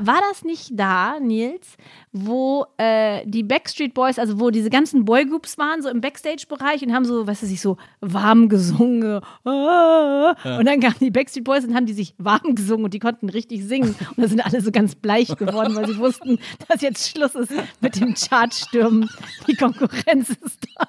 [0.00, 1.76] War das nicht da, Nils,
[2.12, 6.92] wo äh, die Backstreet Boys, also wo diese ganzen Boygroups waren, so im Backstage-Bereich und
[6.92, 9.20] haben so, was weiß ich, so warm gesungen.
[9.44, 12.98] Ah, Und dann kamen die Backstreet Boys und haben die sich warm gesungen und die
[12.98, 13.94] konnten richtig singen.
[14.16, 17.52] Und da sind alle so ganz bleich geworden, weil sie wussten, dass jetzt Schluss ist
[17.80, 19.08] mit dem Chartstürmen.
[19.46, 20.86] Die Konkurrenz ist da.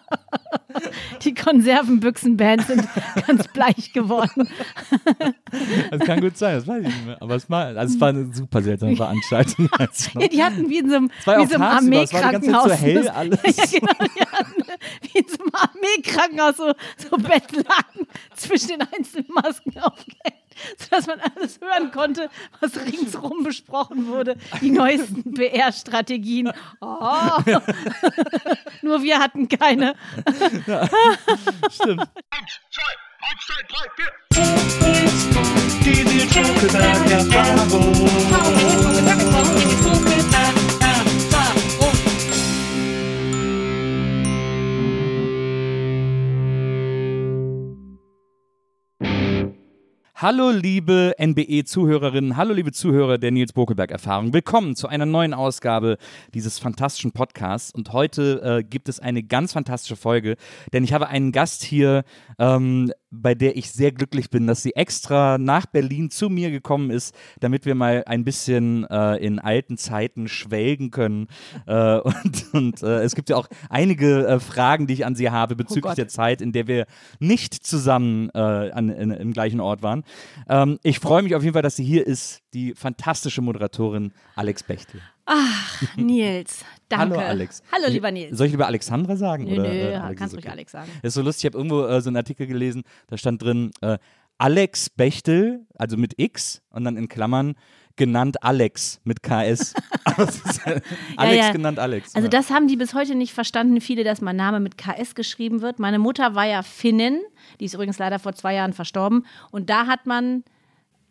[1.23, 2.87] Die Konservenbüchsenbands sind
[3.27, 4.47] ganz bleich geworden.
[5.91, 7.21] Das kann gut sein, das weiß ich nicht mehr.
[7.21, 9.69] Aber es war, also es war eine super seltsame Veranstaltung.
[9.77, 10.21] als noch.
[10.21, 12.63] Ja, die hatten wie in so einem, wie so einem Armeekrankenhaus.
[12.63, 13.39] so hell alles.
[13.43, 14.63] Ja, genau, die hatten
[15.01, 16.73] wie in so einem Armeekrankenhaus so,
[17.09, 20.40] so Bettlaken zwischen den einzelnen Masken aufgehängt,
[20.77, 22.29] sodass man alles hören konnte,
[22.59, 24.35] was ringsrum besprochen wurde.
[24.61, 26.51] Die neuesten PR-Strategien.
[26.79, 27.37] Oh.
[28.81, 29.95] Nur wir hatten keine.
[31.71, 32.07] Stimmt.
[35.83, 38.11] Die Nils Bokelberg Erfahrung.
[50.21, 54.33] Hallo liebe NBE-Zuhörerinnen, hallo liebe Zuhörer der Nils Bokelberg-Erfahrung.
[54.33, 55.97] Willkommen zu einer neuen Ausgabe
[56.35, 57.73] dieses fantastischen Podcasts.
[57.73, 60.35] Und heute äh, gibt es eine ganz fantastische Folge,
[60.73, 62.03] denn ich habe einen Gast hier,
[62.37, 66.89] ähm, bei der ich sehr glücklich bin, dass sie extra nach Berlin zu mir gekommen
[66.89, 71.27] ist, damit wir mal ein bisschen äh, in alten Zeiten schwelgen können.
[71.67, 71.99] Äh,
[72.53, 75.55] und und äh, es gibt ja auch einige äh, Fragen, die ich an sie habe
[75.55, 75.97] bezüglich Gott.
[75.97, 76.85] der Zeit, in der wir
[77.19, 80.03] nicht zusammen äh, an, in, im gleichen Ort waren.
[80.47, 84.63] Ähm, ich freue mich auf jeden Fall, dass sie hier ist, die fantastische Moderatorin Alex
[84.63, 85.01] Bechtel.
[85.95, 87.17] Nils, danke.
[87.17, 87.63] Hallo Alex.
[87.71, 88.37] Hallo, lieber Nils.
[88.37, 89.45] Soll ich lieber Alexandra sagen?
[89.45, 90.53] Nö, oder, nö, äh, Alex kannst ist ruhig okay.
[90.53, 90.91] Alex sagen.
[91.01, 93.71] Das ist so lustig, ich habe irgendwo äh, so einen Artikel gelesen, da stand drin,
[93.81, 93.97] äh,
[94.37, 97.55] Alex Bechtel, also mit X und dann in Klammern
[97.95, 99.73] genannt Alex mit KS.
[100.17, 100.81] Ist, äh,
[101.17, 101.51] Alex ja.
[101.51, 102.15] genannt Alex.
[102.15, 102.29] Also ja.
[102.29, 105.77] das haben die bis heute nicht verstanden, viele, dass mein Name mit KS geschrieben wird.
[105.77, 107.21] Meine Mutter war ja Finnin,
[107.59, 109.25] die ist übrigens leider vor zwei Jahren verstorben.
[109.51, 110.43] Und da hat man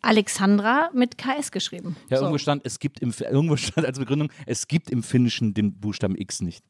[0.01, 1.95] Alexandra mit KS geschrieben.
[2.09, 2.23] Ja, so.
[2.23, 6.15] irgendwo stand, es gibt im, irgendwo stand als Begründung, es gibt im Finnischen den Buchstaben
[6.15, 6.63] X nicht.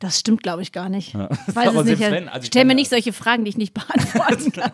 [0.00, 1.14] Das stimmt, glaube ich, gar nicht.
[1.14, 1.28] Ja.
[1.46, 2.00] Ich weiß es nicht.
[2.00, 4.72] wenn, also Stell mir ja- nicht solche Fragen, die ich nicht beantworten kann.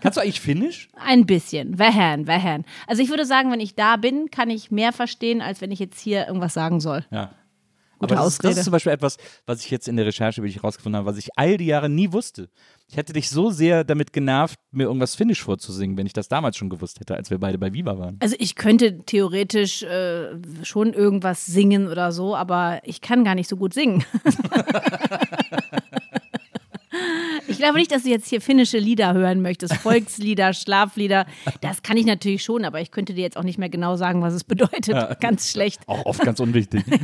[0.00, 0.88] Kannst du eigentlich Finnisch?
[0.94, 1.78] Ein bisschen.
[1.78, 2.64] Vähän, vähän.
[2.86, 5.78] Also ich würde sagen, wenn ich da bin, kann ich mehr verstehen, als wenn ich
[5.78, 7.04] jetzt hier irgendwas sagen soll.
[7.10, 7.30] Ja.
[8.02, 10.40] Gute Aber das, ist- das ist zum Beispiel etwas, was ich jetzt in der Recherche
[10.40, 12.48] über dich herausgefunden habe, was ich all die Jahre nie wusste.
[12.88, 16.56] Ich hätte dich so sehr damit genervt, mir irgendwas Finnisch vorzusingen, wenn ich das damals
[16.58, 18.16] schon gewusst hätte, als wir beide bei Viva waren.
[18.20, 20.30] Also ich könnte theoretisch äh,
[20.62, 24.04] schon irgendwas singen oder so, aber ich kann gar nicht so gut singen.
[27.62, 29.74] Ich glaube nicht, dass du jetzt hier finnische Lieder hören möchtest.
[29.76, 31.26] Volkslieder, Schlaflieder.
[31.60, 34.20] Das kann ich natürlich schon, aber ich könnte dir jetzt auch nicht mehr genau sagen,
[34.20, 35.20] was es bedeutet.
[35.20, 35.80] Ganz schlecht.
[35.86, 36.82] Auch oft ganz unwichtig.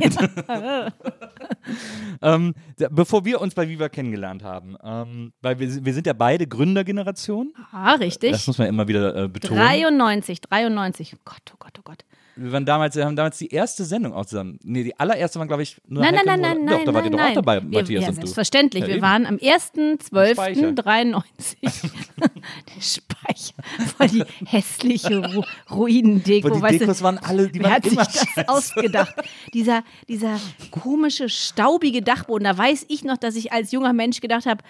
[2.21, 2.55] ähm,
[2.91, 7.53] bevor wir uns bei Viva kennengelernt haben, ähm, weil wir, wir sind ja beide Gründergeneration,
[7.71, 8.33] Ah, richtig.
[8.33, 9.61] das muss man immer wieder äh, betonen.
[9.61, 11.15] 93, 93.
[11.15, 12.03] Oh Gott, oh Gott, oh Gott.
[12.41, 14.59] Wir waren damals, wir haben damals die erste Sendung auch zusammen.
[14.63, 16.85] Nee, die allererste war, glaube ich, nur Nein, nein, Heike nein, Mola- nein, Doch, da
[16.85, 17.29] nein, wart ihr doch nein.
[17.31, 18.21] auch dabei, wir, Matthias ja, und du.
[18.21, 18.83] selbstverständlich.
[18.83, 20.69] Ja, wir waren am Speicher.
[20.69, 21.21] 1.12.93.
[22.19, 23.53] Der Speicher.
[23.97, 26.47] Voll die hässliche Ru Ruinendeko.
[26.47, 28.49] Aber die weißt du, Dekos waren alle, die waren hat sich immer das scheiße.
[28.49, 29.15] ausgedacht?
[29.53, 30.39] Dieser, dieser
[30.71, 32.45] komische, staubige Dachboden.
[32.45, 34.63] Da weiß ich noch, dass ich als junger Mensch gedacht habe,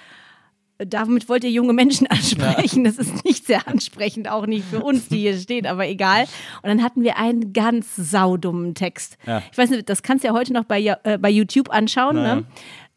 [0.87, 2.83] damit wollt ihr junge Menschen ansprechen.
[2.83, 6.23] Das ist nicht sehr ansprechend, auch nicht für uns, die hier stehen, aber egal.
[6.61, 9.17] Und dann hatten wir einen ganz saudummen Text.
[9.27, 9.43] Ja.
[9.51, 12.15] Ich weiß nicht, das kannst du ja heute noch bei, äh, bei YouTube anschauen.
[12.15, 12.45] Na Ne?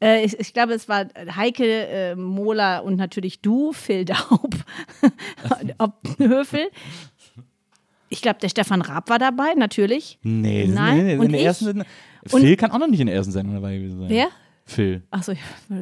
[0.02, 1.06] Äh, ich, ich glaube, es war
[1.36, 4.54] Heike äh, Mohler und natürlich du, Phil Daub,
[5.78, 6.68] Optenhöfel.
[8.08, 10.18] Ich glaube, der Stefan Raab war dabei, natürlich.
[10.22, 10.96] Nee, Nein.
[10.98, 11.86] nee, nee, Und in der ersten Sendung.
[12.26, 14.08] Phil kann auch noch nicht in der ersten Sendung dabei gewesen sein.
[14.10, 14.28] Wer?
[14.64, 15.02] Phil.
[15.10, 15.32] Achso,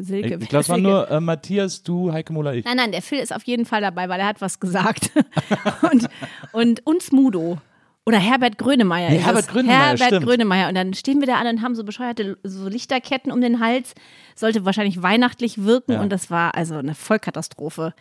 [0.01, 0.39] Silke.
[0.41, 0.83] Ich, glaube, es Silke.
[0.83, 2.65] nur äh, Matthias, du, Heike Mola, ich.
[2.65, 5.11] Nein, nein, der Phil ist auf jeden Fall dabei, weil er hat was gesagt.
[5.93, 6.09] und,
[6.53, 7.59] und uns Mudo.
[8.07, 9.11] Oder Herbert Grönemeyer.
[9.11, 9.49] Nee, ist Herbert.
[9.49, 10.27] Grönemeyer, Herbert stimmt.
[10.27, 10.69] Grönemeyer.
[10.69, 13.95] Und dann stehen wir da alle und haben so bescheuerte so Lichterketten um den Hals.
[14.35, 16.01] Sollte wahrscheinlich weihnachtlich wirken Ja.
[16.01, 17.95] und das war also eine Vollkatastrophe.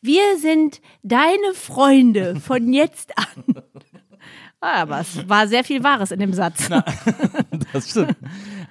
[0.00, 3.54] Wir sind deine Freunde von jetzt an.
[4.62, 6.68] Ah, Aber es war sehr viel Wahres in dem Satz.
[7.72, 8.14] Das stimmt.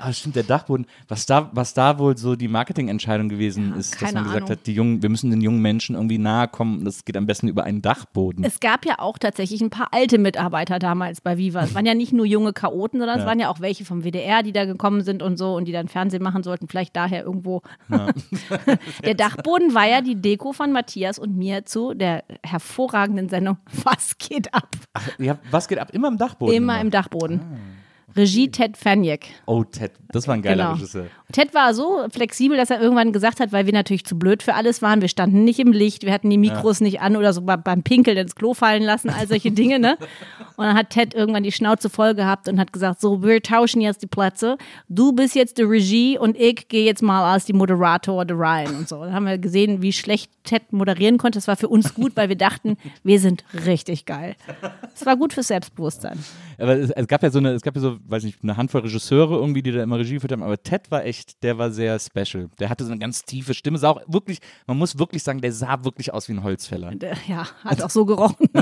[0.02, 0.86] Ah, stimmt, der Dachboden.
[1.10, 4.50] Was da, was da wohl so die Marketingentscheidung gewesen ist, dass man gesagt Ahnung.
[4.50, 6.86] hat, die jungen, wir müssen den jungen Menschen irgendwie nahe kommen.
[6.86, 8.46] Das geht am besten über einen Dachboden.
[8.46, 11.64] Es gab ja auch tatsächlich ein paar alte Mitarbeiter damals bei Viva.
[11.64, 14.42] Es waren ja nicht nur junge Chaoten, sondern es waren ja auch welche vom WDR,
[14.42, 16.70] die da gekommen sind und so und die dann Fernsehen machen sollten.
[16.70, 17.62] Vielleicht daher irgendwo.
[19.04, 24.18] der Dachboden war ja die Deko von Matthias und mir zu der hervorragenden Sendung Was
[24.18, 24.70] geht ab?
[25.18, 25.90] ja, was geht ab?
[25.92, 26.56] Immer im Dachboden.
[26.56, 27.42] Immer im Dachboden.
[28.20, 29.22] Regie Ted Faniak.
[29.46, 30.76] Oh, Ted, das war ein geiler Genau.
[30.76, 31.06] Regisseur.
[31.32, 34.56] Ted war so flexibel, dass er irgendwann gesagt hat, weil wir natürlich zu blöd für
[34.56, 35.02] alles waren.
[35.02, 37.84] Wir standen nicht im Licht, wir hatten die Mikros nicht an oder so bei- beim
[37.84, 39.98] Pinkeln ins Klo fallen lassen, all solche Dinge, ne?
[40.58, 43.80] Und dann hat Ted irgendwann die Schnauze voll gehabt und hat gesagt, so, wir tauschen
[43.82, 44.58] jetzt die Plätze.
[44.90, 48.76] Du bist jetzt die Regie und ich gehe jetzt mal als die Moderator da rein
[48.76, 49.04] und so.
[49.04, 51.38] Dann haben wir gesehen, wie schlecht Ted moderieren konnte.
[51.38, 54.36] Das war für uns gut, weil wir dachten, wir sind richtig geil.
[54.96, 56.18] Es war gut fürs Selbstbewusstsein.
[56.60, 58.82] Aber es, es gab ja so eine, es gab ja so, weiß nicht, eine Handvoll
[58.82, 61.98] Regisseure irgendwie, die da immer Regie geführt haben, aber Ted war echt, der war sehr
[62.00, 62.50] special.
[62.60, 65.52] Der hatte so eine ganz tiefe Stimme, sah auch wirklich, man muss wirklich sagen, der
[65.54, 66.92] sah wirklich aus wie ein Holzfäller.
[66.92, 68.48] Äh, Ja, hat auch so gerochen.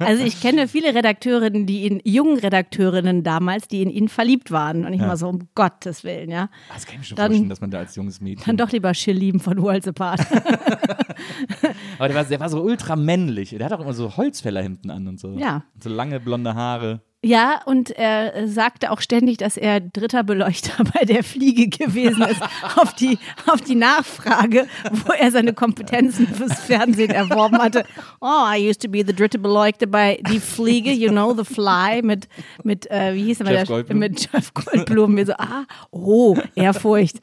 [0.00, 4.84] Also ich kenne viele Redakteurinnen, die in jungen Redakteurinnen damals, die in ihn verliebt waren.
[4.84, 5.06] Und ich Ja.
[5.06, 6.48] mal so, um Gottes Willen, ja.
[6.72, 8.44] Das kann ich mir schon Dann- vorstellen, dass man da als junges Mädchen.
[8.46, 10.20] Dann doch lieber Chill lieben von Worlds Apart.
[11.98, 13.50] Aber der war, der war so ultra männlich.
[13.50, 15.32] Der hat auch immer so Holzfällerhemden an und so.
[15.32, 15.64] Ja.
[15.74, 17.00] Und so lange blonde Haare.
[17.26, 22.22] Ja, und er äh, sagte auch ständig, dass er dritter Beleuchter bei der Fliege gewesen
[22.22, 22.40] ist,
[22.76, 24.68] auf die, auf die Nachfrage,
[25.04, 27.84] wo er seine Kompetenzen fürs Fernsehen erworben hatte.
[28.20, 32.02] Oh, I used to be the dritte Beleuchter bei Die Fliege, you know, The Fly,
[32.02, 32.28] mit,
[32.62, 35.16] mit äh, wie hieß er, Jeff der, mit Jeff Goldblum.
[35.16, 37.20] Wir so, ah, oh, Ehrfurcht.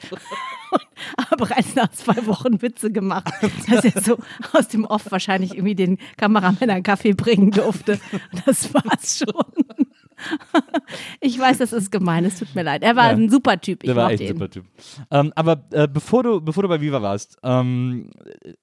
[1.16, 3.32] Aber bereits nach zwei Wochen Witze gemacht,
[3.70, 4.18] dass er so
[4.52, 8.00] aus dem Off wahrscheinlich irgendwie den Kameramann einen Kaffee bringen durfte.
[8.46, 9.88] Das war's schon.
[11.22, 12.84] Ich weiß, das ist gemein, es tut mir leid.
[12.84, 13.18] Er war Ja.
[13.18, 13.84] ein super Typ.
[13.84, 14.66] Ich Der war echt ein super Typ.
[15.12, 18.10] Ähm, aber äh, bevor, du, bevor du bei Viva warst, ähm,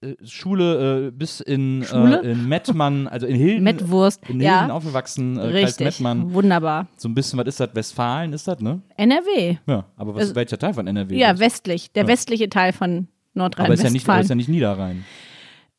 [0.02, 2.22] äh, Schule äh, bis in, Schule?
[2.22, 3.64] Äh, in Mettmann, also in Hilden.
[3.64, 4.58] Mettwurst, In ja.
[4.58, 6.34] Hilden aufgewachsen, äh, Kreis Richtig, Mettmann.
[6.34, 6.86] wunderbar.
[6.96, 7.70] So ein bisschen, was ist das?
[7.74, 8.80] Westfalen ist das, ne?
[8.96, 9.56] NRW.
[9.66, 11.16] Ja, aber was, Also- welcher Teil von NRW?
[11.16, 11.92] Ja, westlich.
[11.92, 14.22] Der westliche Teil von aber ist ja, nicht, aber Nordrhein-Westfalen.
[14.22, 15.04] ist ja nicht Niederrhein.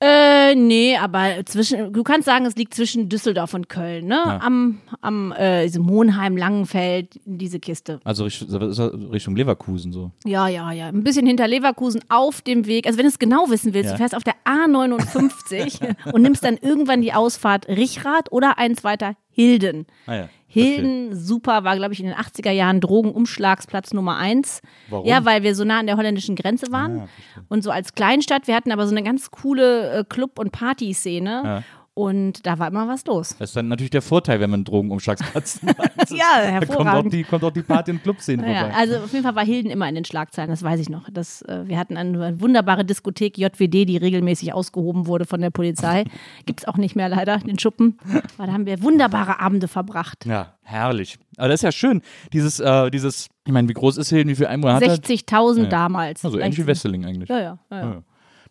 [0.03, 4.15] Äh, nee, aber zwischen, du kannst sagen, es liegt zwischen Düsseldorf und Köln, ne?
[4.25, 4.39] Ja.
[4.41, 7.99] Am, am äh, diesem Monheim, Langenfeld, diese Kiste.
[8.03, 10.09] Also Richtung, Leverkusen so.
[10.25, 10.87] Ja, ja, ja.
[10.87, 12.87] Ein bisschen hinter Leverkusen auf dem Weg.
[12.87, 13.91] Also wenn du es genau wissen willst, Ja.
[13.93, 19.15] du fährst auf der A59 und nimmst dann irgendwann die Ausfahrt Richrath oder eins weiter
[19.33, 19.85] Hilden.
[20.07, 20.29] Ah ja.
[20.53, 24.61] Hilden, super, war, glaube ich, in den 80er Jahren Drogenumschlagsplatz Nummer eins.
[24.89, 25.07] Warum?
[25.07, 27.01] Ja, weil wir so nah an der holländischen Grenze waren.
[27.01, 27.07] Ah,
[27.49, 31.41] und so als Kleinstadt, wir hatten aber so eine ganz coole äh, Club- und Partyszene.
[31.43, 31.63] Ja.
[31.93, 33.35] Und da war immer was los.
[33.37, 35.77] Das ist dann natürlich der Vorteil, wenn man einen Drogenumschlagsplatz macht.
[36.11, 37.13] Ja, Da kommt auch hervorragend.
[37.13, 38.75] die, kommt auch die Party- und Clubszene Ja, vorbei.
[38.75, 41.07] also auf jeden Fall war Hilden immer in den Schlagzeilen, das weiß ich noch.
[41.11, 45.49] Das, äh, wir hatten eine, eine wunderbare Diskothek JWD, die regelmäßig ausgehoben wurde von der
[45.51, 46.05] Polizei.
[46.45, 47.97] Gibt es auch nicht mehr leider, den Schuppen.
[48.37, 50.25] Aber da haben wir wunderbare Abende verbracht.
[50.25, 51.17] Ja, herrlich.
[51.37, 52.01] Aber das ist ja schön.
[52.33, 54.29] Dieses, äh, dieses, ich meine, wie groß ist Hilden?
[54.29, 54.95] Wie viel Einwohner hat er?
[54.95, 55.69] 60.000 Ja.
[55.69, 56.23] damals.
[56.25, 57.29] Also ähnlich wie Wesseling eigentlich.
[57.29, 57.59] Ja, ja.
[57.69, 58.03] ja, ja.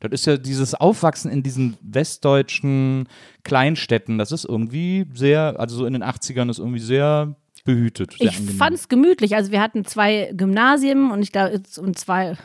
[0.02, 0.08] Ja.
[0.08, 3.08] Das ist ja dieses Aufwachsen in diesen westdeutschen
[3.44, 8.14] Kleinstädten, das ist irgendwie sehr, also so in den 80ern ist irgendwie sehr behütet.
[8.18, 9.36] Sehr Ich fand es gemütlich.
[9.36, 12.36] Also wir hatten zwei Gymnasien und ich glaube und zwei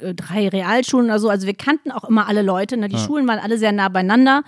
[0.00, 1.28] äh, drei Realschulen oder so.
[1.28, 2.76] Also wir kannten auch immer alle Leute.
[2.76, 2.88] Ne?
[2.88, 4.42] Die Schulen waren alle sehr nah beieinander.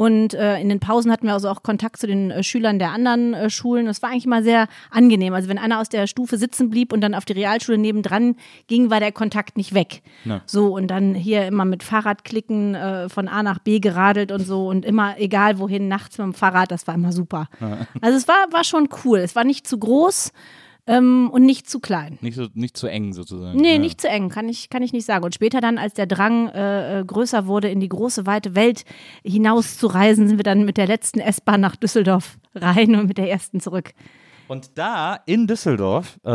[0.00, 2.90] Und äh, in den Pausen hatten wir also auch Kontakt zu den äh, Schülern der
[2.92, 3.84] anderen äh, Schulen.
[3.84, 5.34] Das war eigentlich mal sehr angenehm.
[5.34, 8.36] Also wenn einer aus der Stufe sitzen blieb und dann auf die Realschule nebendran
[8.66, 10.00] ging, war der Kontakt nicht weg.
[10.24, 10.40] Ja.
[10.46, 14.68] So und dann hier immer mit Fahrradklicken äh, von A nach B geradelt und so
[14.68, 16.70] und immer egal wohin nachts mit dem Fahrrad.
[16.70, 17.50] Das war immer super.
[18.00, 19.18] Also es war, war schon cool.
[19.18, 20.32] Es war nicht zu groß
[20.90, 22.18] ähm, und nicht zu klein.
[22.20, 23.58] Nicht, so, nicht zu eng sozusagen.
[23.58, 23.78] Nee, ja.
[23.78, 25.24] nicht zu eng, kann ich, kann ich nicht sagen.
[25.24, 28.84] Und später dann, als der Drang äh, äh, größer wurde, in die große, weite Welt
[29.24, 33.18] hinaus zu reisen, sind wir dann mit der letzten S-Bahn nach Düsseldorf rein und mit
[33.18, 33.92] der ersten zurück.
[34.50, 36.28] Und da in Düsseldorf, äh,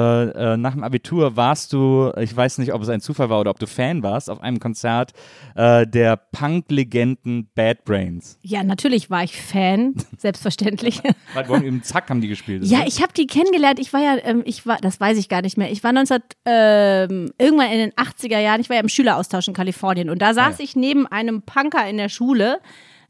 [0.54, 3.52] äh, nach dem Abitur, warst du, ich weiß nicht, ob es ein Zufall war oder
[3.52, 5.12] ob du Fan warst, auf einem Konzert
[5.54, 8.40] äh, der Punk-Legenden Bad Brains.
[8.42, 11.02] Ja, natürlich war ich Fan, selbstverständlich.
[11.34, 12.64] Weil morgen im Zack haben die gespielt.
[12.64, 13.80] Ja, ich habe die kennengelernt.
[13.80, 15.70] Ich war ja, ähm, ich war, das weiß ich gar nicht mehr.
[15.70, 19.54] Ich war 19, ähm, irgendwann in den 80er Jahren, ich war ja im Schüleraustausch in
[19.54, 20.64] Kalifornien und da saß ja.
[20.64, 22.62] ich neben einem Punker in der Schule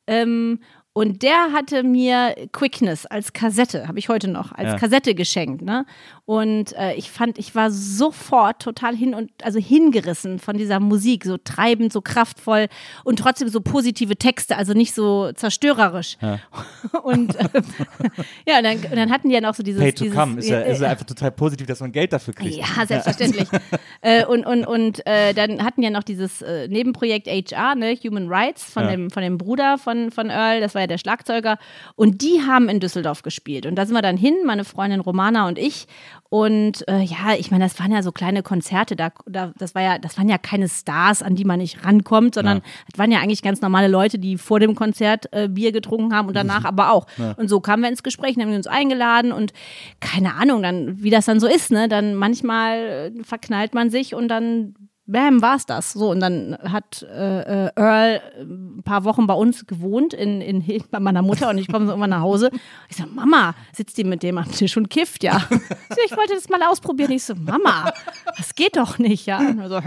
[0.07, 0.59] ähm,
[0.97, 4.77] und der hatte mir Quickness als Kassette, habe ich heute noch, als Ja.
[4.77, 5.61] Kassette geschenkt.
[5.61, 5.85] Ne?
[6.25, 11.23] Und äh, ich fand, ich war sofort total hin und also hingerissen von dieser Musik,
[11.23, 12.67] so treibend, so kraftvoll
[13.03, 16.17] und trotzdem so positive Texte, also nicht so zerstörerisch.
[16.21, 16.39] Ja.
[17.03, 17.43] Und äh,
[18.47, 19.81] ja, und dann, und dann hatten die ja noch so dieses.
[19.81, 22.33] Pay to dieses, come ist ja, ist ja einfach total positiv, dass man Geld dafür
[22.33, 22.55] kriegt.
[22.55, 23.47] ja, selbstverständlich.
[24.01, 28.27] äh, und und, und äh, dann hatten ja noch dieses äh, Nebenprojekt HR, ne, Human
[28.29, 28.91] Rights, von, Ja.
[28.91, 31.57] dem, von dem Bruder von, von Earl, das war ja der Schlagzeuger.
[31.95, 33.65] Und die haben in Düsseldorf gespielt.
[33.65, 35.87] Und da sind wir dann hin, meine Freundin Romana und ich.
[36.35, 39.81] Und äh, ja, ich meine, das waren ja so kleine Konzerte, da, da, das, war
[39.81, 42.61] ja, das waren ja keine Stars, an die man nicht rankommt, sondern
[42.91, 46.27] das waren ja eigentlich ganz normale Leute, die vor dem Konzert äh, Bier getrunken haben
[46.27, 47.07] und danach aber auch.
[47.37, 49.53] Und so kamen wir ins Gespräch, haben wir uns eingeladen und
[50.01, 51.87] keine Ahnung, dann, wie das dann so ist, ne?
[51.87, 54.75] Dann manchmal äh, verknallt man sich und dann
[55.07, 55.93] Bam, war's das.
[55.93, 60.41] So, und dann hat äh, äh, Earl äh, ein paar Wochen bei uns gewohnt in,
[60.41, 62.49] in bei meiner Mutter und ich komme so irgendwann nach Hause.
[62.89, 65.41] Ich so, Mama, sitzt die mit dem am Tisch und kifft, ja.
[65.49, 67.11] So, ich wollte das mal ausprobieren.
[67.11, 67.93] Ich so, Mama,
[68.37, 69.37] das geht doch nicht, ja.
[69.37, 69.79] Und so,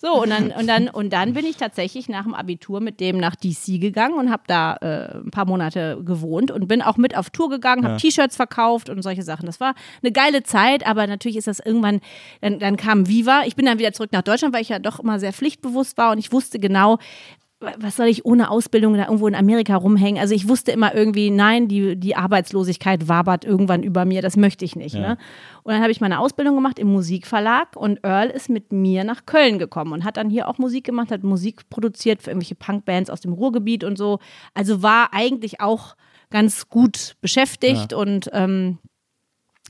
[0.00, 3.18] so und dann, und, dann, und dann bin ich tatsächlich nach dem Abitur mit dem
[3.18, 7.16] nach DC gegangen und habe da äh, ein paar Monate gewohnt und bin auch mit
[7.16, 9.46] auf Tour gegangen, habe T-Shirts verkauft und solche Sachen.
[9.46, 12.00] Das war eine geile Zeit, aber natürlich ist das irgendwann,
[12.40, 13.42] dann, dann kam Viva.
[13.44, 16.12] Ich bin dann wieder zurück nach Deutschland, weil ich ja doch immer sehr pflichtbewusst war
[16.12, 16.98] und ich wusste genau,
[17.78, 20.20] was soll ich ohne Ausbildung da irgendwo in Amerika rumhängen?
[20.20, 24.64] Also ich wusste immer irgendwie, nein, die, die Arbeitslosigkeit wabert irgendwann über mir, das möchte
[24.64, 24.94] ich nicht.
[24.94, 25.16] Ne?
[25.62, 29.26] Und dann habe ich meine Ausbildung gemacht im Musikverlag und Earl ist mit mir nach
[29.26, 33.10] Köln gekommen und hat dann hier auch Musik gemacht, hat Musik produziert für irgendwelche Punkbands
[33.10, 34.18] aus dem Ruhrgebiet und so.
[34.52, 35.96] Also war eigentlich auch
[36.30, 38.78] ganz gut beschäftigt und ähm,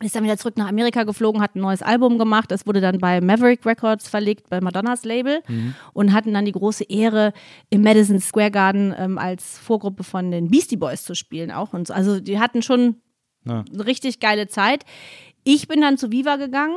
[0.04, 2.50] ist dann wieder zurück nach Amerika geflogen, hat ein neues Album gemacht.
[2.50, 5.42] Das wurde dann bei Maverick Records verlegt, bei Madonnas Label.
[5.92, 7.32] Und hatten dann die große Ehre,
[7.70, 11.73] im Madison Square Garden ähm, als Vorgruppe von den Beastie Boys zu spielen auch.
[11.73, 11.94] Und so.
[11.94, 12.96] Also die hatten schon
[13.46, 13.64] Ja.
[13.73, 14.84] eine richtig geile Zeit.
[15.44, 16.76] Ich bin dann zu Viva gegangen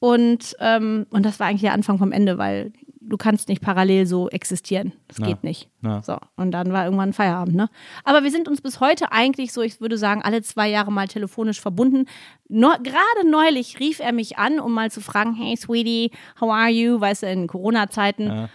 [0.00, 2.72] und, ähm, und das war eigentlich der Anfang vom Ende, weil
[3.08, 4.92] du kannst nicht parallel so existieren.
[5.08, 5.26] Das Ja.
[5.26, 5.68] geht nicht.
[5.82, 6.02] Ja.
[6.02, 7.68] So, und dann war irgendwann Feierabend, ne?
[8.04, 11.08] Aber wir sind uns bis heute eigentlich so, ich würde sagen, alle zwei Jahre mal
[11.08, 12.06] telefonisch verbunden.
[12.48, 16.10] No, Gerade neulich rief er mich an, um mal zu fragen, hey Sweetie,
[16.40, 17.00] how are you?
[17.00, 18.26] Weißt du, in Corona-Zeiten.
[18.26, 18.48] Ja.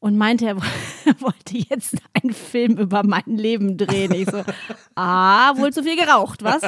[0.00, 0.56] Und meinte, er
[1.20, 4.12] wollte jetzt einen Film über mein Leben drehen.
[4.12, 4.42] Ich so,
[4.96, 6.62] ah, wohl zu viel geraucht, was?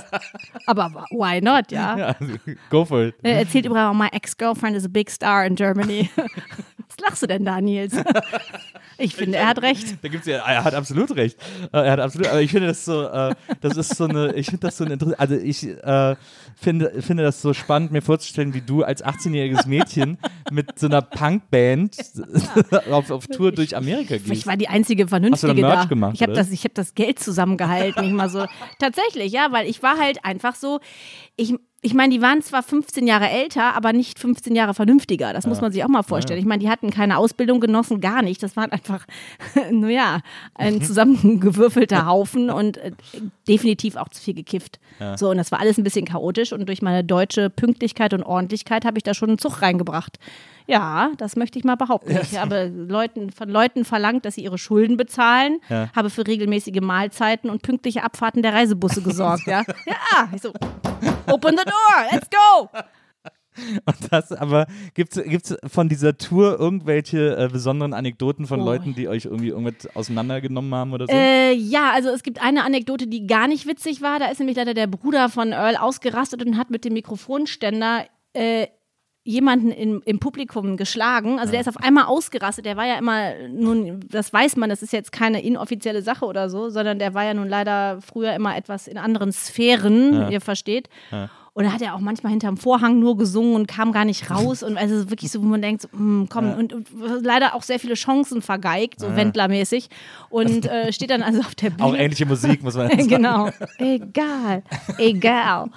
[0.67, 1.99] Aber why not, ja?
[1.99, 2.17] Ja,
[2.71, 3.17] go for it.
[3.25, 6.09] Er erzählt übrigens, my ex-girlfriend is a big star in Germany.
[6.97, 7.95] Was lachst du denn da, Nils?
[8.97, 9.97] Ich finde, er hat recht.
[10.03, 11.37] Da gibt's ja, er hat absolut recht.
[11.73, 14.47] Äh, Er hat absolut, aber ich finde das so, äh, das ist so eine, ich
[14.47, 16.15] finde das so ein Interesse, also ich äh,
[16.55, 20.17] finde, finde das so spannend, mir vorzustellen, wie du als 18-jähriges Mädchen
[20.53, 21.97] mit so einer Punkband
[22.93, 24.47] auf, auf Tour durch Amerika Ich gehst.
[24.47, 25.85] war die einzige Vernünftige Hast du Merch da.
[25.87, 28.05] gemacht, ich habe das, ich hab das Geld zusammengehalten.
[28.05, 28.47] Ich mal so.
[28.79, 30.79] Tatsächlich, ja, weil ich war halt einfach so.
[31.35, 31.53] Ich,
[31.85, 35.35] ich meine, die waren zwar 15 Jahre älter, aber nicht 15 Jahre vernünftiger.
[35.35, 36.41] Das muss man sich auch mal vorstellen.
[36.41, 38.43] Ich meine, die hatten keine Ausbildung genossen, gar nicht.
[38.43, 39.05] Das waren einfach,
[39.71, 40.21] naja,
[40.55, 42.93] ein zusammengewürfelter Haufen und äh,
[43.47, 44.81] definitiv auch zu viel gekifft.
[45.17, 48.87] So, und das war alles ein bisschen chaotisch und durch meine deutsche Pünktlichkeit und Ordentlichkeit
[48.87, 50.19] habe ich da schon einen Zug reingebracht.
[50.67, 52.19] Ja, das möchte ich mal behaupten.
[52.23, 55.91] Ich habe Leuten, von Leuten verlangt, dass sie ihre Schulden bezahlen, Ja.
[55.95, 59.47] habe für regelmäßige Mahlzeiten und pünktliche Abfahrten der Reisebusse gesorgt.
[59.47, 60.53] Ja, ja ich so,
[61.31, 62.69] open the door, let's go.
[63.87, 68.65] Und das, aber gibt's gibt's von dieser Tour irgendwelche äh, besonderen Anekdoten von Oh.
[68.65, 71.13] Leuten, die euch irgendwie irgendwas auseinandergenommen haben oder so?
[71.13, 74.19] Äh, ja, also es gibt eine Anekdote, die gar nicht witzig war.
[74.19, 78.67] Da ist nämlich leider der Bruder von Earl ausgerastet und hat mit dem Mikrofonständer äh,
[79.27, 81.39] jemanden im, im Publikum geschlagen.
[81.39, 82.67] Also der ist auf einmal ausgerastet.
[82.67, 86.51] Der war ja immer, nun, das weiß man, das ist jetzt keine inoffizielle Sache oder
[86.51, 90.29] so, sondern der war ja nun leider früher immer etwas in anderen Sphären, Ja.
[90.29, 90.89] ihr versteht.
[91.57, 94.63] Und da hat er auch manchmal hinterm Vorhang nur gesungen und kam gar nicht raus.
[94.65, 96.89] Und also wirklich so, wo man denkt, so, hm, komm, und, und
[97.23, 99.89] leider auch sehr viele Chancen vergeigt, so Wendlermäßig.
[100.31, 101.85] Und äh, steht dann also auf der Bühne.
[101.85, 103.07] Auch ähnliche Musik, muss man sagen.
[103.09, 103.51] genau.
[103.79, 104.65] Egal.
[104.99, 105.71] Egal.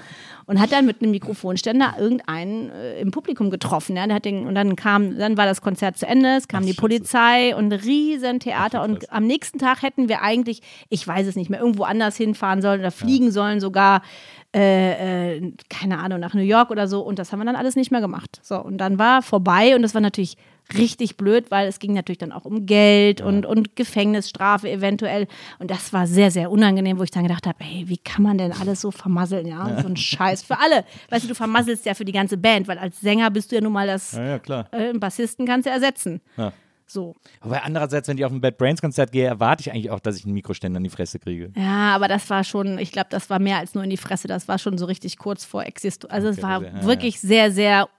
[0.47, 3.95] Und hat dann mit einem Mikrofonständer irgendeinen äh, im Publikum getroffen.
[3.95, 4.07] Ja?
[4.07, 6.73] Der hat den, und dann kam, dann war das Konzert zu Ende, es kam die
[6.73, 8.81] Polizei und ein riesen Theater.
[8.81, 12.61] Und am nächsten Tag hätten wir eigentlich, ich weiß es nicht mehr, irgendwo anders hinfahren
[12.61, 14.01] sollen oder fliegen sollen sogar.
[14.55, 17.01] Äh, äh, keine Ahnung, nach New York oder so.
[17.01, 18.39] Und das haben wir dann alles nicht mehr gemacht.
[18.41, 20.37] So, und dann war vorbei und das war natürlich
[20.75, 25.27] richtig blöd, weil es ging natürlich dann auch um Geld und, und Gefängnisstrafe eventuell.
[25.59, 28.37] Und das war sehr, sehr unangenehm, wo ich dann gedacht habe, ey, wie kann man
[28.37, 29.81] denn alles so vermasseln, ja?
[29.81, 30.83] So ein Scheiß für alle.
[31.09, 33.61] Weißt du, du vermasselst ja für die ganze Band, weil als Sänger bist du ja
[33.61, 36.21] nun mal das, Ja, ja, äh, Bassisten kannst du ersetzen.
[36.37, 36.51] Ja.
[36.89, 37.15] So.
[37.41, 40.15] Wobei andererseits, wenn ich auf ein Bad Brains Konzert gehe, erwarte ich eigentlich auch, dass
[40.17, 41.51] ich einen Mikroständer in die Fresse kriege.
[41.57, 44.29] Ja, aber das war schon, ich glaube, das war mehr als nur in die Fresse.
[44.29, 46.13] Das war schon so richtig kurz vor Existenz.
[46.13, 46.83] Also es Okay, war ja, ja.
[46.85, 47.89] wirklich sehr, sehr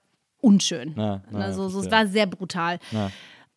[0.40, 0.92] unschön.
[0.96, 2.78] Na, na, also, so, es war sehr brutal.
[2.90, 3.10] Na.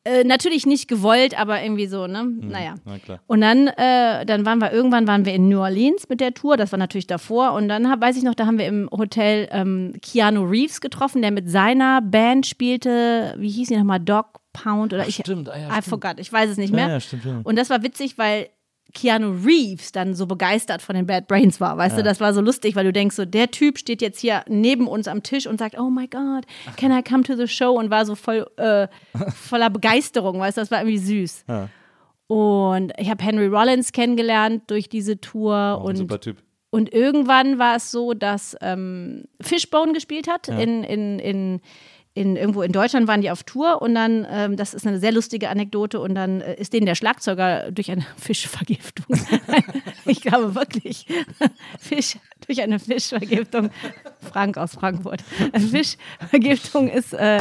[0.03, 2.23] Äh, natürlich nicht gewollt, aber irgendwie so, ne?
[2.23, 2.73] naja.
[2.85, 3.19] na.
[3.27, 6.57] Und dann, äh, dann waren wir irgendwann waren wir in New Orleans mit der Tour.
[6.57, 7.53] Das war natürlich davor.
[7.53, 11.21] Und dann hab, weiß ich noch, da haben wir im Hotel ähm, Keanu Reeves getroffen,
[11.21, 13.35] der mit seiner Band spielte.
[13.37, 13.99] Wie hieß die nochmal?
[13.99, 15.15] Dog Pound oder ich.
[15.15, 15.85] stimmt, ah ja, I stimmt.
[15.85, 16.19] forgot.
[16.19, 16.87] Ich weiß es nicht mehr.
[16.87, 17.39] Ja, ja, stimmt, ja.
[17.43, 18.49] Und das war witzig, weil
[18.93, 21.77] Keanu Reeves dann so begeistert von den Bad Brains war.
[21.77, 24.43] Weißt du, das war so lustig, weil du denkst, so der Typ steht jetzt hier
[24.47, 26.45] neben uns am Tisch und sagt, oh my God,
[26.77, 27.71] can I come to the show?
[27.71, 28.87] Und war so voll äh,
[29.35, 31.45] voller Begeisterung, weißt du, das war irgendwie süß.
[31.47, 31.69] Ja.
[32.27, 36.37] Und ich habe Henry Rollins kennengelernt durch diese Tour Oh, und super Typ.
[36.69, 40.47] und irgendwann war es so, dass ähm, Fishbone gespielt hat.
[40.47, 41.61] In, in, in,
[42.13, 45.13] in, irgendwo in Deutschland waren die auf Tour und dann, ähm, das ist eine sehr
[45.13, 49.05] lustige Anekdote, und dann äh, ist denen der Schlagzeuger durch eine Fischvergiftung,
[50.05, 51.05] ich glaube wirklich,
[51.79, 53.69] Fisch, durch eine Fischvergiftung,
[54.19, 55.21] Frank aus Frankfurt,
[55.71, 57.13] Fischvergiftung ist.
[57.13, 57.39] Äh,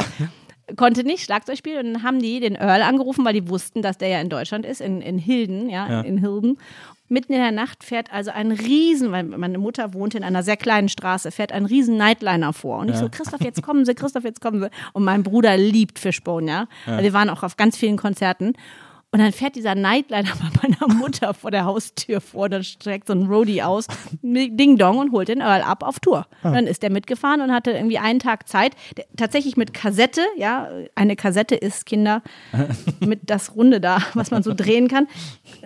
[0.77, 3.97] konnte nicht Schlagzeug spielen und dann haben die den Earl angerufen, weil die wussten, dass
[3.97, 6.01] der ja in Deutschland ist, in, in Hilden, ja, Ja.
[6.01, 6.57] in Hilden.
[7.11, 10.55] Mitten in der Nacht fährt also ein Riesen, weil meine Mutter wohnte in einer sehr
[10.55, 12.79] kleinen Straße, fährt ein riesen Nightliner vor.
[12.79, 14.69] Und ich so, Christoph, jetzt kommen Sie, Christoph, jetzt kommen Sie.
[14.93, 16.67] Und mein Bruder liebt Fishbone, ja.
[16.85, 18.53] Also wir waren auch auf ganz vielen Konzerten.
[19.13, 23.13] Und dann fährt dieser Nightliner bei meiner Mutter vor der Haustür vor, dann streckt so
[23.13, 23.87] ein Roadie aus,
[24.21, 26.27] Ding Dong und holt den Earl ab auf Tour.
[26.43, 30.21] Und dann ist der mitgefahren und hatte irgendwie einen Tag Zeit, der, tatsächlich mit Kassette,
[30.37, 32.23] ja, eine Kassette ist Kinder
[33.01, 35.07] mit das Runde da, was man so drehen kann.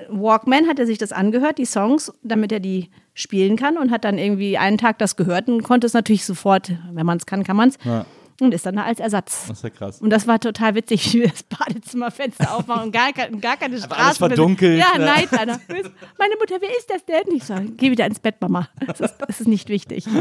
[0.09, 4.05] Walkman hat er sich das angehört, die Songs, damit er die spielen kann und hat
[4.05, 7.43] dann irgendwie einen Tag das gehört und konnte es natürlich sofort, wenn man es kann,
[7.43, 7.77] kann man es.
[7.83, 8.05] Ja.
[8.42, 9.46] Und ist dann da als Ersatz.
[9.48, 10.01] Das ist ja krass.
[10.01, 13.96] Und das war total witzig, wie wir das Badezimmerfenster aufmachen und gar, gar keine Straße.
[13.96, 15.06] alles verdunkelt, Ja, ne?
[15.06, 15.60] Nightliner.
[16.18, 17.34] Meine Mutter, wer ist das denn?
[17.34, 18.68] Ich so, geh wieder ins Bett, Mama.
[18.86, 20.06] Das ist, das ist nicht wichtig.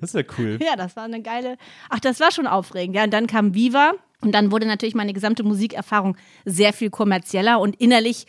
[0.00, 0.58] Das ist ja cool.
[0.62, 1.56] Ja, das war eine geile.
[1.88, 2.94] Ach, das war schon aufregend.
[2.96, 7.60] Ja, und dann kam Viva und dann wurde natürlich meine gesamte Musikerfahrung sehr viel kommerzieller
[7.60, 8.26] und innerlich.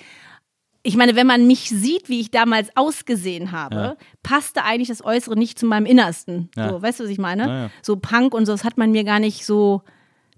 [0.87, 3.95] Ich meine, wenn man mich sieht, wie ich damals ausgesehen habe, Ja.
[4.21, 6.49] passte eigentlich das Äußere nicht zu meinem Innersten.
[6.55, 6.69] Ja.
[6.69, 7.47] So, weißt du, was ich meine?
[7.47, 7.69] Ja.
[7.81, 9.81] So Punk und so, das hat man mir gar nicht so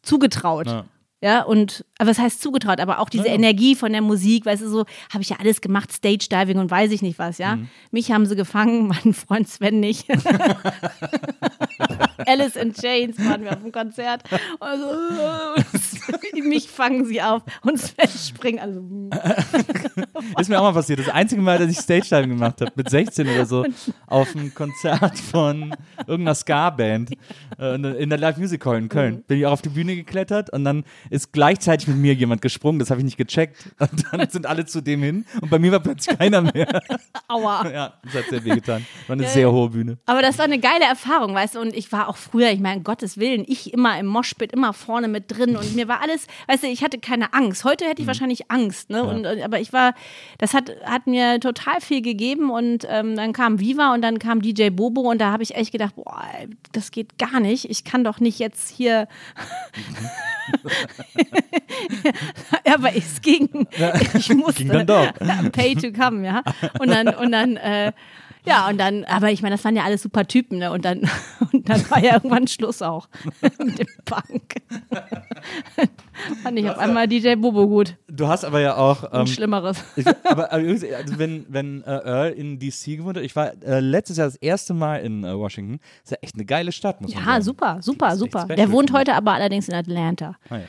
[0.02, 0.86] zugetraut.
[1.20, 1.42] Ja.
[1.44, 2.80] Und, aber was heißt zugetraut?
[2.80, 3.28] Aber auch diese.
[3.28, 6.72] Energie von der Musik, weißt du, so, habe ich ja alles gemacht, Stage Diving und
[6.72, 7.58] weiß ich nicht was, ja.
[7.58, 7.68] Mhm.
[7.92, 10.06] Mich haben sie gefangen, meinen Freund Sven nicht.
[12.26, 14.24] Alice in Chains waren wir auf dem Konzert.
[14.60, 14.86] Also,
[16.44, 18.60] mich fangen sie auf und Sven springt.
[18.62, 18.82] Also,
[20.40, 21.00] Ist mir auch mal passiert.
[21.00, 23.66] Das einzige Mal, dass ich Stage Diving gemacht habe, mit 16 oder so,
[24.08, 27.12] auf einem Konzert von irgendeiner Ska-Band
[27.60, 29.24] äh, in der Live Music Hall in Köln.
[29.28, 32.80] Bin ich auch auf die Bühne geklettert und dann ist gleichzeitig mit mir jemand gesprungen.
[32.80, 33.58] Das habe ich nicht gecheckt.
[33.80, 36.82] Und dann sind alle zu dem hin und bei mir war plötzlich keiner mehr.
[37.28, 37.68] aua.
[37.70, 38.86] ja, das hat sehr weh getan.
[39.08, 39.98] War eine Ja, sehr hohe Bühne.
[40.06, 42.82] Aber das war eine geile Erfahrung, weißt du, und ich war auch früher, ich meine,
[42.82, 46.64] Gottes Willen, ich immer im Moshpit, immer vorne mit drin und mir war alles, weißt
[46.64, 47.64] du, ich hatte keine Angst.
[47.64, 49.04] Heute hätte ich wahrscheinlich Angst, ne?
[49.04, 49.94] Und, und, aber ich war,
[50.38, 54.42] das hat, hat mir total viel gegeben und ähm, dann kam Viva und dann kam
[54.42, 56.24] DJ Bobo und da habe ich echt gedacht, boah,
[56.72, 57.70] das geht gar nicht.
[57.70, 59.08] Ich kann doch nicht jetzt hier.
[62.66, 63.68] ja, aber es ging.
[64.14, 64.64] Ich musste.
[64.64, 65.14] Ging dann doch.
[65.52, 66.44] Pay to come, ja.
[66.80, 67.92] Und dann, und dann, äh,
[68.48, 70.72] ja, und dann, aber ich meine, das waren ja alles super Typen, ne?
[70.72, 71.02] Und dann,
[71.54, 73.08] und dann war ja irgendwann Schluss auch
[73.42, 74.56] mit dem Punk.
[76.44, 77.96] Fand ich auf einmal DJ Bobo gut.
[78.08, 79.04] Du hast aber ja auch.
[79.14, 79.84] Ähm, Schlimmeres.
[79.96, 83.80] Ich, aber aber also wenn, wenn äh, Earl in DC gewohnt hat, ich war äh,
[83.80, 87.14] letztes Jahr das erste Mal in äh, Washington, ist ja echt eine geile Stadt, muss
[87.14, 87.44] man Ja, sagen.
[87.44, 88.42] super, super, super.
[88.42, 90.36] special, Der wohnt heute aber allerdings in Atlanta.
[90.50, 90.64] Ah, ja.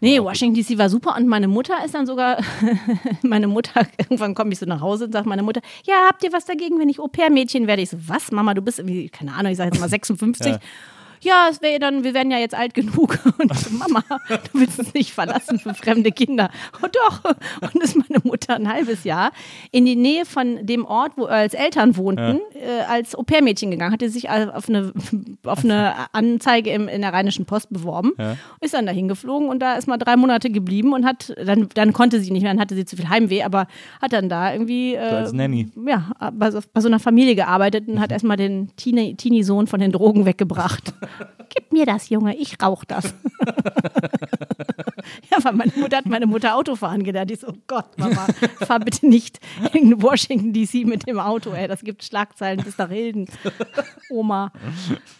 [0.00, 2.42] Nee, Washington DC war super und meine Mutter ist dann sogar,
[3.22, 6.32] meine Mutter, irgendwann komme ich so nach Hause und sagt meine Mutter, ja, habt ihr
[6.32, 7.82] was dagegen, wenn ich Au-pair-Mädchen werde?
[7.82, 10.46] Ich so, was, Mama, du bist irgendwie, keine Ahnung, ich sage jetzt mal 56.
[10.46, 10.58] Ja.
[11.22, 13.18] Ja, es wäre dann, wir wären ja jetzt alt genug.
[13.38, 16.50] Und so, Mama, du willst uns nicht verlassen für fremde Kinder.
[16.82, 17.34] Oh doch.
[17.60, 19.30] Und ist meine Mutter ein halbes Jahr
[19.70, 23.92] in die Nähe von dem Ort, wo Earls Eltern wohnten, äh, als Au-pair-Mädchen gegangen.
[23.92, 24.92] Hatte sich auf eine,
[25.44, 28.12] auf eine Anzeige im, in der Rheinischen Post beworben.
[28.18, 28.36] Ja.
[28.60, 31.92] Ist dann dahin geflogen und da ist mal drei Monate geblieben und hat, dann, dann
[31.92, 33.66] konnte sie nicht mehr, dann hatte sie zu viel Heimweh, aber
[34.00, 35.68] hat dann da irgendwie äh, als Nanny.
[35.86, 39.80] ja, bei so, bei so einer Familie gearbeitet und hat erstmal den Teenie- Teenie-Sohn von
[39.80, 40.94] den Drogen weggebracht.
[41.48, 43.14] Gib mir das, Junge, ich rauch das.
[45.30, 47.30] Ja, weil meine Mutter hat meine Mutter Autofahren gelernt.
[47.30, 48.26] Die so, oh Gott, Mama,
[48.60, 49.38] fahr bitte nicht
[49.72, 51.68] in Washington DC mit dem Auto, ey.
[51.68, 53.26] Das gibt Schlagzeilen bis nach Hilden.
[54.10, 54.52] Oma.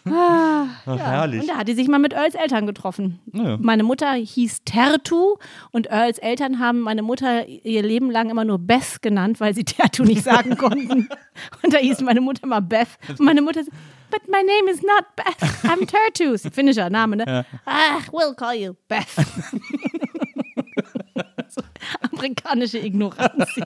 [0.05, 0.95] Ah, ja.
[0.97, 1.41] herrlich.
[1.41, 3.19] Und da hat die sich mal mit Earls Eltern getroffen.
[3.33, 3.57] Ja.
[3.57, 5.35] Meine Mutter hieß Tertu
[5.71, 9.63] und Earls Eltern haben meine Mutter ihr Leben lang immer nur Beth genannt, weil sie
[9.63, 11.07] Tertu nicht sagen konnten.
[11.63, 12.87] Und da hieß meine Mutter mal Beth.
[13.07, 13.61] Und meine Mutter
[14.11, 15.85] but my name is not Beth, I'm
[16.45, 17.45] ein Finnischer Name, ne?
[17.65, 19.07] Ach, we'll call you Beth.
[22.11, 23.55] amerikanische Ignoranz.
[23.55, 23.65] Ja.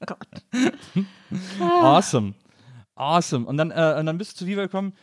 [0.06, 0.44] Gott.
[1.60, 2.34] Awesome.
[2.94, 3.46] Awesome.
[3.46, 4.94] Und dann, äh, und dann bist du zu Viva gekommen.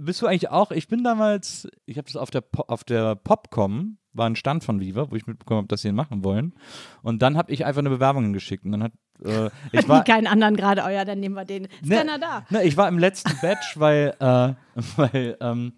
[0.00, 3.16] Bist du eigentlich auch, ich bin damals, ich habe das auf der, Po- auf der
[3.16, 6.54] Popcom, war ein Stand von Viva, wo ich mitbekommen habe, dass sie ihn machen wollen.
[7.02, 8.64] Und dann habe ich einfach eine Bewerbung hingeschickt.
[8.64, 8.92] Und dann hat,
[9.24, 11.64] äh, ich war, Keinen anderen gerade, oh ja, dann nehmen wir den.
[11.64, 12.44] Ist Ne, keiner da.
[12.50, 14.54] Ne, ich war im letzten Batch, weil, äh,
[14.96, 15.72] weil ähm,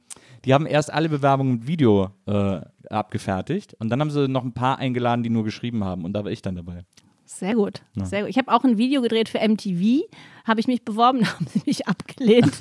[0.44, 4.52] die haben erst alle Bewerbungen mit Video äh, abgefertigt und dann haben sie noch ein
[4.52, 6.84] paar eingeladen, die nur geschrieben haben und da war ich dann dabei.
[7.24, 8.30] Sehr gut, sehr gut.
[8.30, 10.02] Ich habe auch ein Video gedreht für MTV,
[10.44, 12.52] habe ich mich beworben, haben sie mich abgelehnt.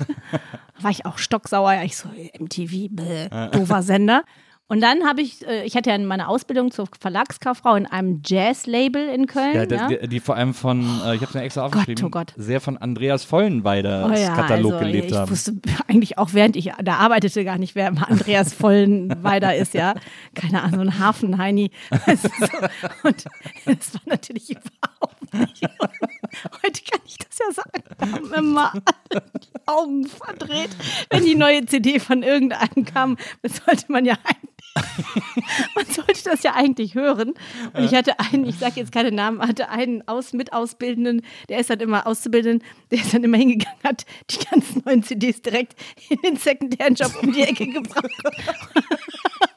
[0.80, 4.24] war ich auch stocksauer, ja, ich so, MTV, bäh, doofer Sender.
[4.72, 9.06] Und dann habe ich, äh, ich hatte ja meine Ausbildung zur Verlagskauffrau in einem Jazz-Label
[9.06, 9.54] in Köln.
[9.54, 12.08] Ja, Ja, die, die, vor allem von, äh, ich habe es mir extra aufgeschrieben, oh
[12.08, 12.32] Gott.
[12.38, 15.30] sehr von Andreas Vollenweiders Oh ja, Katalog also, gelebt ich haben.
[15.30, 15.52] wusste
[15.88, 19.92] eigentlich auch, während ich da arbeitete, gar nicht, wer Andreas Vollenweider ist, ja.
[20.34, 21.70] Keine Ahnung, so ein Hafenheini.
[21.90, 23.08] Weißt du, so.
[23.08, 23.26] Und
[23.66, 25.11] das war natürlich überhaupt.
[26.62, 28.12] Heute kann ich das ja sagen.
[28.12, 30.70] Haben immer alle die Augen verdreht.
[31.10, 34.52] Wenn die neue CD von irgendeinem kam, das sollte man ja eigentlich
[35.74, 37.34] man sollte das ja eigentlich hören.
[37.74, 41.58] Und ich hatte einen, ich sage jetzt keine Namen, hatte einen aus, mit Ausbildenden, der
[41.58, 45.74] ist dann immer Auszubildenden, der ist dann immer hingegangen, hat die ganzen neuen CDs direkt
[46.08, 48.06] in den Secondhand-Shop um die Ecke gebracht.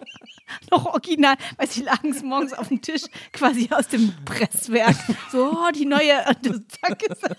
[0.71, 4.95] Noch original, weil sie lagen es morgens auf dem Tisch, quasi aus dem Presswerk.
[5.31, 7.35] So, oh, die neue, und zack, ist er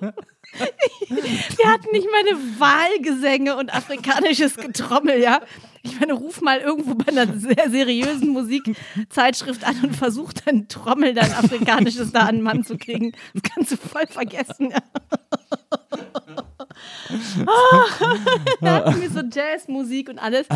[0.58, 5.40] Wir hatten nicht meine Wahlgesänge und afrikanisches Getrommel, ja.
[5.82, 11.14] Ich meine, ruf mal irgendwo bei einer sehr seriösen Musikzeitschrift an und versuch dann Trommel,
[11.14, 13.12] dann afrikanisches da an den Mann zu kriegen.
[13.34, 14.70] Das kannst du voll vergessen.
[14.70, 14.82] Ja.
[18.60, 20.46] da hatten wir so Jazzmusik und alles.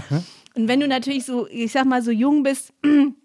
[0.54, 2.72] Und wenn du natürlich so, ich sag mal, so jung bist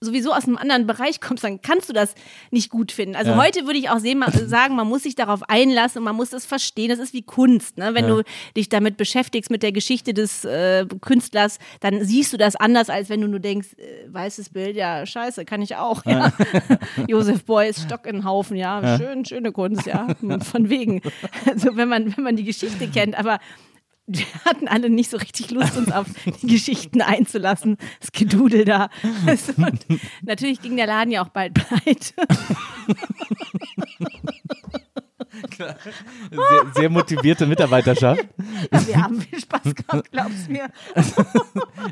[0.00, 2.14] sowieso aus einem anderen Bereich kommst, dann kannst du das
[2.50, 3.16] nicht gut finden.
[3.16, 3.36] Also Ja.
[3.36, 6.30] heute würde ich auch sehen, ma- sagen, man muss sich darauf einlassen und man muss
[6.30, 6.88] das verstehen.
[6.88, 7.76] Das ist wie Kunst.
[7.76, 7.90] Ne?
[7.94, 8.14] Wenn Ja.
[8.16, 8.22] du
[8.56, 13.10] dich damit beschäftigst, mit der Geschichte des äh, Künstlers, dann siehst du das anders, als
[13.10, 16.04] wenn du nur denkst, äh, weißes Bild, ja, scheiße, kann ich auch.
[16.06, 16.32] Ja.
[17.08, 20.08] Josef Beuys, Stock in Haufen, ja, schön, schöne Kunst, ja,
[20.42, 21.02] von wegen.
[21.46, 23.38] Also wenn man, wenn man die Geschichte kennt, aber
[24.18, 26.06] wir hatten alle nicht so richtig Lust, uns auf
[26.42, 27.76] die Geschichten einzulassen.
[28.00, 28.90] Das Gedudel da.
[29.56, 29.86] Und
[30.22, 32.14] natürlich ging der Laden ja auch bald pleite.
[36.30, 38.24] Sehr, sehr motivierte Mitarbeiterschaft.
[38.72, 40.68] Ja, wir haben viel Spaß gehabt, glaub's mir.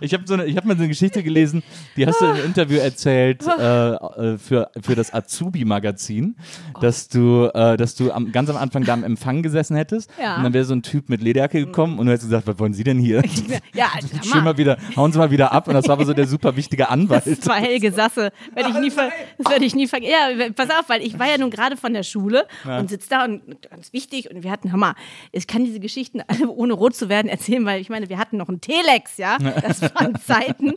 [0.00, 1.62] Ich habe so eine, ich hab mal so eine Geschichte gelesen,
[1.96, 6.36] die hast du im Interview erzählt äh, äh, für, für das Azubi-Magazin,
[6.80, 10.36] dass du, äh, dass du am, ganz am Anfang da am Empfang gesessen hättest Ja.
[10.36, 12.74] und dann wäre so ein Typ mit Lederjacke gekommen und du hättest gesagt, was wollen
[12.74, 13.22] Sie denn hier?
[13.74, 14.56] Ja, hör Schön mal.
[14.58, 17.24] wieder, hauen Sie mal wieder ab und das war aber so der super wichtige Anwalt.
[17.26, 18.30] Das war Helge Sasse.
[18.54, 20.12] Werde ich nie ver das werde ich nie vergessen.
[20.38, 23.24] Ja, pass auf, weil ich war ja nun gerade von der Schule und sitze da
[23.24, 23.27] und
[23.70, 24.94] ganz wichtig und wir hatten, hör mal,
[25.32, 28.36] ich kann diese Geschichten alle ohne rot zu werden erzählen, weil ich meine, wir hatten
[28.36, 29.38] noch einen Telex, ja.
[29.68, 30.74] Das waren Zeiten.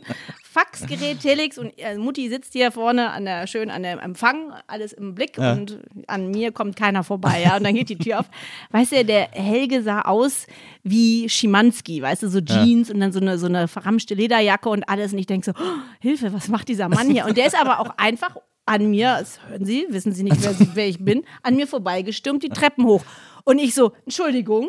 [0.52, 4.92] Faxgerät, Telex und äh, Mutti sitzt hier vorne an der, schön an dem Empfang, alles
[4.92, 5.52] im Blick Ja.
[5.54, 7.56] und an mir kommt keiner vorbei, ja.
[7.56, 8.26] Und dann geht die Tür auf.
[8.70, 10.46] Weißt du, der Helge sah aus
[10.82, 14.86] wie Schimanski, weißt du, so Jeans und dann so eine, so eine verramschte Lederjacke und
[14.88, 15.12] alles.
[15.14, 17.24] Und ich denke so, oh, Hilfe, was macht dieser Mann hier?
[17.24, 18.36] Und der ist aber auch einfach
[18.66, 22.42] an mir, das hören Sie, wissen Sie nicht, wer, wer ich bin, an mir vorbeigestürmt,
[22.42, 23.02] die Treppen hoch.
[23.44, 24.68] Und ich so, Entschuldigung,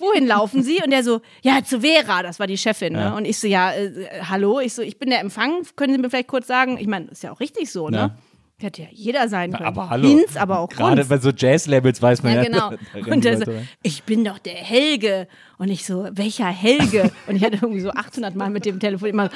[0.00, 0.82] wohin laufen Sie?
[0.82, 2.92] Und der so, ja, zu Vera, das war die Chefin.
[2.94, 3.14] Ne?
[3.14, 3.90] Und ich so, ja, äh,
[4.28, 6.78] hallo, ich so, ich bin der Empfang, können Sie mir vielleicht kurz sagen?
[6.78, 8.16] Ich meine, ist ja auch richtig so, ne?
[8.58, 9.66] Hätte ja jeder sein können.
[9.66, 10.08] Aber hallo.
[10.08, 11.10] Hinz, aber auch Gerade Kunst.
[11.10, 12.42] bei so Jazz-Labels weiß man ja.
[12.42, 12.72] Ja, genau.
[13.12, 13.44] Und der so,
[13.82, 15.28] ich bin doch der Helge.
[15.58, 17.12] Und ich so, welcher Helge?
[17.26, 19.28] Und ich hatte irgendwie so 800 Mal mit dem Telefon immer,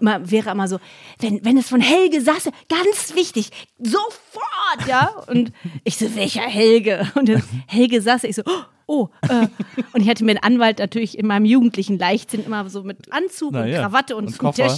[0.00, 0.80] immer wäre immer so,
[1.20, 5.08] wenn, wenn es von Helge Sasse, ganz wichtig, sofort, ja.
[5.28, 5.52] Und
[5.84, 7.06] ich so, welcher Helge?
[7.14, 8.42] Und der, Helge Sasse, ich so,
[8.88, 9.46] oh, äh.
[9.92, 13.52] Und ich hatte mir einen Anwalt natürlich in meinem jugendlichen Leichtsinn immer so mit Anzug
[13.52, 13.82] Na und ja.
[13.82, 14.68] Krawatte und, Koffer.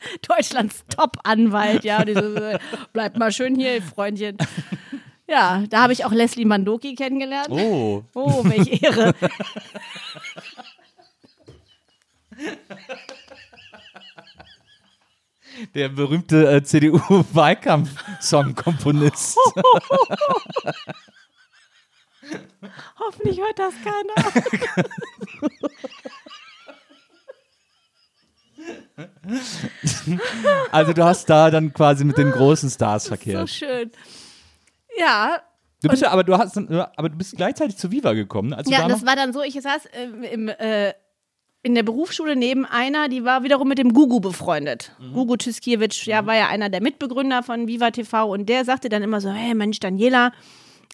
[0.28, 2.04] Deutschlands Top-Anwalt, ja.
[2.06, 2.58] So,
[2.92, 4.36] bleib mal schön hier, Freundchen.
[5.28, 7.50] Ja, da habe ich auch Leslie Mandoki kennengelernt.
[7.50, 8.04] Oh.
[8.14, 9.14] Oh, welche Ehre.
[15.74, 19.36] Der berühmte äh, CDU-Wahlkampf-Song-Komponist.
[22.98, 24.14] Hoffentlich hört das keiner.
[30.72, 33.48] also du hast da dann quasi mit den großen Stars So verkehrt.
[33.50, 33.90] schön.
[34.98, 35.40] Ja,
[35.82, 38.82] Du bist ja, aber du hast, aber du bist gleichzeitig zu Viva gekommen, als ja
[38.82, 40.92] da das war dann so, ich saß ähm, im, äh,
[41.62, 44.92] in der Berufsschule neben einer, die war wiederum mit dem Gugu befreundet.
[45.14, 49.02] Gugu Tüskiewicz, ja, war ja einer der Mitbegründer von Viva TV und der sagte dann
[49.02, 50.32] immer so, hey Mensch, Daniela,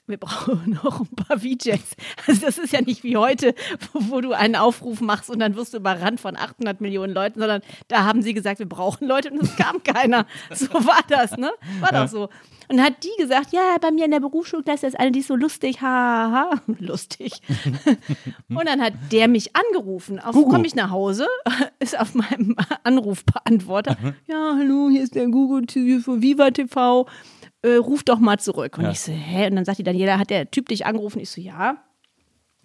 [0.07, 1.97] wir brauchen noch ein paar VJs.
[2.27, 3.55] Also das ist ja nicht wie heute,
[3.93, 7.41] wo, wo du einen Aufruf machst und dann wirst du überrannt von 800 Millionen Leuten,
[7.41, 10.27] sondern da haben sie gesagt, wir brauchen Leute und es kam keiner.
[10.57, 11.51] So war das, ne?
[11.81, 12.23] War doch so.
[12.69, 15.29] Und dann hat die gesagt, ja, bei mir in der Berufsschulklasse ist eine, die ist
[15.29, 17.41] so lustig, haha, lustig.
[18.49, 20.19] und dann hat der mich angerufen.
[20.19, 21.27] Auf komme ich nach Hause,
[21.79, 23.97] ist auf meinem Anrufbeantworter.
[24.27, 25.67] ja, hallo, hier ist der Google
[26.01, 27.07] von Viva TV
[27.67, 28.79] äh, ruf doch mal zurück.
[28.79, 28.91] Und Ja.
[28.93, 29.47] ich so, hä?
[29.49, 31.21] Und dann sagt die Daniela, hat der Typ dich angerufen?
[31.21, 31.83] Ich so, ja.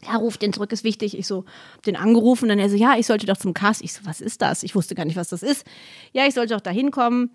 [0.03, 1.17] Ja, ruf den zurück, ist wichtig.
[1.17, 2.45] Ich so, hab den angerufen.
[2.45, 3.83] Und dann er so, ja, ich sollte doch zum Cast.
[3.83, 4.63] Ich so, was ist das?
[4.63, 5.65] Ich wusste gar nicht, was das ist.
[6.11, 7.29] Ja, ich sollte doch da hinkommen.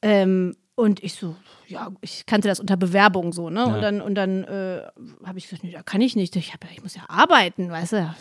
[0.00, 1.36] Ähm, und ich so,
[1.68, 3.64] ja, ich kannte das unter Bewerbung so, ne?
[3.66, 4.82] Und dann, und dann äh,
[5.24, 6.34] habe ich gesagt, nee, da kann ich nicht.
[6.36, 8.14] Ich, hab, ja- ich muss ja arbeiten, weißt du?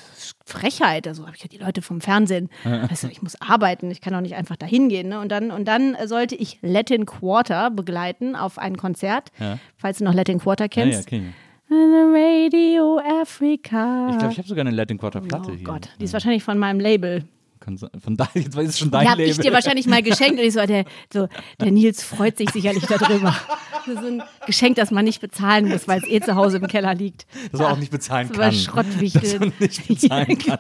[0.46, 1.08] Frechheit.
[1.08, 2.50] Also habe ich ja die Leute vom Fernsehen.
[2.64, 5.10] Weißt du, ich muss arbeiten, ich kann auch nicht einfach da hingehen.
[5.10, 5.20] Ne?
[5.20, 9.58] Und dann, und dann sollte ich Latin Quarter begleiten auf ein Konzert, Ja.
[9.78, 11.12] falls du noch Latin Quarter ja, kennst.
[11.12, 11.34] ja, kenn
[11.70, 14.10] The Radio Africa.
[14.12, 14.18] ich.
[14.18, 15.64] Glaube, ich habe sogar eine Latin Quarter Platte oh hier.
[15.64, 17.24] Gott, die ist wahrscheinlich von meinem Label.
[17.62, 17.78] Kann.
[17.78, 19.44] Von da, jetzt ist es schon dein habe ich Label.
[19.46, 23.36] dir wahrscheinlich mal geschenkt und ich so, der, so, der Nils freut sich sicherlich darüber.
[23.86, 26.68] Das ist ein Geschenk, das man nicht bezahlen muss, weil es eh zu Hause im
[26.68, 27.26] Keller liegt.
[27.52, 28.54] Das man auch nicht bezahlen Das war kann.
[28.54, 29.22] Schrottwichtel.
[29.22, 30.60] Das man nicht bezahlen kann.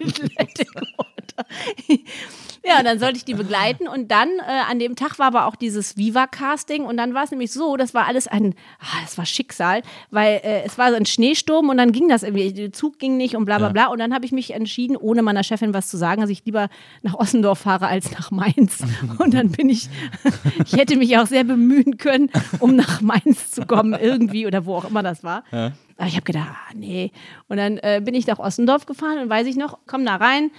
[2.63, 3.87] Ja, und dann sollte ich die begleiten.
[3.87, 6.85] Und dann äh, an dem Tag war aber auch dieses Viva-Casting.
[6.85, 10.41] Und dann war es nämlich so, das war alles ein, ah, das war Schicksal, weil
[10.43, 13.35] äh, es war so ein Schneesturm und dann ging das irgendwie, der Zug ging nicht
[13.35, 13.87] und bla bla bla.
[13.87, 16.69] Und dann habe ich mich entschieden, ohne meiner Chefin was zu sagen, dass ich lieber
[17.01, 18.83] nach Ossendorf fahre als nach Mainz.
[19.17, 19.89] Und dann bin ich,
[20.65, 24.75] ich hätte mich auch sehr bemühen können, um nach Mainz zu kommen irgendwie oder wo
[24.75, 25.43] auch immer das war.
[25.51, 27.11] Aber ich habe gedacht, ah, nee.
[27.47, 30.51] Und dann äh, bin ich nach Ossendorf gefahren und weiß ich noch, komm da rein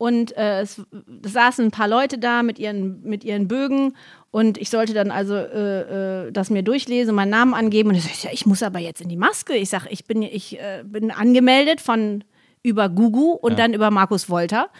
[0.00, 0.80] und äh, es,
[1.22, 3.94] saßen ein paar Leute da mit ihren, mit ihren Bögen
[4.30, 8.04] und ich sollte dann also äh, äh, das mir durchlesen, meinen Namen angeben und ich
[8.04, 9.54] sag, ja, ich muss aber jetzt in die Maske.
[9.54, 12.24] Ich sage, ich bin, ich äh, bin angemeldet von
[12.62, 14.70] über Gugu und dann über Markus Wolter.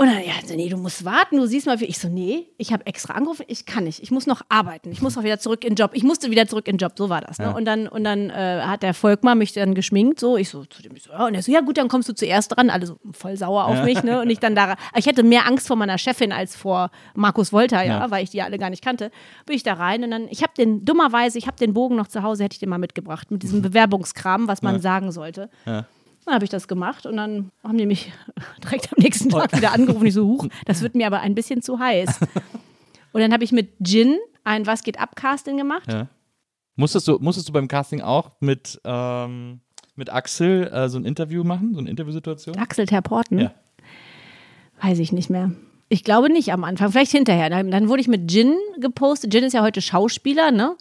[0.00, 2.72] Und dann, ja, nee, du musst warten, du siehst mal, wie ich so, nee, ich
[2.72, 5.64] habe extra angerufen, ich kann nicht, ich muss noch arbeiten, ich muss auch wieder zurück
[5.64, 7.38] in den Job, ich musste wieder zurück in den Job, so war das.
[7.40, 7.52] Ne?
[7.52, 10.82] Und dann, und dann äh, hat der Volkmar mich dann geschminkt, so, ich so, zu
[10.82, 12.86] dem, ich so, ja, und er so, ja gut, dann kommst du zuerst dran, alle
[12.86, 15.74] so voll sauer auf mich, ne, und ich dann da, ich hätte mehr Angst vor
[15.74, 18.10] meiner Chefin als vor Markus Wolter, ja, Ja.
[18.12, 19.10] weil ich die alle gar nicht kannte,
[19.46, 22.06] bin ich da rein und dann, ich habe den, dummerweise, ich habe den Bogen noch
[22.06, 25.50] zu Hause, hätte ich den mal mitgebracht, mit diesem Bewerbungskram, was man sagen sollte.
[26.28, 28.12] Dann habe ich das gemacht und dann haben die mich
[28.62, 30.04] direkt am nächsten Tag wieder angerufen.
[30.04, 32.20] Ich so, huch, das wird mir aber ein bisschen zu heiß.
[33.12, 35.90] Und dann habe ich mit Jin ein Was geht ab Casting gemacht.
[35.90, 36.08] Ja.
[36.76, 39.60] Musstest, du, musstest du beim Casting auch mit, ähm,
[39.96, 42.56] mit Axel äh, so ein Interview machen, so eine Interviewsituation?
[42.56, 43.38] Axel Terporten.
[43.38, 43.54] Ja.
[44.82, 45.52] Weiß ich nicht mehr.
[45.88, 47.48] Ich glaube nicht am Anfang, vielleicht hinterher.
[47.48, 49.32] Dann, dann wurde ich mit Jin gepostet.
[49.32, 50.76] Jin ist ja heute Schauspieler, ne?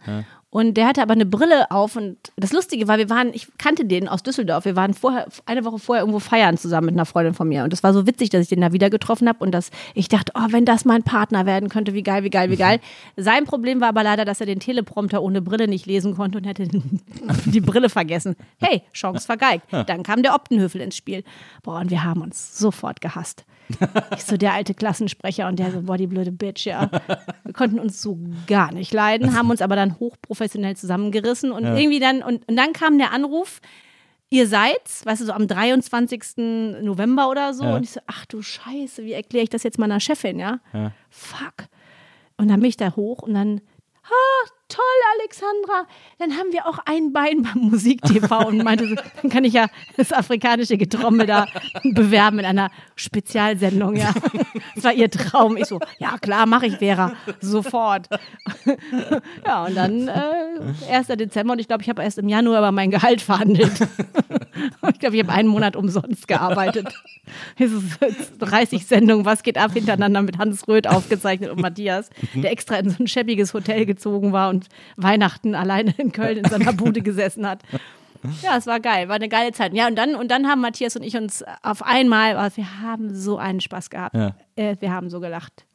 [0.49, 3.83] Und der hatte aber eine Brille auf und das Lustige war, wir waren, ich kannte
[3.83, 7.33] den aus Düsseldorf, wir waren vorher, eine Woche vorher irgendwo feiern zusammen mit einer Freundin
[7.33, 9.51] von mir und das war so witzig, dass ich den da wieder getroffen habe und
[9.51, 12.55] dass ich dachte, oh, wenn das mein Partner werden könnte, wie geil, wie geil, wie
[12.55, 12.79] geil.
[13.17, 16.45] Sein Problem war aber leider, dass er den Teleprompter ohne Brille nicht lesen konnte und
[16.45, 16.69] hätte
[17.45, 18.37] die Brille vergessen.
[18.57, 19.65] Hey, Chance vergeigt.
[19.87, 21.25] Dann kam der Optenhöfel ins Spiel.
[21.61, 23.43] Boah, und wir haben uns sofort gehasst.
[24.15, 26.89] Ich so der alte Klassensprecher und der so, boah, die blöde Bitch, ja.
[27.43, 31.99] Wir konnten uns so gar nicht leiden, haben uns aber dann hochprofessionell zusammengerissen und irgendwie
[31.99, 33.61] dann, und, und dann kam der Anruf,
[34.29, 36.37] ihr seid's, weißt du, so am 23.
[36.81, 37.63] November oder so.
[37.63, 37.75] Ja.
[37.75, 40.59] Und ich so, ach du Scheiße, wie erkläre ich das jetzt meiner Chefin, ja?
[40.73, 40.91] Ja.
[41.09, 41.67] Fuck.
[42.37, 43.61] Und dann bin ich da hoch und dann,
[44.03, 44.83] ah, toll,
[45.19, 45.87] Alexandra.
[46.19, 49.67] Dann haben wir auch ein Bein beim Musik-TV und meinte so, dann kann ich ja
[49.95, 51.47] das afrikanische Getrommel da
[51.83, 54.13] bewerben in einer Spezialsendung, ja.
[54.75, 55.57] Das war ihr Traum.
[55.57, 58.07] Ich so, ja klar, mache ich, Vera, sofort.
[59.45, 61.07] Ja, und dann äh, 1.
[61.07, 63.87] Dezember und ich glaube, ich habe erst im Januar über mein Gehalt verhandelt.
[64.91, 66.87] Ich glaube, ich habe einen Monat umsonst gearbeitet.
[67.59, 67.99] Es ist
[68.39, 72.89] 30 Sendungen, was geht ab, hintereinander mit Hans Röth aufgezeichnet und Matthias, der extra in
[72.89, 74.56] so ein schäbiges Hotel gezogen war und
[74.95, 77.61] Weihnachten alleine in Köln in seiner Bude gesessen hat.
[78.41, 79.73] Ja, es war geil, war eine geile Zeit.
[79.73, 83.15] Ja, und dann, und dann haben Matthias und ich uns auf einmal, oh, wir haben
[83.15, 84.15] so einen Spaß gehabt.
[84.15, 84.35] Ja.
[84.55, 85.65] Äh, wir haben so gelacht.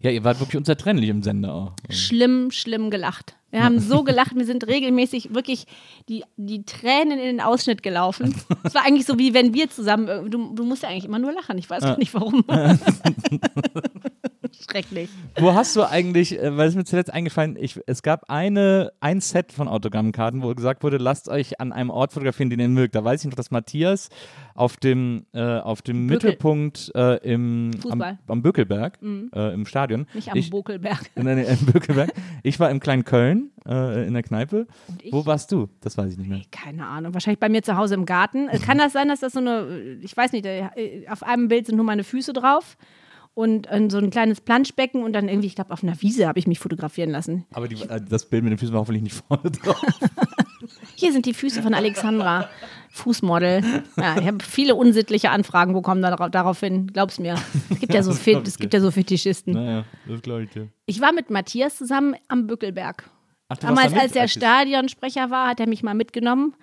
[0.00, 1.72] Ja, ihr wart wirklich unzertrennlich im Sender auch.
[1.90, 3.36] Schlimm, schlimm gelacht.
[3.50, 5.66] Wir haben so gelacht, wir sind regelmäßig wirklich
[6.08, 8.34] die, die Tränen in den Ausschnitt gelaufen.
[8.64, 11.18] Es war eigentlich so, wie wenn wir zusammen, äh, du, du musst ja eigentlich immer
[11.18, 12.44] nur lachen, ich weiß gar nicht warum.
[14.68, 15.10] Schrecklich.
[15.38, 19.20] Wo hast du eigentlich, äh, weil es mir zuletzt eingefallen, ich, es gab eine, ein
[19.20, 22.94] Set von Autogrammkarten, wo gesagt wurde, lasst euch an einem Ort fotografieren, den ihr mögt.
[22.94, 24.08] Da weiß ich noch, dass Matthias
[24.54, 26.30] auf dem, äh, auf dem Bökel.
[26.30, 28.12] Mittelpunkt äh, im, am, Fußball.
[28.12, 28.18] Mhm.
[28.26, 30.06] am Bökelberg, äh, im Stadion.
[30.14, 31.10] Nicht am ich, Bokelberg.
[31.14, 32.12] Nein, im Bökelberg.
[32.42, 34.66] Ich war im kleinen Köln äh, in der Kneipe.
[35.10, 35.68] Wo warst du?
[35.80, 36.40] Das weiß ich nicht mehr.
[36.50, 38.48] Keine Ahnung, wahrscheinlich bei mir zu Hause im Garten.
[38.48, 40.46] Äh, Kann das sein, dass das so eine, ich weiß nicht,
[41.10, 42.76] auf einem Bild sind nur meine Füße drauf
[43.36, 46.38] und äh, so ein kleines Planschbecken und dann irgendwie, ich glaube, auf einer Wiese habe
[46.38, 47.44] ich mich fotografieren lassen.
[47.52, 49.80] Aber die, äh, das Bild mit den Füßen war hoffentlich nicht vorne drauf.
[50.94, 52.48] Hier sind die Füße von Alexandra,
[52.90, 53.62] Fußmodel.
[53.98, 57.34] Ja, ich habe viele unsittliche Anfragen bekommen darauf, daraufhin, glaub's mir.
[57.68, 59.52] Es gibt ja so, Fe es gibt ja so Fetischisten.
[59.52, 60.68] naja, das glaube ich dir.
[60.86, 63.10] Ich war mit Matthias zusammen am Bückelberg.
[63.48, 66.54] Ach, Damals, als ich- Stadionsprecher war, hat er mich mal mitgenommen.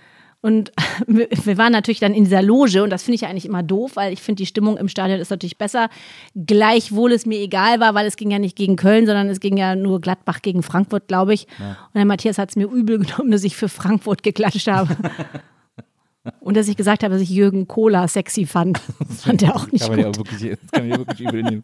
[0.44, 0.74] Und
[1.08, 3.92] wir waren natürlich dann in dieser Loge und das finde ich ja eigentlich immer doof,
[3.96, 5.88] weil ich finde, die Stimmung im Stadion ist natürlich besser.
[6.36, 9.56] Gleichwohl es mir egal war, weil es ging ja nicht gegen Köln, sondern es ging
[9.56, 11.48] ja nur Gladbach gegen Frankfurt, glaube ich.
[11.60, 14.98] Und der Matthias hat es mir übel genommen, dass ich für Frankfurt geklatscht habe.
[16.40, 18.80] Und dass ich gesagt habe, dass ich Jürgen Kohler sexy fand.
[19.10, 20.16] Das fand er auch nicht Kann ja gut.
[20.16, 21.62] auch wirklich, das kann man ja wirklich übel nehmen.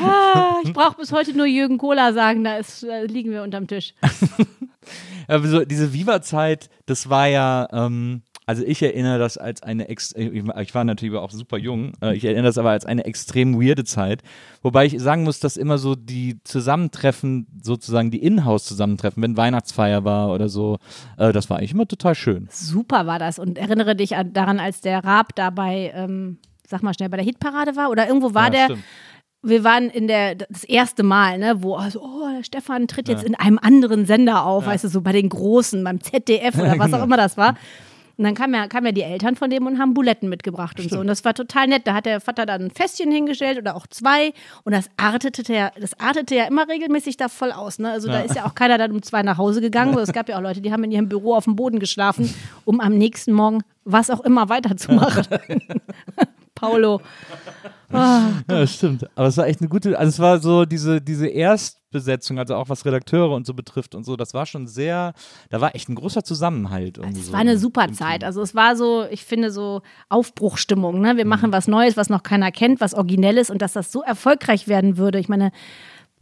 [0.00, 3.66] Ah, ich brauche bis heute nur Jürgen Kohler sagen, da, ist, da liegen wir unterm
[3.68, 3.94] Tisch.
[5.28, 10.12] Aber so diese Viva-Zeit, das war ja, ähm, also ich erinnere das als eine, ex
[10.16, 13.58] ich ich war natürlich auch super jung, äh, ich erinnere das aber als eine extrem
[13.60, 14.22] weirde Zeit,
[14.62, 20.30] wobei ich sagen muss, dass immer so die Zusammentreffen, sozusagen die Inhouse-Zusammentreffen, wenn Weihnachtsfeier war
[20.30, 20.78] oder so,
[21.16, 22.48] äh, das war eigentlich immer total schön.
[22.50, 23.38] Super war das.
[23.38, 27.24] Und erinnere dich an, daran, als der Raab dabei, ähm, sag mal schnell, bei der
[27.26, 28.64] Hitparade war oder irgendwo war Ja, der.
[28.64, 28.84] stimmt.
[29.44, 33.34] Wir waren in der das erste Mal, ne, wo also, oh, Stefan tritt jetzt in
[33.34, 36.98] einem anderen Sender auf, weißt du, so bei den Großen, beim ZDF oder was genau.
[36.98, 37.54] auch immer das war.
[38.16, 40.88] Und dann kamen ja, kamen ja die Eltern von dem und haben Buletten mitgebracht und
[40.88, 41.00] so.
[41.00, 41.86] Und das war total nett.
[41.86, 44.32] Da hat der Vater dann ein Fässchen hingestellt oder auch zwei.
[44.62, 47.80] Und das artete ja, das artete ja immer regelmäßig da voll aus.
[47.80, 47.90] Ne?
[47.90, 49.98] Also da ist ja auch keiner dann um zwei nach Hause gegangen.
[49.98, 52.32] Es gab ja auch Leute, die haben in ihrem Büro auf dem Boden geschlafen,
[52.64, 55.26] um am nächsten Morgen was auch immer weiterzumachen.
[56.54, 57.00] Paulo.
[57.94, 59.06] Ja, stimmt.
[59.14, 62.68] Aber es war echt eine gute, also es war so diese, diese Erstbesetzung, also auch
[62.68, 65.14] was Redakteure und so betrifft und so, das war schon sehr,
[65.50, 66.98] da war echt ein großer Zusammenhalt.
[66.98, 68.20] Es so war eine super Zeit.
[68.20, 68.26] Team.
[68.26, 71.00] Also es war so, ich finde so Aufbruchstimmung.
[71.00, 71.14] Ne?
[71.14, 71.18] Mhm.
[71.18, 74.68] Wir machen was Neues, was noch keiner kennt, was Originelles und dass das so erfolgreich
[74.68, 75.18] werden würde.
[75.18, 75.52] Ich meine,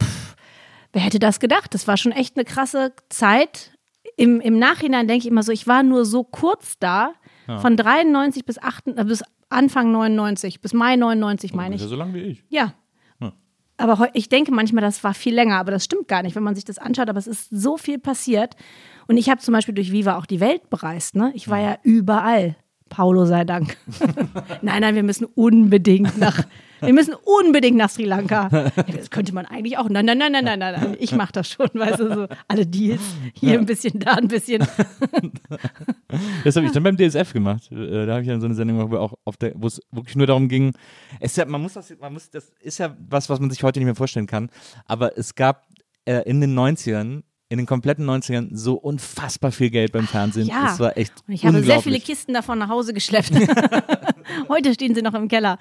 [0.01, 0.35] pff,
[0.93, 1.73] wer hätte das gedacht?
[1.73, 3.71] Das war schon echt eine krasse Zeit.
[4.15, 7.13] Im, im Nachhinein denke ich immer so, ich war nur so kurz da,
[7.45, 11.81] von 93 bis, 8, äh, bis Anfang 99, bis Mai 99 meine ich.
[11.81, 12.43] Ungefähr so lange wie ich.
[12.49, 12.73] Ja.
[13.77, 16.55] Aber ich denke manchmal, das war viel länger, aber das stimmt gar nicht, wenn man
[16.55, 17.09] sich das anschaut.
[17.09, 18.55] Aber es ist so viel passiert.
[19.07, 21.15] Und ich habe zum Beispiel durch Viva auch die Welt bereist.
[21.15, 21.31] Ne?
[21.33, 22.55] Ich war ja überall.
[22.89, 23.77] Paulo sei Dank.
[24.61, 26.45] nein, nein, wir müssen unbedingt nach.
[26.85, 28.49] Wir müssen unbedingt nach Sri Lanka.
[28.93, 29.89] Das könnte man eigentlich auch.
[29.89, 30.73] Nein, nein, nein, nein, nein, nein.
[30.79, 30.97] nein.
[30.99, 33.01] Ich mache das schon, weißt du, so alle Deals.
[33.33, 34.65] Hier ein bisschen, da ein bisschen.
[36.43, 37.71] Das habe ich dann beim DSF gemacht.
[37.71, 40.73] Äh, Da habe ich dann so eine Sendung gemacht, wo es wirklich nur darum ging.
[41.19, 43.63] Es ist ja, man muss das, man muss, das ist ja was, was man sich
[43.63, 44.49] heute nicht mehr vorstellen kann.
[44.85, 45.65] Aber es gab
[46.05, 50.47] äh, in den 90ern, in den kompletten 90ern, so unfassbar viel Geld beim Fernsehen.
[50.47, 50.63] Ja.
[50.63, 51.13] Das war echt.
[51.27, 51.99] Und ich habe sehr viele.
[51.99, 53.31] Kisten davon nach Hause geschleppt.
[54.49, 55.57] Heute stehen sie noch im Keller.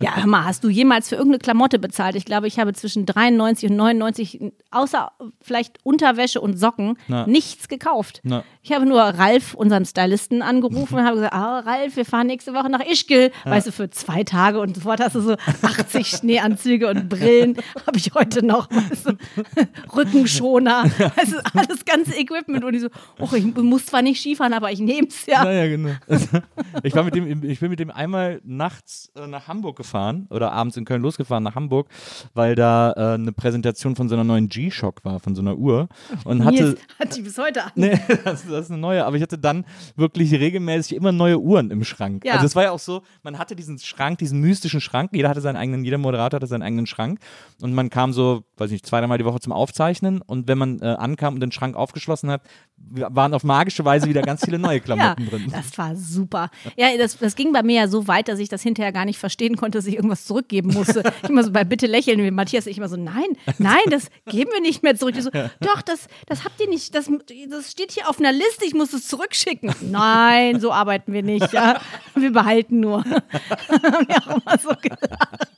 [0.00, 2.16] Ja, hör mal, hast du jemals für irgendeine Klamotte bezahlt?
[2.16, 7.26] Ich glaube, ich habe zwischen 93 und 99, außer vielleicht Unterwäsche und Socken, Na.
[7.26, 8.20] nichts gekauft.
[8.24, 8.44] Na.
[8.62, 12.54] Ich habe nur Ralf, unseren Stylisten, angerufen und habe gesagt, ah, Ralf, wir fahren nächste
[12.54, 13.30] Woche nach Ischgl.
[13.44, 17.56] Weißt du, für zwei Tage und sofort hast du so 80 Schneeanzüge und Brillen.
[17.86, 19.12] Habe ich heute noch, weißt du,
[19.96, 20.84] Rückenschoner.
[20.84, 22.64] Weißt du, alles ganze Equipment.
[22.64, 25.44] Und ich so, oh, ich muss zwar nicht Skifahren, aber ich nehme es ja.
[25.44, 25.90] Naja, genau.
[26.82, 30.52] ich, war mit dem, ich bin mit dem einmal nachts äh, nach Hamburg gefahren oder
[30.52, 31.88] abends in Köln losgefahren nach Hamburg,
[32.34, 35.88] weil da äh, eine Präsentation von so einer neuen G-Shock war, von so einer Uhr.
[36.24, 36.76] Und hatte.
[36.98, 37.72] Hat die bis heute an.
[37.74, 39.64] Nee, das, das ist eine neue, aber ich hatte dann
[39.96, 42.24] wirklich regelmäßig immer neue Uhren im Schrank.
[42.24, 42.34] Ja.
[42.34, 45.40] Also es war ja auch so, man hatte diesen Schrank, diesen mystischen Schrank, jeder hatte
[45.40, 47.20] seinen eigenen, jeder Moderator hatte seinen eigenen Schrank
[47.60, 50.80] und man kam so, weiß nicht, zwei, dreimal die Woche zum Aufzeichnen und wenn man
[50.80, 52.42] äh, ankam und den Schrank aufgeschlossen hat,
[52.76, 55.52] waren auf magische Weise wieder ganz viele neue Ja, Klamotten drin.
[55.52, 56.50] das war super.
[56.76, 59.18] Ja, das, das ging bei mir ja so weit, dass ich das hinterher gar nicht
[59.18, 61.02] verstehen konnte, dass ich irgendwas zurückgeben musste.
[61.22, 63.24] Ich immer so bei Bitte lächeln wie Matthias, ich immer so, nein,
[63.58, 65.14] nein, das geben wir nicht mehr zurück.
[65.18, 67.10] So, doch, das, das habt ihr nicht, das,
[67.48, 69.72] das steht hier auf einer Liste, ich muss es zurückschicken.
[69.90, 71.80] Nein, so arbeiten wir nicht, ja.
[72.14, 73.04] Wir behalten nur.
[73.04, 75.48] Haben wir auch immer so gedacht.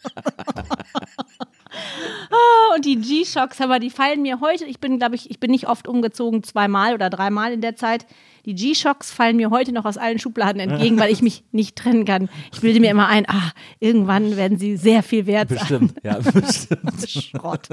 [2.37, 5.51] Ah, Und die G-Shocks, aber die fallen mir heute, ich bin, glaube ich, ich bin
[5.51, 8.07] nicht oft umgezogen, zweimal oder dreimal in der Zeit.
[8.45, 12.05] Die G-Shocks fallen mir heute noch aus allen Schubladen entgegen, weil ich mich nicht trennen
[12.05, 12.29] kann.
[12.53, 15.59] Ich bilde mir immer ein, ah, irgendwann werden sie sehr viel wert sein.
[15.59, 17.09] Bestimmt, ja, bestimmt.
[17.11, 17.69] Schrott.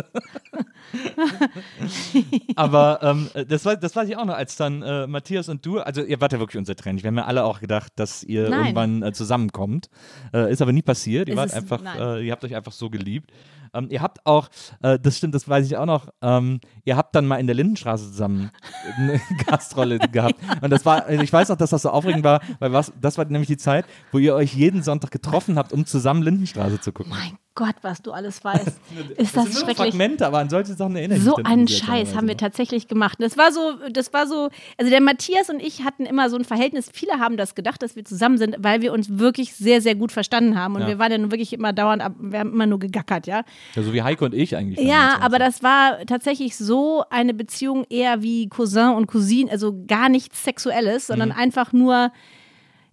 [2.56, 5.80] Aber ähm, das, war, das weiß ich auch noch, als dann äh, Matthias und du,
[5.80, 7.04] also ihr wart ja wirklich unzertrennlich.
[7.04, 8.60] Wir haben ja alle auch gedacht, dass ihr Nein.
[8.60, 9.90] irgendwann äh, zusammenkommt.
[10.34, 11.30] Äh, ist aber nie passiert.
[11.30, 13.32] Ihr wart einfach, äh, ihr habt euch einfach so geliebt.
[13.74, 14.50] Ähm, ihr habt auch,
[14.82, 17.56] äh, das stimmt, das weiß ich auch noch, ähm, ihr habt dann mal in der
[17.56, 18.52] Lindenstraße zusammen
[18.98, 20.36] eine Gastrolle gehabt.
[20.62, 23.18] Und das war, also ich weiß auch, dass das so aufregend war, weil was, das
[23.18, 26.92] war nämlich die Zeit, wo ihr euch jeden Sonntag getroffen habt, um zusammen Lindenstraße zu
[26.92, 27.12] gucken.
[27.12, 28.68] Mein Gott, was du alles weißt.
[29.18, 29.78] Ist das sind nur schrecklich.
[29.78, 32.88] Fragmente, aber an solche Sachen erinnere ich So mich dann einen Scheiß haben wir tatsächlich
[32.88, 33.18] gemacht.
[33.22, 34.50] Das war so, das war so,
[34.80, 36.90] also der Matthias und ich hatten immer so ein Verhältnis.
[36.92, 40.12] Viele haben das gedacht, dass wir zusammen sind, weil wir uns wirklich sehr, sehr gut
[40.12, 40.74] verstanden haben.
[40.76, 40.88] Und Ja.
[40.88, 43.44] wir waren ja nun wirklich immer dauernd, wir haben immer nur gegackert, ja.
[43.76, 44.80] Ja, so wie Heike und ich eigentlich.
[44.80, 50.10] Ja, aber das war tatsächlich so eine Beziehung eher wie Cousin und Cousine, also gar
[50.10, 51.36] nichts Sexuelles, sondern Mhm.
[51.36, 52.12] einfach nur,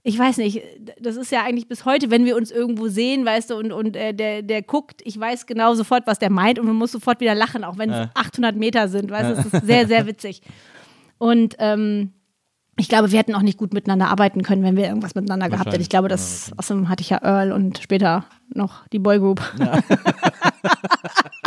[0.02, 0.62] ich weiß nicht,
[1.00, 3.96] das ist ja eigentlich bis heute, wenn wir uns irgendwo sehen, weißt du, und, und
[3.96, 7.20] äh, der, der guckt, ich weiß genau sofort, was der meint und man muss sofort
[7.20, 10.40] wieder lachen, auch wenn es 800 Meter sind, weißt du, es ist sehr, sehr witzig.
[11.18, 12.12] Und ähm,
[12.78, 15.70] ich glaube, wir hätten auch nicht gut miteinander arbeiten können, wenn wir irgendwas miteinander gehabt
[15.70, 15.82] hätten.
[15.82, 18.24] Ich glaube, das außerdem hatte ich ja Earl und später
[18.54, 19.42] noch die Boygroup.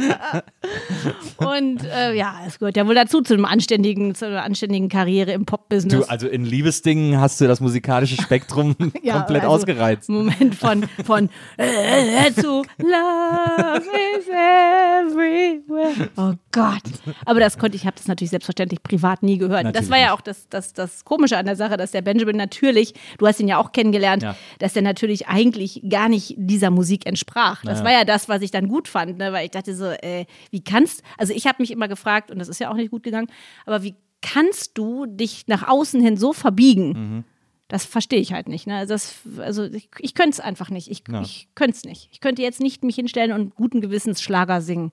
[1.36, 5.32] und äh, ja, es gehört ja wohl dazu zu einem anständigen, zu einer anständigen Karriere
[5.32, 5.94] im Pop-Business.
[6.06, 10.08] Du, also in Liebesdingen hast du das musikalische Spektrum Ja, komplett also, ausgereizt.
[10.08, 13.84] Moment von, von äh, zu Love
[14.18, 16.08] is everywhere.
[16.16, 16.82] Oh Gott.
[17.24, 19.64] Aber das konnte ich, habe das natürlich selbstverständlich privat nie gehört.
[19.64, 22.36] das Natürlich war ja auch das, das, das Komische an der Sache, dass der Benjamin
[22.36, 24.36] natürlich, du hast ihn ja auch kennengelernt, Ja.
[24.58, 27.62] dass der natürlich eigentlich gar nicht dieser Musik entsprach.
[27.64, 27.84] Das Ja.
[27.84, 29.32] war ja das, was ich dann gut fand, ne?
[29.32, 32.48] weil ich dachte so, äh, wie kannst, also ich habe mich immer gefragt, und das
[32.48, 33.28] ist ja auch nicht gut gegangen,
[33.66, 36.88] aber wie kannst du dich nach außen hin so verbiegen?
[36.92, 37.24] Mhm.
[37.68, 38.66] Das verstehe ich halt nicht.
[38.66, 38.76] Ne?
[38.76, 40.90] Also, das, also ich, ich könnte es einfach nicht.
[40.90, 41.22] Ich, Ja.
[41.22, 42.08] ich könnte es nicht.
[42.12, 44.90] Ich könnte jetzt nicht mich hinstellen und guten Gewissens Schlager singen.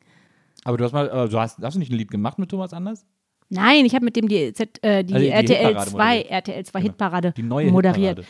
[0.64, 3.06] Aber du hast mal, du hast, hast du nicht ein Lied gemacht mit Thomas Anders?
[3.50, 6.30] Nein, ich habe mit dem die, Z, äh, die, Also die RTL Hitparade 2, moderiert.
[6.32, 6.92] RTL 2 Genau.
[6.92, 8.18] Hitparade Die neue moderiert.
[8.20, 8.28] Hitparade.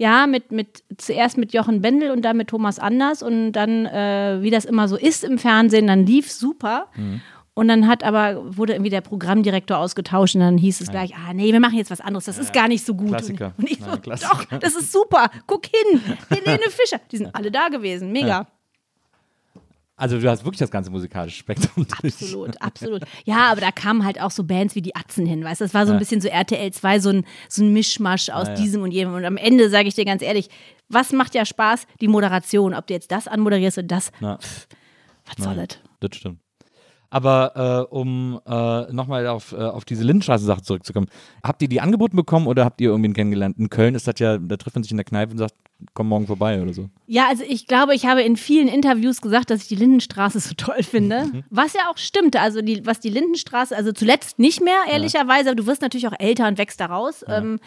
[0.00, 4.38] Ja, mit, mit zuerst mit Jochen Bendel und dann mit Thomas Anders und dann, äh,
[4.40, 6.86] wie das immer so ist im Fernsehen, dann lief super.
[6.96, 7.20] Mhm.
[7.52, 11.34] Und dann hat aber, wurde irgendwie der Programmdirektor ausgetauscht und dann hieß es gleich, ah
[11.34, 13.08] nee, wir machen jetzt was anderes, das ist gar nicht so gut.
[13.10, 13.52] Klassiker.
[13.58, 14.46] Und ich so, Ja, Klassiker.
[14.48, 18.46] doch, das ist super, guck hin, Helene Fischer, die sind alle da gewesen, mega.
[20.00, 21.86] Also du hast wirklich das ganze musikalische Spektrum.
[22.00, 22.14] durch.
[22.14, 23.02] Absolut, absolut.
[23.26, 25.64] Ja, aber da kamen halt auch so Bands wie die Atzen hin, weißt du?
[25.66, 28.54] Das war so ein bisschen so RTL 2, so ein, so ein Mischmasch aus Ja,
[28.54, 28.60] ja.
[28.60, 29.12] diesem und jenem.
[29.14, 30.48] Und am Ende sage ich dir ganz ehrlich,
[30.88, 31.86] was macht ja Spaß?
[32.00, 32.72] Die Moderation.
[32.74, 34.38] Ob du jetzt das anmoderierst und das, Na,
[35.26, 35.78] was soll das?
[36.00, 36.40] das stimmt.
[37.10, 41.08] Aber äh, um äh, nochmal auf, äh, auf diese Lindenstraße-Sache zurückzukommen,
[41.42, 43.58] habt ihr die angeboten bekommen oder habt ihr irgendwen kennengelernt?
[43.58, 45.54] In Köln ist das ja, da trifft man sich in der Kneipe und sagt,
[45.92, 46.88] komm morgen vorbei oder so.
[47.06, 50.54] Ja, also ich glaube, ich habe in vielen Interviews gesagt, dass ich die Lindenstraße so
[50.56, 51.24] toll finde.
[51.24, 51.44] Mhm.
[51.50, 52.40] Was ja auch stimmte.
[52.40, 56.18] Also die, was die Lindenstraße, also zuletzt nicht mehr, ehrlicherweise, aber du wirst natürlich auch
[56.18, 57.24] älter und wächst da raus.
[57.26, 57.58] Ähm,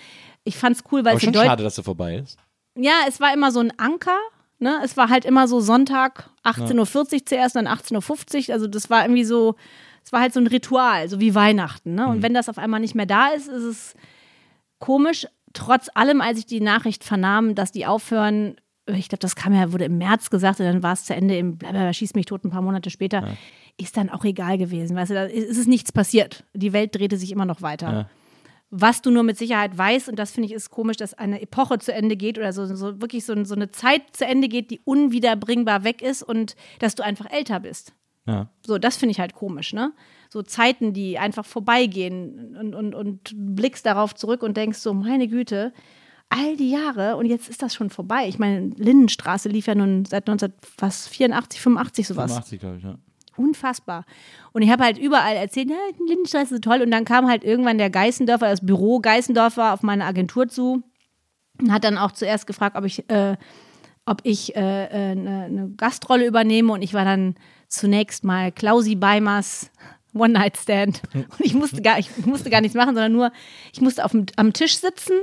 [0.46, 2.38] ich fand's cool, weil Aber es in schon schade, dass er vorbei ist.
[2.76, 4.18] Ja, es war immer so ein Anker.
[4.64, 4.80] Ne?
[4.84, 8.54] Es war halt immer so Sonntag 18.40 Uhr zuerst, dann 18.50 Uhr.
[8.54, 9.56] Also das war irgendwie so,
[10.04, 11.94] es war halt so ein Ritual, so wie Weihnachten.
[11.96, 12.08] Ne?
[12.08, 13.94] Und wenn das auf einmal nicht mehr da ist, ist es
[14.80, 15.28] komisch.
[15.54, 18.56] Trotz allem, als ich die Nachricht vernahm, dass die aufhören,
[18.88, 21.38] ich glaube, das kam ja, wurde im März gesagt und dann war es zu Ende
[21.38, 23.38] im Blablabla, schieß mich tot ein paar Monate später,
[23.78, 24.96] ist dann auch egal gewesen.
[24.96, 26.44] Weißt du, da ist ist nichts passiert.
[26.54, 27.92] Die Welt drehte sich immer noch weiter.
[27.92, 28.10] Ja.
[28.76, 31.78] Was du nur mit Sicherheit weißt, und das finde ich ist komisch, dass eine Epoche
[31.78, 34.82] zu Ende geht oder so, so wirklich so, so eine Zeit zu Ende geht, die
[34.84, 37.94] unwiederbringbar weg ist und dass du einfach älter bist.
[38.26, 38.50] Ja.
[38.66, 39.94] So, das finde ich halt komisch, ne?
[40.32, 45.28] So Zeiten, die einfach vorbeigehen und, und, und blickst darauf zurück und denkst so, meine
[45.28, 45.72] Güte,
[46.30, 48.28] all die Jahre und jetzt ist das schon vorbei.
[48.28, 52.32] Ich meine, Lindenstraße lief ja nun seit 1984, 85 sowas.
[52.32, 52.98] 85, glaube ich, ja.
[53.36, 54.06] Unfassbar.
[54.52, 55.76] Und ich habe halt überall erzählt, ja,
[56.08, 56.82] Lindenstraße ist so toll.
[56.82, 60.84] Und dann kam halt irgendwann der Geißendorfer, das Büro Geißendorfer auf meine Agentur zu
[61.60, 63.38] und hat dann auch zuerst gefragt, ob ich, äh,
[64.06, 66.74] ob ich äh, äh, eine, eine Gastrolle übernehme.
[66.74, 67.36] Und ich war dann
[67.68, 69.72] zunächst mal Klausi Beimers
[70.14, 71.02] One-Night-Stand.
[71.14, 73.32] Und ich musste, gar, ich musste gar nichts machen, sondern nur,
[73.74, 75.14] ich musste auf dem, am Tisch sitzen.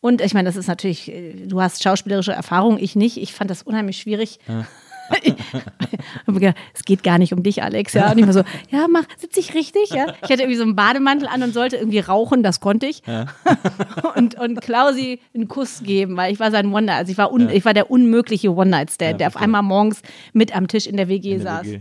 [0.00, 3.16] Und ich meine, das ist natürlich, äh, du hast schauspielerische Erfahrung, ich nicht.
[3.16, 4.38] Ich fand das unheimlich schwierig.
[4.46, 7.92] Ich hab mir gedacht, es geht gar nicht um dich, Alex.
[7.94, 9.90] Ja, und ich war so, ja, mach, sitze ich richtig?
[9.90, 13.02] Ja, ich hatte irgendwie so einen Bademantel an und sollte irgendwie rauchen, das konnte ich.
[14.16, 17.48] und, und Klausi einen Kuss geben, weil ich war sein One, also ich war, un,
[17.50, 20.02] ich war der unmögliche One-Night-Stand, Ja, der auf einmal morgens
[20.32, 21.66] mit am Tisch in der WG In der saß.
[21.66, 21.80] WG.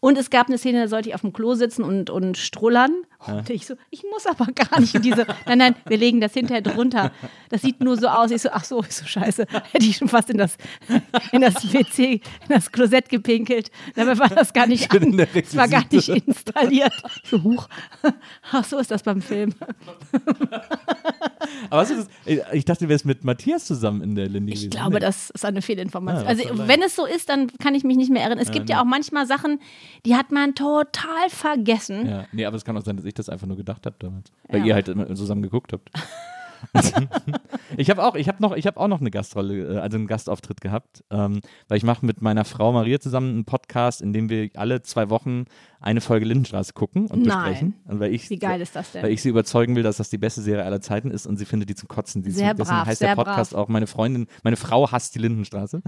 [0.00, 2.90] Und es gab eine Szene, da sollte ich auf dem Klo sitzen und, und strullern.
[3.26, 5.26] Und ich so, ich muss aber gar nicht in diese.
[5.46, 7.12] Nein, nein, wir legen das hinterher drunter.
[7.50, 8.30] Das sieht nur so aus.
[8.30, 9.46] Ich so, ach so, ich so scheiße.
[9.72, 10.56] Hätte ich schon fast in das,
[11.32, 13.70] in das WC, in das Klosett gepinkelt.
[13.94, 15.18] Dabei war das gar nicht an.
[15.34, 16.94] Es war gar nicht installiert.
[17.22, 17.68] Ich so, huch.
[18.52, 19.54] Ach so ist das beim Film.
[21.70, 22.38] Aber was ist das?
[22.52, 25.00] Ich dachte, du wärst mit Matthias zusammen in der Lindy Ich glaube, Nee.
[25.00, 26.26] das ist eine Fehlinformation.
[26.26, 28.38] Ah, was also, wenn es so ist, dann kann ich mich nicht mehr erinnern.
[28.38, 29.60] Es gibt ja auch manchmal Sachen,
[30.06, 32.06] die hat man total vergessen.
[32.06, 34.32] Ja, nee, aber es kann auch sein, dass ich das einfach nur gedacht habe damals.
[34.48, 34.66] Weil Ja.
[34.66, 35.90] ihr halt zusammen geguckt habt.
[37.76, 40.06] ich habe auch, ich habe noch, ich habe auch noch eine Gastrolle, äh, also einen
[40.06, 44.28] Gastauftritt gehabt, ähm, weil ich mache mit meiner Frau Maria zusammen einen Podcast, in dem
[44.28, 45.44] wir alle zwei Wochen
[45.80, 47.38] eine Folge Lindenstraße gucken und Nein.
[47.38, 47.74] besprechen.
[47.86, 49.02] Und weil ich, Wie geil ist das denn?
[49.02, 51.44] Weil ich sie überzeugen will, dass das die beste Serie aller Zeiten ist und sie
[51.46, 52.22] findet die zum Kotzen.
[52.22, 55.82] Die Sehr deswegen brav, heißt der Podcast auch meine Freundin, meine Frau hasst die Lindenstraße.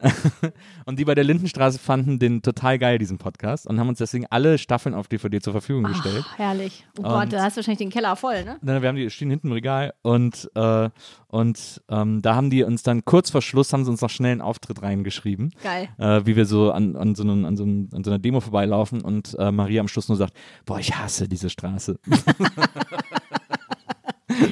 [0.84, 4.26] und die bei der Lindenstraße fanden den total geil, diesen Podcast, und haben uns deswegen
[4.30, 6.24] alle Staffeln auf DVD zur Verfügung gestellt.
[6.28, 6.86] Ach, herrlich.
[6.98, 8.58] Oh Und- Gott, da hast du wahrscheinlich den Keller voll, ne?
[8.60, 10.90] Na, wir haben die stehen hinten im Regal und, äh,
[11.28, 14.32] und ähm, da haben die uns dann kurz vor Schluss haben sie uns noch schnell
[14.32, 15.52] einen Auftritt reingeschrieben.
[15.62, 15.88] Geil.
[15.98, 18.40] Äh, wie wir so an, an, so einem, an, so einem, an so einer Demo
[18.40, 20.34] vorbeilaufen und äh, Maria am Schluss nur sagt,
[20.66, 21.98] boah, ich hasse diese Straße.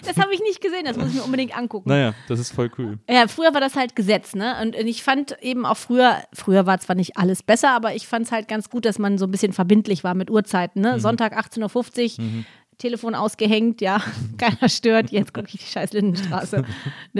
[0.04, 1.88] Das habe ich nicht gesehen, das muss ich mir unbedingt angucken.
[1.90, 2.98] naja, das ist voll cool.
[3.10, 4.56] Ja, früher war das halt Gesetz, ne?
[4.62, 8.24] Und ich fand eben auch früher, früher war zwar nicht alles besser, aber ich fand
[8.26, 10.86] es halt ganz gut, dass man so ein bisschen verbindlich war mit Uhrzeiten, Mhm.
[10.86, 11.00] ne?
[11.00, 12.24] Sonntag 18.50 Uhr.
[12.78, 14.00] Telefon ausgehängt, ja,
[14.38, 15.10] keiner stört.
[15.10, 16.64] Jetzt gucke ich die scheiß Lindenstraße.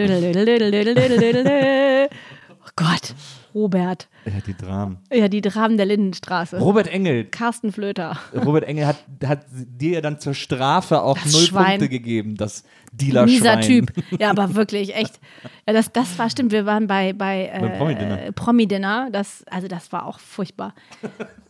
[2.65, 3.15] oh Gott,
[3.57, 4.09] Robert.
[4.27, 4.99] Ja, die Dramen.
[5.11, 6.59] Ja, die Dramen der Lindenstraße.
[6.59, 7.25] Robert Engel.
[7.25, 8.19] Carsten Flöter.
[8.35, 11.79] Robert Engel hat, hat dir ja dann zur Strafe auch Das null Schwein.
[11.79, 13.35] Punkte gegeben, das Dealer-Schwein.
[13.35, 13.93] Mieser Typ.
[14.21, 15.19] Ja, aber wirklich, echt.
[15.67, 16.53] Ja, das, das war stimmt.
[16.53, 18.33] Wir waren bei, bei, äh, Beim Promi-Dinner.
[18.33, 19.09] Promi-Dinner.
[19.11, 20.75] Das, also das war auch furchtbar.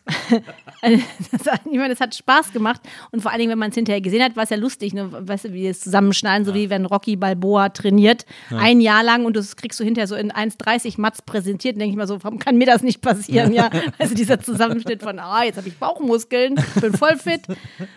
[0.83, 2.81] das, ich meine, es hat Spaß gemacht.
[3.11, 4.95] Und vor allen Dingen, wenn man es hinterher gesehen hat, war es ja lustig.
[4.95, 5.09] Ne?
[5.11, 8.25] Weißt du, wie es zusammenschneiden, so wie wenn Rocky Balboa trainiert.
[8.51, 11.75] Ein Jahr lang und das kriegst du hinterher so in 1,30 Mats präsentiert.
[11.75, 13.53] Und denke ich mal so, warum kann mir das nicht passieren?
[13.53, 17.43] Ja, also dieser Zusammenschnitt von, ah, jetzt habe ich Bauchmuskeln, bin voll fit.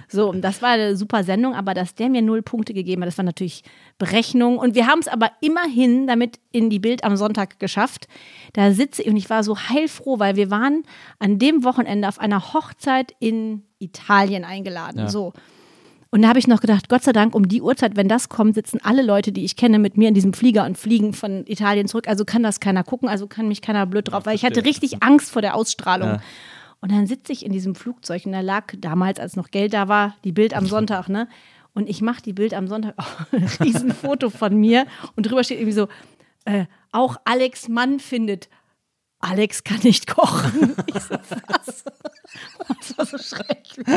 [0.08, 3.08] So, und das war eine super Sendung, aber dass der mir null Punkte gegeben hat,
[3.08, 3.64] das war natürlich
[3.98, 4.58] Berechnung.
[4.58, 8.08] Und wir haben es aber immerhin damit in die Bild am Sonntag geschafft.
[8.54, 10.84] Da sitze ich und ich war so heilfroh, weil wir waren
[11.20, 15.08] an dem Wochenende auf einer Hochzeit in Italien eingeladen.
[15.10, 15.34] So.
[16.12, 18.56] Und da habe ich noch gedacht, Gott sei Dank, um die Uhrzeit, wenn das kommt,
[18.56, 21.88] sitzen alle Leute, die ich kenne, mit mir in diesem Flieger und fliegen von Italien
[21.88, 22.08] zurück.
[22.08, 25.04] Also kann das keiner gucken, also kann mich keiner blöd drauf, weil ich hatte richtig
[25.04, 26.20] Angst vor der Ausstrahlung.
[26.82, 29.88] Und dann sitze ich in diesem Flugzeug und da lag damals, als noch Geld da
[29.88, 31.28] war, die Bild am Sonntag, ne?
[31.76, 35.60] Und ich mache die Bild am Sonntag, oh, ein Riesenfoto von mir und drüber steht
[35.60, 35.88] irgendwie so,
[36.46, 38.50] äh, auch Alex Mann findet,
[39.20, 40.76] Alex kann nicht kochen.
[40.88, 41.16] Ich so,
[41.48, 41.84] was?
[42.68, 43.88] Das war so schrecklich.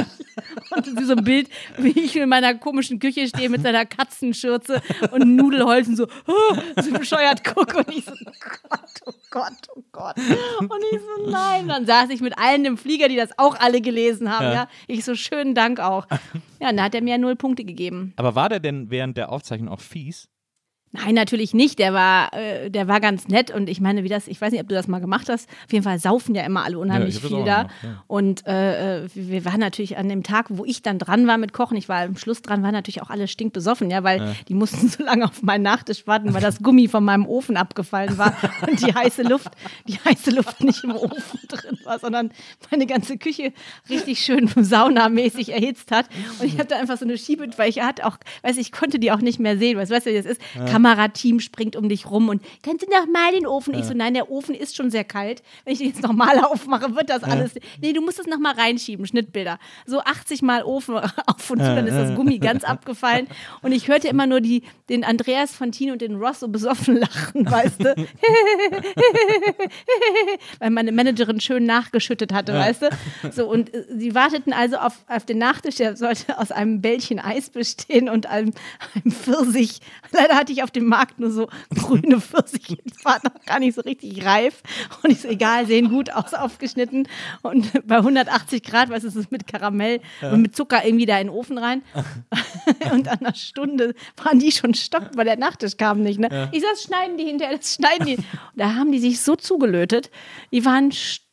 [0.70, 1.48] Und so ein Bild,
[1.78, 6.92] wie ich in meiner komischen Küche stehe mit seiner Katzenschürze und Nudelholzen so, oh, so
[6.92, 7.78] bescheuert gucke.
[7.78, 8.32] Und ich so, oh
[8.68, 10.16] Gott, oh Gott, oh Gott.
[10.16, 11.68] Und ich so, nein.
[11.68, 14.52] Dann saß ich mit allen im Flieger, die das auch alle gelesen haben.
[14.52, 14.68] Ja.
[14.86, 16.06] Ich so, schönen Dank auch.
[16.60, 18.12] Ja, und da hat er mir null Punkte gegeben.
[18.16, 20.28] Aber war der denn während der Aufzeichnung auch fies?
[20.95, 21.78] Nein, natürlich nicht.
[21.78, 24.61] Der war, äh, der war ganz nett und ich meine, wie das, ich weiß nicht,
[24.61, 25.49] ob du das mal gemacht hast.
[25.64, 27.62] Auf jeden Fall saufen ja immer alle unheimlich Ja, viel da.
[27.62, 28.05] gemacht, ja.
[28.09, 31.55] Und äh, äh, wir waren natürlich an dem Tag, wo ich dann dran war mit
[31.55, 34.88] Kochen, ich war am Schluss dran, waren natürlich auch alle stinkbesoffen, ja, weil die mussten
[34.90, 38.36] so lange auf meinen Nachtisch warten, weil das Gummi von meinem Ofen abgefallen war
[38.68, 39.51] und die heiße Luft,
[39.88, 42.30] die heiße Luft nicht im Ofen drin war, sondern
[42.70, 43.55] meine ganze Küche
[43.88, 46.07] richtig schön saunamäßig erhitzt hat.
[46.38, 48.99] Und ich habe da einfach so eine Schiebe, weil ich hatte auch, weiß ich, konnte
[48.99, 49.78] die auch nicht mehr sehen.
[49.78, 50.40] Weißt, weißt du, wie das ist?
[50.82, 53.74] Kamerateam springt um dich rum und kannst du noch mal den Ofen?
[53.74, 55.42] Ich so, nein, der Ofen ist schon sehr kalt.
[55.64, 57.52] Wenn ich den jetzt nochmal aufmache, wird das alles.
[57.80, 59.58] Nee, du musst es nochmal reinschieben, Schnittbilder.
[59.86, 63.28] So 80 Mal Ofen auf und zu, dann ist das Gummi ganz abgefallen.
[63.62, 66.96] Und ich hörte immer nur die, den Andreas von Tino und den Ross so besoffen
[66.96, 67.94] lachen, weißt du?
[70.58, 72.88] Weil meine Managerin schön nachgeschüttet hatte, weißt du?
[73.30, 77.20] So, und äh, sie warteten also auf, auf den Nachtisch, der sollte aus einem Bällchen
[77.20, 78.52] Eis bestehen und einem,
[78.94, 79.80] einem Pfirsich.
[80.10, 83.74] Leider hatte ich auf dem Markt nur so grüne Pfirsiche, die waren noch gar nicht
[83.74, 84.62] so richtig reif.
[85.02, 87.08] Und ich so, egal, sehen gut aus, aufgeschnitten.
[87.42, 91.28] Und bei 180 Grad, was ist es mit Karamell und mit Zucker irgendwie da in
[91.28, 91.82] den Ofen rein.
[92.92, 96.18] und an einer Stunde waren die schon stock, weil der Nachtisch kam nicht.
[96.18, 96.48] Ne?
[96.52, 98.16] Ich sag, das schneiden die hinterher, das schneiden die.
[98.16, 100.10] Und da haben die sich so zugelötet.
[100.52, 100.92] Die waren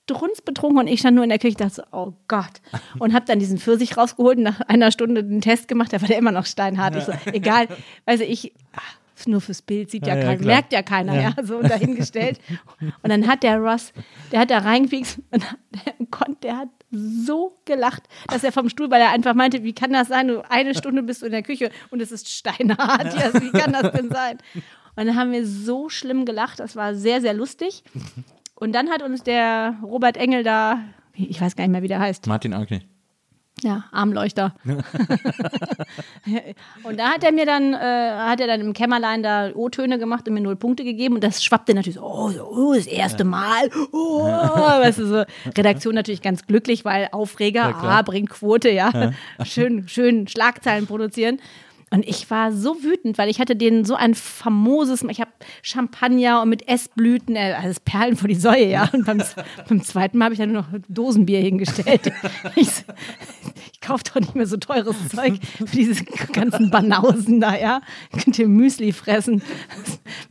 [0.09, 2.61] strunzbetrunken und ich stand nur in der Küche, dachte so, oh Gott.
[2.97, 6.07] Und habe dann diesen Pfirsich rausgeholt und nach einer Stunde den Test gemacht, da war
[6.07, 6.95] der immer noch steinhart.
[6.95, 7.67] Ich so, egal,
[8.05, 8.95] also ich, ach,
[9.27, 11.33] nur fürs Bild, sieht ja, Ja, ja, keiner, merkt ja keiner, ja.
[11.43, 12.39] so dahingestellt.
[12.79, 13.93] Und dann hat der Ross,
[14.31, 15.43] der hat da reingepiekst und
[15.73, 19.73] der, konnt- der hat so gelacht, dass er vom Stuhl, weil er einfach meinte, wie
[19.73, 23.13] kann das sein, du eine Stunde bist du in der Küche und es ist steinhart,
[23.15, 24.37] ja, wie kann das denn sein?
[24.95, 27.83] Und dann haben wir so schlimm gelacht, das war sehr, sehr lustig.
[28.55, 30.79] Und dann hat uns der Robert Engel da,
[31.13, 32.81] ich weiß gar nicht mehr, wie der heißt, Martin Ankney.
[33.63, 34.53] Ja, Armleuchter.
[36.83, 40.27] und da hat er mir dann, äh, hat er dann im Kämmerlein da O-Töne gemacht
[40.27, 43.23] und mir null Punkte gegeben und das schwappte natürlich so, oh, so, oh das erste
[43.23, 45.23] Mal, oh, weißt du, so.
[45.57, 47.99] Redaktion natürlich ganz glücklich, weil Aufreger, klar.
[47.99, 49.11] ah, bringt Quote, ja,
[49.43, 51.39] schön, schön Schlagzeilen produzieren.
[51.91, 55.31] Und ich war so wütend, weil ich hatte denen so ein famoses, ich habe
[55.61, 58.89] Champagner und mit Essblüten, äh, also Perlen vor die Säue, ja.
[58.93, 59.21] Und beim,
[59.67, 62.11] beim zweiten Mal habe ich dann nur noch Dosenbier hingestellt.
[62.55, 62.83] Ich, so,
[63.73, 67.81] ich kaufe doch nicht mehr so teures Zeug für diese ganzen Banausen da, ja.
[68.11, 69.41] Könnt ihr Müsli fressen.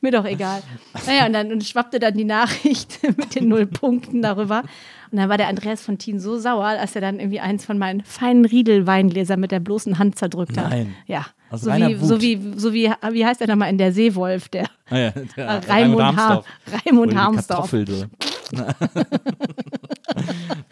[0.01, 0.63] Mir doch egal.
[1.07, 4.63] Naja, und dann und schwappte dann die Nachricht mit den null Punkten darüber.
[5.11, 7.79] Und dann war der Andreas von Thien so sauer, als er dann irgendwie eins von
[7.79, 10.71] meinen feinen Riedel-Weingläsern mit der bloßen Hand zerdrückt hat.
[10.71, 10.95] Nein.
[11.07, 11.27] Ja.
[11.51, 14.67] Aus so wie, so wie, so wie, wie heißt der nochmal in der Seewolf, der
[14.91, 16.47] Ah, ja, der Raimund, Har Harmsdorf.
[16.87, 17.73] Raimund Harmsdorf.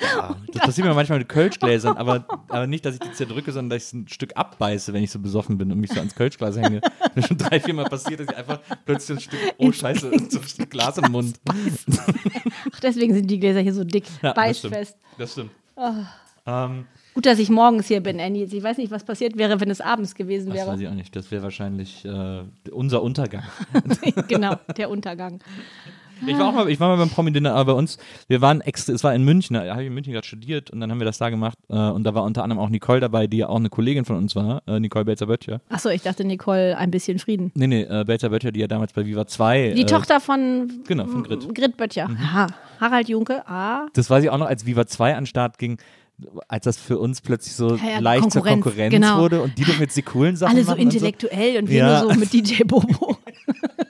[0.01, 3.71] Ja, das passiert mir manchmal mit Kölschgläsern, aber, aber nicht, dass ich die zerdrücke, sondern
[3.77, 6.57] dass ich ein Stück abbeiße, wenn ich so besoffen bin und mich so ans Kölschglas
[6.57, 6.81] hänge.
[7.15, 10.39] Mir schon drei, vier Mal passiert, dass ich einfach plötzlich ein Stück, oh Scheiße, so
[10.39, 11.39] ein Stück Glas im Mund.
[12.73, 14.75] Ach, deswegen sind die Gläser hier so dick, Ja, das stimmt.
[14.75, 14.99] beißfest.
[15.19, 15.51] Das stimmt.
[16.47, 18.45] Ähm, Gut, dass ich morgens hier bin, Annie.
[18.45, 20.83] Ich weiß nicht, was passiert wäre, wenn es abends gewesen das weiß wäre.
[20.83, 21.17] ich auch nicht.
[21.17, 23.43] Das wäre wahrscheinlich äh, unser Untergang.
[24.29, 25.41] genau, der Untergang.
[26.27, 27.99] Ich war auch mal, ich war mal beim Promi-Dinner, aber bei uns,
[28.29, 30.81] wir waren extra, es war in München, da habe ich in München gerade studiert und
[30.81, 33.27] dann haben wir das da gemacht äh, und da war unter anderem auch Nicole dabei,
[33.27, 35.61] die ja auch eine Kollegin von uns war, äh, Nicole Belzer-Böttcher.
[35.69, 37.51] Achso, ich dachte, Nicole, ein bisschen Frieden.
[37.55, 39.73] Nee, nee, äh, Belzer-Böttcher, die ja damals bei Viva 2.
[39.77, 41.47] Die äh, Tochter von, genau, von Grit.
[41.47, 41.55] Mhm.
[41.55, 42.09] Grit Böttcher.
[42.09, 42.47] Aha.
[42.81, 43.87] Harald Junke, ah.
[43.95, 45.79] Das weiß ich auch noch, als Viva 2 an den Start ging,
[46.49, 49.19] als das für uns plötzlich so Ja, ja, leicht zur Konkurrenz, Konkurrenz genau.
[49.21, 51.77] wurde und die dürfen jetzt die coolen Sachen Alle so machen und intellektuell und wir
[51.79, 52.03] Ja.
[52.03, 53.19] nur so mit DJ Bobo.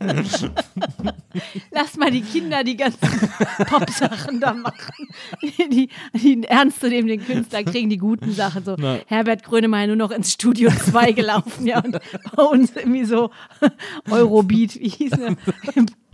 [1.70, 2.98] Lass mal die Kinder die ganzen
[3.66, 5.08] Pop-Sachen da machen.
[5.42, 8.64] Die, die ernst zu nehmen, den Künstler kriegen die guten Sachen.
[8.64, 8.98] So Na.
[9.06, 11.98] Herbert Grönemeyer nur noch ins Studio 2 gelaufen, ja, und
[12.34, 13.30] bei uns irgendwie so
[14.10, 15.36] Eurobeat, wie hieß der?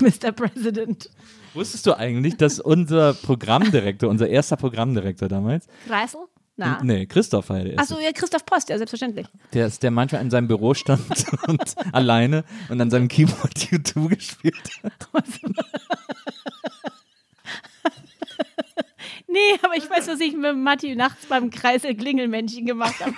[0.01, 0.33] Mr.
[0.33, 1.09] President.
[1.55, 6.21] Wusstest du eigentlich, dass unser Programmdirektor, unser erster Programmdirektor damals, Kreisel?
[6.59, 6.81] Na.
[6.83, 7.79] nee, Christoph erste.
[7.79, 9.27] Achso, ja, Christoph Post, ja, selbstverständlich.
[9.53, 11.03] Der ist der manchmal in seinem Büro stand
[11.47, 14.93] und alleine und an seinem Keyboard U2 gespielt hat.
[19.29, 23.13] Nee, aber ich weiß, was ich mit Matti nachts beim Kreisel Klingelmännchen gemacht habe.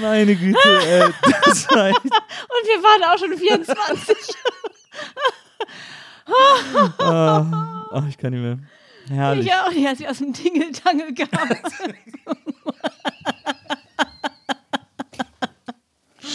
[0.00, 1.12] Meine Güte, ey,
[1.44, 4.16] das war echt, Und wir waren auch schon 24.
[7.92, 8.58] oh, ich kann nicht mehr.
[9.10, 9.46] Herrlich.
[9.46, 11.72] Ich auch, die hat sie aus dem Tingeltangel gehabt.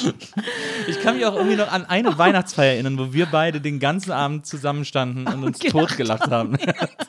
[0.87, 4.11] Ich kann mich auch irgendwie noch an eine Weihnachtsfeier erinnern, wo wir beide den ganzen
[4.11, 6.57] Abend zusammenstanden und uns gelacht totgelacht haben.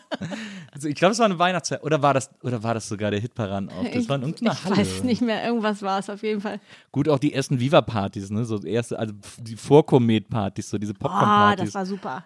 [0.72, 1.82] also ich glaube, es war eine Weihnachtsfeier.
[1.84, 3.86] Oder war das, oder war das sogar der Hitparaden auf?
[3.92, 4.76] Das war in irgendeiner ich Halle.
[4.78, 6.60] weiß nicht mehr, irgendwas war es auf jeden Fall.
[6.92, 8.44] Gut, auch die ersten Viva-Partys, ne?
[8.44, 11.64] So erste, also die Vorkomet-Partys, so diese Ah, Popcorn-Partys.
[11.66, 12.24] das war super.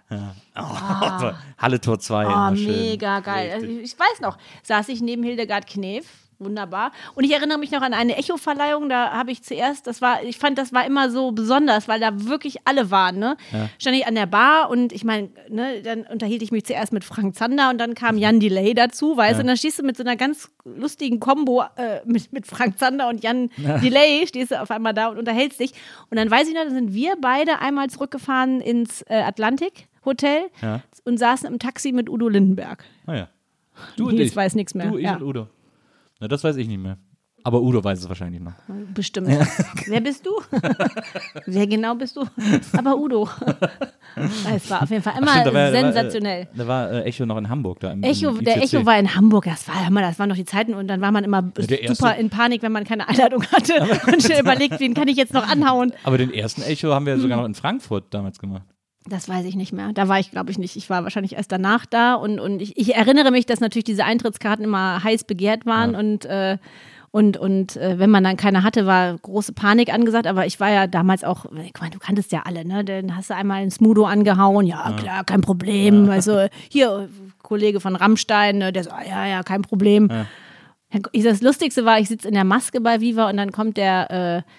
[0.56, 2.26] Oh, Halle Tor 2.
[2.26, 2.66] Oh, schön.
[2.66, 3.50] mega geil.
[3.54, 6.06] Also ich weiß noch, saß ich neben Hildegard Knef.
[6.43, 6.93] Wunderbar.
[7.14, 10.38] Und ich erinnere mich noch an eine Echo-Verleihung, da habe ich zuerst, das war, ich
[10.38, 13.36] fand, das war immer so besonders, weil da wirklich alle waren, ne?
[13.78, 17.05] Stand ich an der Bar und ich meine, ne, dann unterhielt ich mich zuerst mit
[17.05, 19.99] Frank Zander und dann kam Jan Delay dazu, weißt du, und dann stehst du mit
[19.99, 24.61] so einer ganz lustigen Kombo äh, mit, mit Frank Zander und Jan Delay, stehst du
[24.62, 25.72] auf einmal da und unterhältst dich.
[26.11, 30.45] Und dann weiß ich noch, dann sind wir beide einmal zurückgefahren ins äh, Atlantik Hotel
[30.62, 30.80] Ja.
[31.05, 32.82] und saßen im Taxi mit Udo Lindenberg.
[33.07, 33.28] Ah, ja.
[33.99, 34.34] Du und ich.
[34.34, 34.86] weiß nichts mehr.
[34.86, 35.16] Du, ich Ja.
[35.16, 35.47] und Udo.
[36.21, 36.99] Na, das weiß ich nicht mehr.
[37.43, 38.53] Aber Udo weiß es wahrscheinlich noch.
[38.93, 39.29] Bestimmt.
[39.87, 40.31] Wer bist du?
[41.47, 42.25] Wer genau bist du?
[42.77, 43.27] Aber Udo.
[44.55, 46.49] Es war auf jeden Fall immer Stimmt, da war- sensationell.
[46.55, 47.81] Da war, da war äh, Echo noch in Hamburg.
[47.81, 48.62] Da im, Echo, im der.
[48.62, 51.12] Echo war in Hamburg, das war immer, das waren noch die Zeiten und dann war
[51.12, 53.75] man immer erste- super in Panik, wenn man keine Einladung hatte
[54.12, 55.95] und schnell überlegt, wen kann ich jetzt noch anhauen.
[56.05, 58.66] Aber den ersten Echo haben wir sogar noch in Frankfurt damals gemacht.
[59.09, 59.92] Das weiß ich nicht mehr.
[59.94, 60.76] Da war ich, glaube ich, nicht.
[60.76, 64.05] Ich war wahrscheinlich erst danach da und, und ich, ich erinnere mich, dass natürlich diese
[64.05, 65.98] Eintrittskarten immer heiß begehrt waren Ja.
[65.98, 66.59] und äh,
[67.12, 70.28] und, und äh, wenn man dann keine hatte, war große Panik angesagt.
[70.28, 72.84] Aber ich war ja damals auch, ich meine, du kanntest ja alle, ne?
[72.84, 76.09] Dann hast du einmal einen Smudo angehauen, ja, klar, kein Problem.
[76.09, 77.09] Also hier,
[77.42, 80.09] Kollege von Rammstein, ne, der so, ja, ja, kein Problem.
[81.11, 84.44] Ich- Das Lustigste war, ich sitze in der Maske bei Viva und dann kommt der
[84.46, 84.51] äh,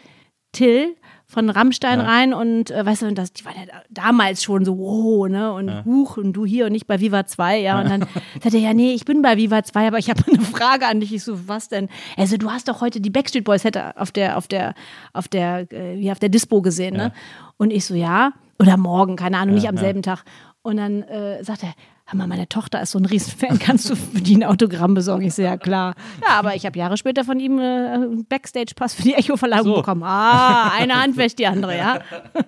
[0.51, 0.97] Till
[1.31, 2.05] von Rammstein Ja.
[2.05, 5.29] rein und äh, weißt du, und das, die waren ja da- damals schon so, wow,
[5.29, 5.53] ne?
[5.53, 7.79] Und huch, und du hier und nicht bei Viva 2, ja.
[7.79, 8.01] Und dann
[8.43, 10.99] sagt er, ja, nee, ich bin bei Viva 2, aber ich habe eine Frage an
[10.99, 11.13] dich.
[11.13, 11.87] Ich so, was denn?
[12.17, 14.73] Also, du hast doch heute die Backstreet Boys hätte auf der, auf der,
[15.13, 17.13] auf der, äh, wie auf der Dispo gesehen, ne?
[17.57, 19.81] Und ich so, ja, oder morgen, keine Ahnung, nicht am ja.
[19.81, 20.23] selben Tag.
[20.63, 21.73] Und dann äh, sagt er,
[22.05, 25.23] hör mal, meine Tochter ist so ein Riesenfan, kannst du für die ein Autogramm besorgen?
[25.25, 25.95] Ich so, ja klar.
[26.21, 29.75] Ja, aber ich habe Jahre später von ihm äh, einen Backstage-Pass für die Echo-Verleihung So.
[29.75, 30.03] bekommen.
[30.03, 31.99] Ah, eine Hand wäscht die andere, ja.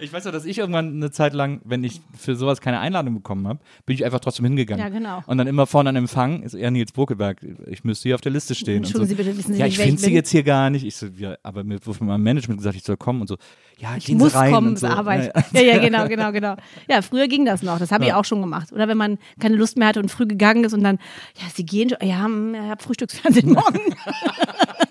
[0.00, 3.14] Ich weiß ja, dass ich irgendwann eine Zeit lang, wenn ich für sowas keine Einladung
[3.14, 4.82] bekommen habe, bin ich einfach trotzdem hingegangen.
[4.82, 5.22] Ja, genau.
[5.26, 7.38] Und dann immer vorne an Empfang ist er Nils Bokeberg.
[7.66, 8.78] Ich müsste hier auf der Liste stehen.
[8.78, 8.98] Und so.
[9.00, 10.84] Entschuldigen Sie bitte, wissen Sie ja, ich ich finde sie jetzt hier gar nicht.
[10.84, 13.36] Ich so, ja, aber mir wurde von meinem Management gesagt, ich soll kommen und so.
[13.78, 14.86] Ja, Ich gehen muss Sie rein kommen und so.
[14.86, 15.32] Arbeit.
[15.52, 16.56] Ja, Ja, genau, genau, genau.
[16.88, 17.78] Ja, früher ging das noch.
[17.78, 18.16] Das habe ich Ja.
[18.16, 18.72] auch schon gemacht.
[18.72, 20.98] Oder wenn man keine Lust mehr hatte und früh gegangen ist und dann,
[21.36, 23.80] ja, Sie gehen, schon- ja, hm, ich habe Frühstücksfernsehen morgen.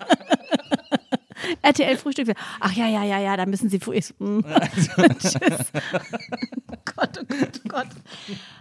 [1.62, 2.28] RTL Frühstück.
[2.60, 3.94] Ach ja, ja, ja, ja, da müssen Sie früh.
[3.96, 4.44] Ich so, hm.
[5.18, 5.72] Tschüss.
[6.96, 7.86] Gott, oh Gott, oh Gott.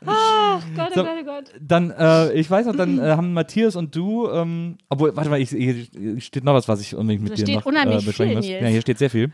[0.05, 1.03] Ach Gott, oh So.
[1.03, 1.43] Gott, oh Gott.
[1.61, 5.41] Dann, äh, ich weiß noch, dann äh, haben Matthias und du, ähm, obwohl, warte mal,
[5.41, 8.05] ich, hier steht noch was, was ich unbedingt mit Da dir steht noch unheimlich äh,
[8.05, 8.45] besprechen viel, muss.
[8.47, 8.61] Nils.
[8.63, 9.33] Ja, hier steht sehr viel.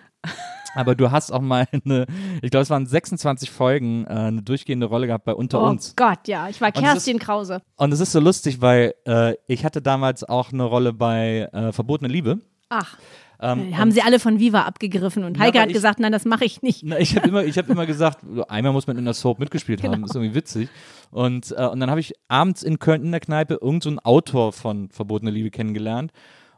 [0.78, 2.06] Aber du hast auch mal eine,
[2.41, 5.96] ich glaube, es waren 26 Folgen, äh, eine durchgehende Rolle gehabt bei Unter Oh uns.
[5.96, 6.50] Gott, ja.
[6.50, 7.62] Ich war Und es ist- Kerstin Krause.
[7.78, 11.72] Und es ist so lustig, weil äh, ich hatte damals auch eine Rolle bei äh,
[11.72, 12.39] Verbotene Liebe.
[12.70, 12.98] Ach,
[13.42, 16.26] Ähm, haben sie alle von Viva abgegriffen und Heike weil hat ich- gesagt, nein, das
[16.26, 16.84] mache ich nicht.
[16.84, 18.20] Na, ich habe immer, ich hab immer gesagt,
[18.50, 20.06] einmal muss man in der Soap mitgespielt haben, Genau.
[20.06, 20.70] ist irgendwie witzig.
[21.12, 24.54] Und, äh, und dann habe ich abends in Köln in der Kneipe irgendeinen so Autor
[24.54, 26.12] von Verbotene Liebe kennengelernt.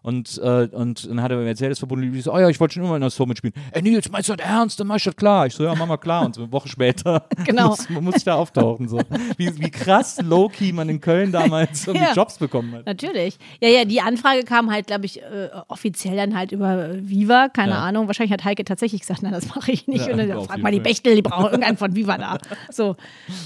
[0.07, 2.47] Und, äh, und dann hat er mir erzählt, das Verbotene Liebe, ich so, oh ja,
[2.47, 3.53] ich wollte schon immer in der Soap mitspielen.
[3.73, 4.79] Ey Nils, meinst du das ernst?
[4.79, 5.47] Dann mach ich das klar.
[5.47, 6.25] Ich so, ja, Mama, klar.
[6.25, 7.67] Und so eine Woche später Genau.
[7.71, 8.87] muss, muss ich da auftauchen.
[8.87, 9.01] So.
[9.35, 12.13] Wie, wie krass low-key man in Köln damals irgendwie Ja.
[12.13, 12.85] Jobs bekommen hat.
[12.85, 13.37] Natürlich.
[13.59, 17.73] Ja, ja, die Anfrage kam halt, glaube ich, äh, offiziell dann halt über Viva, keine
[17.73, 17.79] Ja.
[17.79, 18.07] Ahnung.
[18.07, 20.07] Wahrscheinlich hat Heike tatsächlich gesagt, nein, das mache ich nicht.
[20.07, 20.79] Ja, und dann frag mal die.
[20.79, 22.37] Bechtel, die brauchen irgendeinen von Viva da.
[22.71, 22.95] So.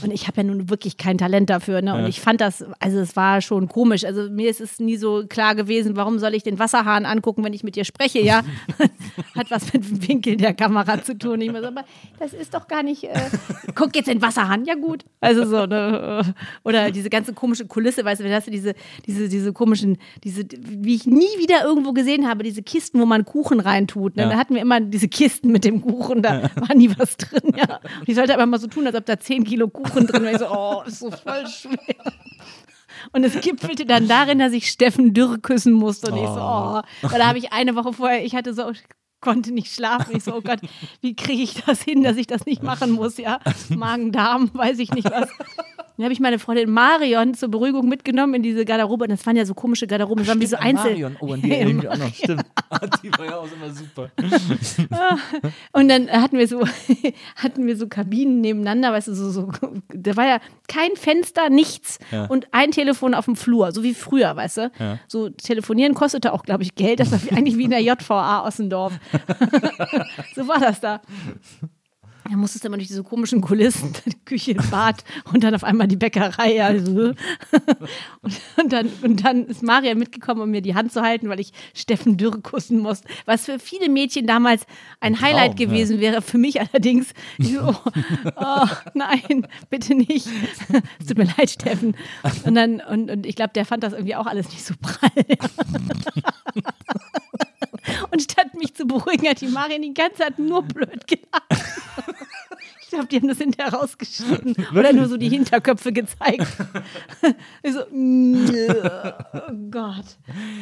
[0.03, 1.81] Und ich habe ja nun wirklich kein Talent dafür.
[1.81, 1.95] Ne?
[1.95, 4.03] Und ich fand das, also es war schon komisch.
[4.05, 7.53] Also mir ist es nie so klar gewesen, warum soll ich den Wasserhahn angucken, wenn
[7.53, 8.41] ich mit dir spreche, ja?
[9.35, 11.41] hat was mit dem Winkel der Kamera zu tun.
[11.41, 11.85] Ich so, aber
[12.19, 13.29] das ist doch gar nicht, äh,
[13.75, 15.05] guck jetzt den Wasserhahn, ja gut.
[15.19, 16.33] Also so, ne?
[16.63, 18.73] Oder diese ganze komische Kulisse, weißt du, hast du diese,
[19.05, 23.25] diese, diese komischen, diese, wie ich nie wieder irgendwo gesehen habe, diese Kisten, wo man
[23.25, 24.15] Kuchen reintut.
[24.15, 24.23] Ne?
[24.23, 24.29] Ja.
[24.29, 27.79] Da hatten wir immer diese Kisten mit dem Kuchen, da war nie was drin, ja.
[27.99, 30.33] Und ich sollte aber mal so tun, als ob da 10 Kilo Kuchen drin wäre.
[30.33, 32.13] Ich so, oh, das ist so voll schwer.
[33.11, 36.11] Und es gipfelte dann darin, dass ich Steffen Dürr küssen musste.
[36.11, 36.81] Und ich so, oh.
[37.01, 38.71] Weil da habe ich eine Woche vorher, ich hatte so,
[39.21, 40.15] konnte nicht schlafen.
[40.17, 40.59] Ich so, oh Gott,
[41.01, 43.39] wie kriege ich das hin, dass ich das nicht machen muss, ja?
[43.69, 45.29] Magen-Darm, weiß ich nicht was.
[45.97, 49.03] Dann habe ich meine Freundin Marion zur Beruhigung mitgenommen in diese Garderobe.
[49.03, 50.91] Und das waren ja so komische Garderoben, das waren wie so Einzel.
[50.91, 51.15] Marion.
[51.19, 52.13] Oh, an die ich mich auch noch.
[52.13, 52.43] Stimmt.
[53.03, 54.09] die war ja auch immer super.
[55.73, 56.63] Und dann hatten wir so,
[57.35, 59.51] hatten wir so Kabinen nebeneinander, weißt du, so, so,
[59.93, 62.25] da war ja kein Fenster, nichts Ja.
[62.25, 64.71] und ein Telefon auf dem Flur, so wie früher, weißt du.
[64.79, 64.99] Ja.
[65.07, 66.99] So telefonieren kostete auch, glaube ich, Geld.
[66.99, 68.93] Das war eigentlich wie in der JVA Ossendorf.
[70.35, 71.01] so war das da.
[72.29, 73.93] Da musstest du immer durch diese komischen Kulissen,
[74.25, 75.03] Küche, Bad
[75.33, 76.63] und dann auf einmal die Bäckerei.
[76.63, 77.13] Also.
[78.21, 81.39] Und, und, dann, und dann ist Maria mitgekommen, um mir die Hand zu halten, weil
[81.39, 83.07] ich Steffen Dürr kussen musste.
[83.25, 84.65] Was für viele Mädchen damals
[84.99, 86.21] ein, Traum, Highlight gewesen wäre.
[86.21, 87.75] Für mich allerdings, so,
[88.35, 90.27] oh, nein, bitte nicht.
[90.99, 91.95] Es tut mir leid, Steffen.
[92.45, 95.09] Und, dann, und, und ich glaube, der fand das irgendwie auch alles nicht so prall.
[98.11, 101.65] Und statt mich zu beruhigen, hat die Marion die ganze Zeit nur blöd gelacht.
[102.81, 106.45] Ich glaube, die haben das hinterher rausgeschnitten oder nur so die Hinterköpfe gezeigt.
[107.63, 110.05] Ich so, oh Gott.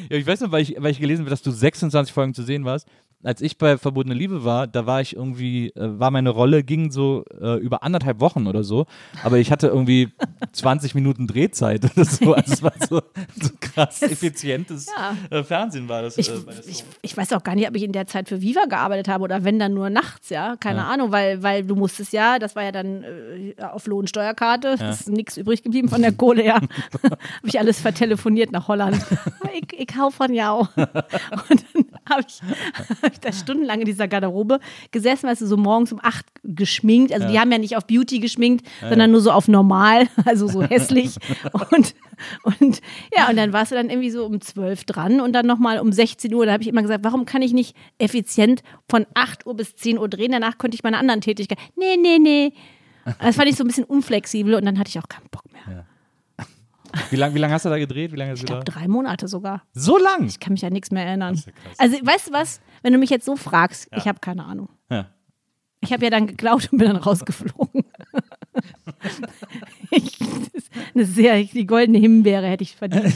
[0.10, 2.44] Ja, ich weiß noch, weil ich, weil ich gelesen habe, dass du 26 Folgen zu
[2.44, 2.88] sehen warst.
[3.24, 6.90] Als ich bei Verbotene Liebe war, da war ich irgendwie, äh, war meine Rolle, ging
[6.92, 8.86] so äh, über anderthalb Wochen oder so.
[9.24, 10.10] Aber ich hatte irgendwie
[10.54, 12.34] 20 Minuten Drehzeit oder so.
[12.34, 13.02] Also es war so,
[13.42, 14.88] so krass effizientes
[15.30, 16.18] äh, Fernsehen war das.
[16.18, 16.34] Ich, äh,
[16.68, 19.24] ich, ich weiß auch gar nicht, ob ich in der Zeit für Viva gearbeitet habe
[19.24, 20.56] oder wenn dann nur nachts, ja.
[20.60, 25.02] Keine Ahnung, weil, weil du musstest ja, das war ja dann äh, auf Lohnsteuerkarte, es
[25.02, 26.56] ist nichts übrig geblieben von der Kohle, ja.
[27.04, 28.98] habe ich alles vertelefoniert nach Holland.
[29.54, 30.68] ich, ich hau von Jau.
[30.76, 32.42] Und dann habe ich,
[33.02, 34.60] hab ich da stundenlang in dieser Garderobe
[34.92, 37.14] gesessen, weißt du, so morgens um acht geschminkt.
[37.14, 40.62] Also die haben ja nicht auf Beauty geschminkt, sondern nur so auf normal, also so
[40.64, 41.16] hässlich.
[41.72, 41.96] und,
[42.44, 42.82] und
[43.16, 45.92] ja, und dann warst du dann irgendwie so um zwölf dran und dann nochmal um
[45.92, 46.46] 16 Uhr.
[46.46, 49.98] Da habe ich immer gesagt, warum kann ich nicht effizient von 8 Uhr bis 10
[49.98, 50.32] Uhr drehen?
[50.32, 51.62] Danach könnte ich meine anderen Tätigkeiten.
[51.76, 52.54] Nee, nee, nee.
[53.20, 55.86] Das fand ich so ein bisschen unflexibel und dann hatte ich auch keinen Bock mehr.
[57.10, 58.14] Wie lange wie lang hast du da gedreht?
[58.14, 59.64] Wie lange Ich glaube, drei Monate sogar.
[59.74, 60.26] So lang?
[60.26, 61.36] Ich kann mich an nichts mehr erinnern.
[61.36, 62.62] ja also, weißt du was?
[62.82, 64.70] Wenn du mich jetzt so fragst, ich habe keine Ahnung.
[64.90, 65.08] Ja.
[65.82, 67.84] Ich habe ja dann geklaut und bin dann rausgeflogen.
[69.92, 70.18] ich,
[70.94, 73.14] eine sehr, die goldene Himbeere hätte ich verdient.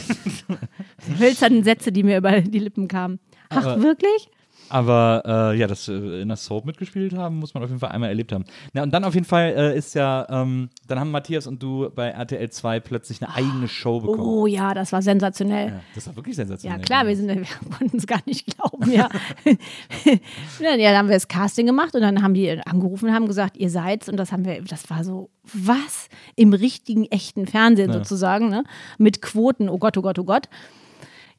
[1.08, 3.20] Die hölzernen Sätze, die mir über die Lippen kamen.
[3.50, 4.30] Ach, Aber- wirklich?
[4.74, 5.22] Aber
[5.54, 8.10] äh, ja, dass äh, in der Soap mitgespielt haben, muss man auf jeden Fall einmal
[8.10, 8.44] erlebt haben.
[8.74, 11.92] Na, und dann auf jeden Fall äh, ist ja, ähm, dann haben Matthias und du
[11.94, 14.22] bei RTL 2 plötzlich eine eigene Show bekommen.
[14.22, 15.68] Oh ja, das war sensationell.
[15.68, 16.80] Ja, das war wirklich sensationell.
[16.80, 17.46] Ja, klar, wir, sind, wir
[17.78, 19.10] konnten es gar nicht glauben, ja.
[20.06, 20.76] ja.
[20.76, 23.70] Dann haben wir das Casting gemacht und dann haben die angerufen und haben gesagt, ihr
[23.70, 24.10] seid's.
[24.10, 26.10] Und das haben wir, das war so, was?
[26.36, 28.64] Im richtigen, echten Fernsehen sozusagen, ne?
[28.98, 30.50] Mit Quoten, oh Gott, oh Gott, oh Gott.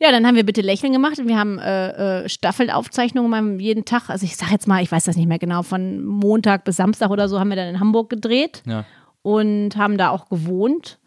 [0.05, 4.11] Ja, dann haben wir bitte Lächeln gemacht und wir haben äh, äh, Staffelaufzeichnungen jeden Tag,
[4.11, 7.09] also ich sag jetzt mal, ich weiß das nicht mehr genau, von Montag bis Samstag
[7.09, 8.85] oder so haben wir dann in Hamburg gedreht Ja.
[9.23, 10.99] und haben da auch gewohnt.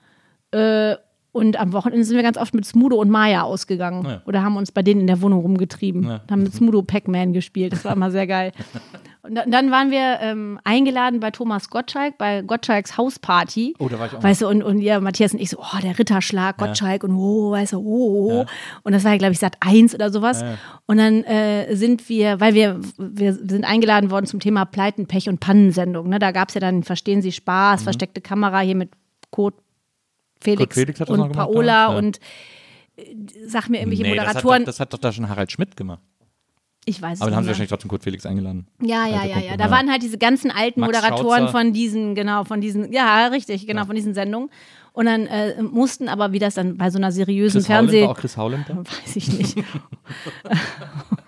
[0.50, 0.96] Äh,
[1.38, 4.06] und am Wochenende sind wir ganz oft mit Smudo und Maya ausgegangen.
[4.06, 4.22] Ja.
[4.26, 6.04] Oder haben uns bei denen in der Wohnung rumgetrieben.
[6.04, 6.22] Ja.
[6.30, 7.74] Haben mit Smudo Pac-Man gespielt.
[7.74, 8.52] Das war immer sehr geil.
[9.28, 13.76] Und dann, waren wir ähm, eingeladen bei Thomas Gottschalk, bei Gottschalks Hausparty.
[13.78, 15.80] Oh, da war ich auch Weißt du, und, und ja, Matthias und ich so, oh,
[15.84, 18.46] der Ritterschlag, Gottschalk und oh, weißt du, oh, oh.
[18.84, 20.42] Und das war ja, glaube ich, Sat 1 oder sowas.
[20.42, 20.54] Ja.
[20.86, 25.28] Und dann äh, sind wir, weil wir, wir sind eingeladen worden zum Thema Pleiten, Pech
[25.28, 26.08] und Pannensendung.
[26.08, 26.20] Ne?
[26.20, 28.92] Da gab es ja dann, verstehen Sie Spaß, versteckte Kamera hier mit
[29.30, 29.56] Kurt
[30.42, 31.98] Felix, Felix hat das noch und gemacht, Paola ja.
[31.98, 32.20] und
[32.98, 33.16] äh,
[33.48, 34.66] sag mir irgendwelche nee, Moderatoren.
[34.66, 36.02] Das hat, doch, das hat doch da schon Harald Schmidt gemacht.
[36.86, 38.68] ich weiß Aber dann haben sie wahrscheinlich trotzdem Kurt Felix eingeladen.
[38.82, 39.58] Ja, ja, ja, ja.
[39.58, 39.72] Da ja.
[39.72, 41.52] waren halt diese ganzen alten Max Moderatoren Schautzer.
[41.52, 44.50] von diesen, genau, von diesen, ja, richtig, genau, von diesen Sendungen.
[44.94, 48.04] Und dann äh, mussten aber, wie das dann bei so einer seriösen Chris Howland Fernseh...
[48.04, 48.78] war auch Chris Howland da?
[48.78, 49.58] Weiß ich nicht.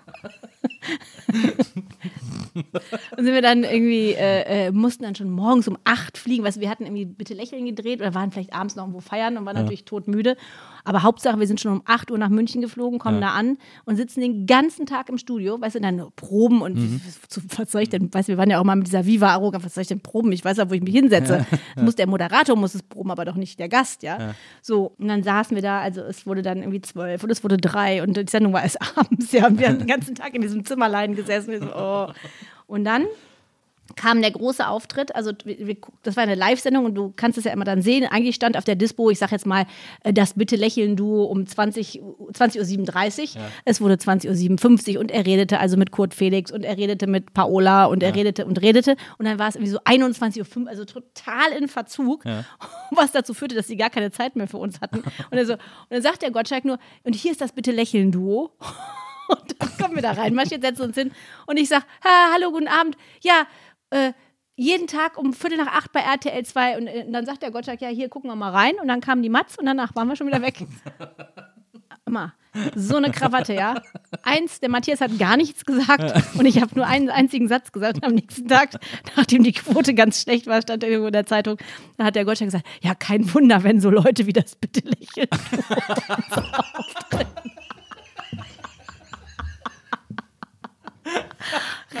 [3.16, 6.44] und sind wir dann irgendwie, äh, äh, mussten dann schon morgens um acht fliegen.
[6.44, 9.36] Weißt, du, wir hatten irgendwie Bitte lächeln gedreht oder waren vielleicht abends noch irgendwo feiern
[9.36, 10.36] und waren natürlich todmüde.
[10.84, 13.96] Aber Hauptsache, wir sind schon um 8 Uhr nach München geflogen, kommen da an und
[13.96, 17.88] sitzen den ganzen Tag im Studio, weißt du, dann proben und zu- was soll ich
[17.88, 19.88] denn, weißt du, wir waren ja auch mal mit dieser Viva arrogant, was soll ich
[19.88, 20.32] denn proben?
[20.32, 21.46] Ich weiß ja, wo ich mich hinsetze.
[21.76, 24.34] Muss der Moderator muss es proben, aber doch nicht der Gast, ja.
[24.62, 27.56] So, und dann saßen wir da, also es wurde dann irgendwie zwölf und es wurde
[27.56, 30.42] drei und die Sendung war erst abends, ja, und wir haben den ganzen Tag in
[30.42, 31.58] diesem Zimmerlein gesessen.
[31.60, 32.08] So, oh.
[32.66, 33.04] Und dann
[33.96, 35.32] kam der große Auftritt, also
[36.02, 38.06] das war eine Live-Sendung und du kannst es ja immer dann sehen.
[38.10, 39.66] Eigentlich stand auf der Dispo, ich sag jetzt mal,
[40.04, 43.42] äh, das Bitte lächeln Duo um 20, Uhr- 20.37 Uhr.
[43.64, 47.32] Es wurde 20.57 Uhr und er redete also mit Kurt Felix und er redete mit
[47.34, 50.84] Paola und er redete und redete und dann war es irgendwie so 21.05 Uhr, also
[50.84, 52.24] total in Verzug,
[52.90, 54.98] was dazu führte, dass sie gar keine Zeit mehr für uns hatten.
[55.30, 55.60] Und, er so, und
[55.90, 58.50] dann sagt der Gottschalk nur, und hier ist das Bitte lächeln Duo.
[59.30, 61.12] Und dann kommen wir da rein, marschiert, setzen uns hin
[61.46, 62.96] und ich sag, ha, hallo, guten Abend.
[63.20, 63.46] Ja,
[63.90, 64.12] äh,
[64.56, 67.80] jeden Tag um Viertel nach acht bei RTL 2 und, äh, dann sagt der Gottschalk,
[67.80, 70.16] ja, hier gucken wir mal rein und dann kam die Matz und danach waren wir
[70.16, 70.66] schon wieder weg.
[72.06, 72.34] Immer.
[72.74, 73.80] So eine Krawatte, ja.
[74.22, 77.98] Eins, der Matthias hat gar nichts gesagt und ich habe nur einen einzigen Satz gesagt.
[77.98, 78.70] Und am nächsten Tag,
[79.16, 81.56] nachdem die Quote ganz schlecht war, stand irgendwo in der Zeitung,
[81.96, 85.28] da hat der Gottschalk gesagt, ja, kein Wunder, wenn so Leute wie das bitte lächeln.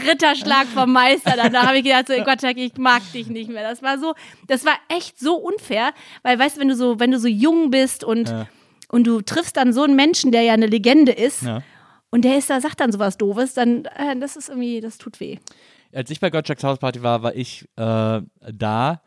[0.06, 1.32] Ritterschlag vom Meister.
[1.36, 3.62] Dann da habe ich gedacht, so, Gottschalk, ich mag dich nicht mehr.
[3.68, 4.14] Das war so,
[4.46, 5.92] das war echt so unfair,
[6.22, 8.34] weil weißt du, wenn du so, wenn du so jung bist und,
[8.88, 11.62] und du triffst dann so einen Menschen, der ja eine Legende ist, Ja.
[12.10, 15.20] und der ist da, sagt dann sowas Doofes, dann, äh, das ist irgendwie, das tut
[15.20, 15.38] weh.
[15.92, 18.20] Als ich bei Gottschalks Hausparty war, war ich äh,
[18.52, 19.02] da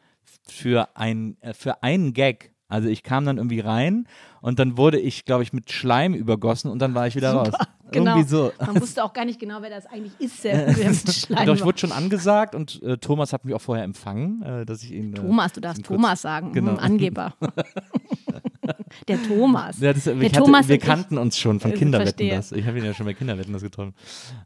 [0.50, 2.53] für, ein, äh, für einen Gag.
[2.70, 4.08] Also ich kam dann irgendwie rein
[4.42, 7.50] und dann wurde ich, glaube ich, mit Schleim übergossen und dann war ich wieder raus.
[7.92, 8.16] Genau.
[8.16, 8.52] Irgendwie so.
[8.60, 11.64] Man wusste auch gar nicht genau, wer das eigentlich ist, der, mit Schleim Doch, ich
[11.64, 15.14] wurde schon angesagt und äh, Thomas hat mich auch vorher empfangen, äh, dass ich ihn.
[15.14, 16.72] Äh, Thomas, du darfst Thomas sagen, Genau.
[16.72, 16.82] genau.
[16.82, 17.36] Angeber.
[19.08, 19.80] der Thomas.
[19.80, 22.52] Ja, das, der hatte, Thomas wir und ich- kannten uns schon von Äh, Kinderwetten das.
[22.52, 23.94] Ich habe ihn ja schon bei Kinderwetten das getroffen.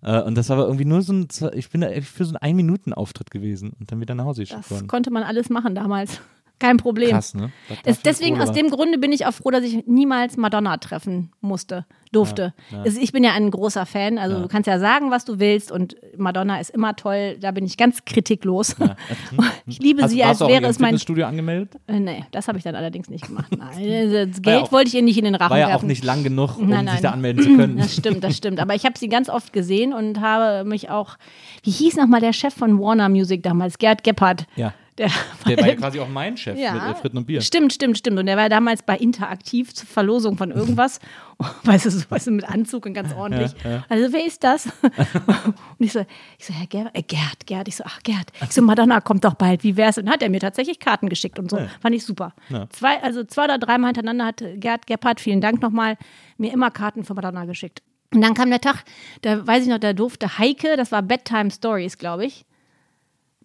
[0.02, 2.38] Äh, und das war aber irgendwie nur so ein, ich bin da für so einen
[2.38, 4.88] Ein-Minuten-Auftritt gewesen und dann wieder nach Hause geschickt Das worden.
[4.88, 6.20] konnte man alles machen damals.
[6.60, 7.12] Kein Problem.
[7.12, 7.52] Krass, ne?
[7.84, 11.86] Dafür deswegen, aus dem Grunde bin ich auch froh, dass ich niemals Madonna treffen musste,
[12.12, 12.54] durfte.
[12.84, 15.72] Also ich bin ja ein großer Fan, also du kannst ja sagen, was du willst
[15.72, 18.76] und Madonna ist immer toll, da bin ich ganz kritiklos.
[19.68, 20.90] ich liebe Hast, sie, als auch wäre es mein...
[20.90, 21.76] Fitnessstudio angemeldet?
[21.86, 23.56] Äh, nee, das habe ich dann allerdings nicht gemacht.
[23.56, 25.72] Nein, das Geld ja auch- wollte ich ihr nicht in den Rachen War ja auch
[25.72, 25.88] werfen.
[25.88, 27.04] nicht lang genug, um Nein, sich nein.
[27.04, 27.78] da anmelden zu können.
[27.88, 28.60] Das stimmt, das stimmt.
[28.60, 31.18] Aber ich habe sie ganz oft gesehen und habe mich auch,
[31.64, 34.46] wie hieß nochmal der Chef von Warner Music damals, Gerd Gebhardt.
[34.56, 34.74] Ja.
[34.98, 35.12] Der,
[35.48, 36.74] Der war ja quasi auch mein Chef Ja.
[36.74, 37.42] mit äh, Fritten und Bier.
[37.42, 38.18] Stimmt, stimmt, stimmt.
[38.18, 41.00] Und der war damals bei Interaktiv zur Verlosung von irgendwas.
[41.64, 43.52] weißt du, so weißt du, mit Anzug und ganz ordentlich.
[43.90, 44.66] Also, wer ist das?
[44.82, 46.04] und ich so,
[46.40, 47.68] ich so, Herr Ger äh, Gerd, Gerd.
[47.68, 48.32] Ich so, ach, Gerd.
[48.42, 49.64] Ich so, Madonna kommt doch bald.
[49.64, 49.98] Wie wär's?
[50.00, 51.60] Und hat er mir tatsächlich Karten geschickt und so.
[51.80, 52.34] Fand ich super.
[52.70, 55.98] Zwei, also zwei oder dreimal hintereinander hat Gerd Gebhardt, vielen Dank nochmal,
[56.38, 57.84] mir immer Karten für Madonna geschickt.
[58.14, 58.84] Und dann kam der Tag,
[59.22, 62.46] da weiß ich noch, da durfte Heike, das war Bedtime Stories, glaube ich,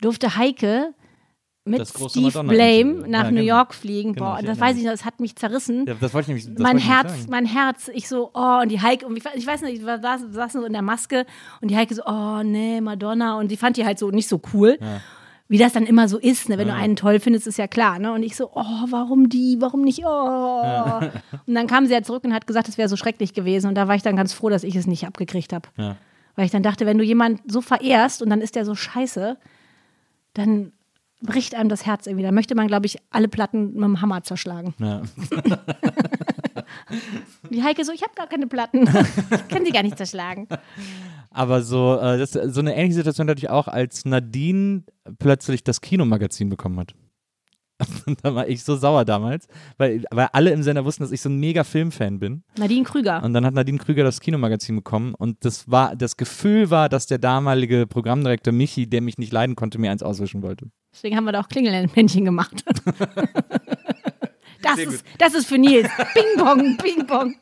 [0.01, 0.95] durfte Heike
[1.65, 2.43] mit Steve.
[2.45, 3.57] Blame nach Ja, New genau.
[3.57, 4.15] York fliegen.
[4.15, 5.87] Genau, Boah, das weiß ich noch, das hat mich zerrissen.
[5.87, 9.07] Ja, das wollte ich nämlich mein Herz, mein Herz, ich so, oh, und die Heike,
[9.07, 11.25] und ich, ich weiß nicht, ich war, saß, saß so in der Maske
[11.61, 14.41] und die Heike so, oh, nee, Madonna, und die fand die halt so nicht so
[14.53, 14.79] cool.
[15.49, 16.57] Wie das dann immer so ist, ne?
[16.57, 17.99] wenn du einen toll findest, ist ja klar.
[17.99, 18.13] Ne?
[18.13, 21.01] Und ich so, oh, warum die, warum nicht, oh.
[21.47, 23.67] Und dann kam sie ja zurück und hat gesagt, es wäre so schrecklich gewesen.
[23.69, 25.69] Und da war ich dann ganz froh, dass ich es nicht abgekriegt habe.
[25.77, 25.97] Ja.
[26.37, 29.37] Weil ich dann dachte, wenn du jemanden so verehrst und dann ist der so scheiße,
[30.33, 30.73] dann
[31.23, 32.25] bricht einem das Herz irgendwie.
[32.25, 34.75] Da möchte man, glaube ich, alle Platten mit dem Hammer zerschlagen.
[34.79, 35.03] Ja.
[37.51, 38.87] Die Heike so, ich habe gar keine Platten.
[39.31, 40.49] ich kann sie gar nicht zerschlagen.
[41.31, 44.83] Aber so, äh, das, so eine ähnliche Situation hatte ich auch, als Nadine
[45.19, 46.95] plötzlich das Kinomagazin bekommen hat.
[48.07, 49.47] Und da war ich so sauer damals,
[49.79, 52.43] weil, weil alle im Sender wussten, dass ich so ein mega Filmfan bin.
[52.59, 53.23] Nadine Krüger.
[53.23, 57.07] Und dann hat Nadine Krüger das Kinomagazin bekommen und das war, das Gefühl war, dass
[57.07, 60.71] der damalige Programmdirektor Michi, der mich nicht leiden konnte, mir eins auswischen wollte.
[60.93, 62.65] Deswegen haben wir da auch Klingelmännchen gemacht.
[64.63, 64.95] Das Sehr gut.
[64.95, 65.89] ist, das ist für Nils.
[66.15, 67.35] Ping Pong, Ping Pong.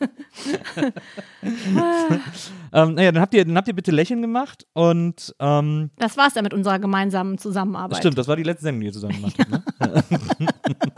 [2.72, 6.34] Ähm, naja, dann habt ihr, dann habt ihr bitte Lächeln gemacht und ähm, Das war's
[6.34, 7.98] dann mit unserer gemeinsamen Zusammenarbeit.
[7.98, 9.50] stimmt, das war die letzte Sendung, die ihr zusammen gemacht habt.
[9.50, 10.04] Ne?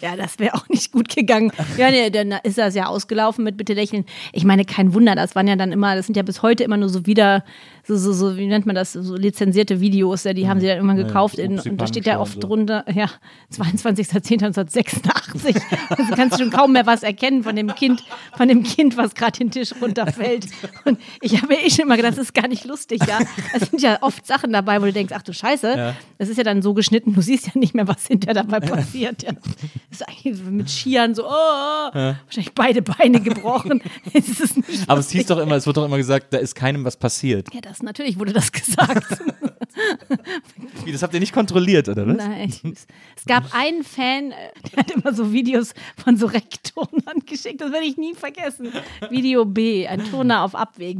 [0.00, 1.52] Ja, das wäre auch nicht gut gegangen.
[1.78, 4.04] Ja, nee, dann ist das ja ausgelaufen mit Bitte lächeln.
[4.32, 6.76] Ich meine, kein Wunder, das waren ja dann immer, das sind ja bis heute immer
[6.76, 7.44] nur so wieder,
[7.84, 10.78] so, so, so wie nennt man das, so lizenzierte Videos, ja, die haben sie dann
[10.78, 13.08] immer gekauft in, und da steht ja oft drunter, ja,
[13.52, 15.60] 22.10.1986.
[15.90, 18.02] Also kannst du schon kaum mehr was erkennen von dem Kind,
[18.36, 20.46] von dem Kind, was gerade den Tisch runterfällt.
[20.84, 23.18] Und ich habe ja eh schon immer gedacht, das ist gar nicht lustig, ja.
[23.54, 25.96] Es sind ja oft Sachen dabei, wo du denkst, ach du Scheiße, Ja.
[26.18, 29.22] das ist ja dann so geschnitten, du siehst ja nicht mehr, was hinter dabei passiert.
[29.22, 29.32] Ja.
[29.90, 33.82] Das ist eigentlich mit Skiern so, oh, wahrscheinlich beide Beine gebrochen.
[34.12, 36.54] es ist nicht Aber es hieß doch immer, es wird doch immer gesagt, da ist
[36.54, 37.48] keinem was passiert.
[37.52, 39.18] ja, das natürlich wurde das gesagt.
[40.84, 42.16] Wie, das habt ihr nicht kontrolliert, oder was?
[42.16, 42.52] Nein,
[43.16, 47.86] es, gab einen Fan, der hat immer so Videos von so Rektornern geschickt, das werde
[47.86, 48.70] ich nie vergessen.
[49.08, 50.98] Video B, ein Turner auf Abweg.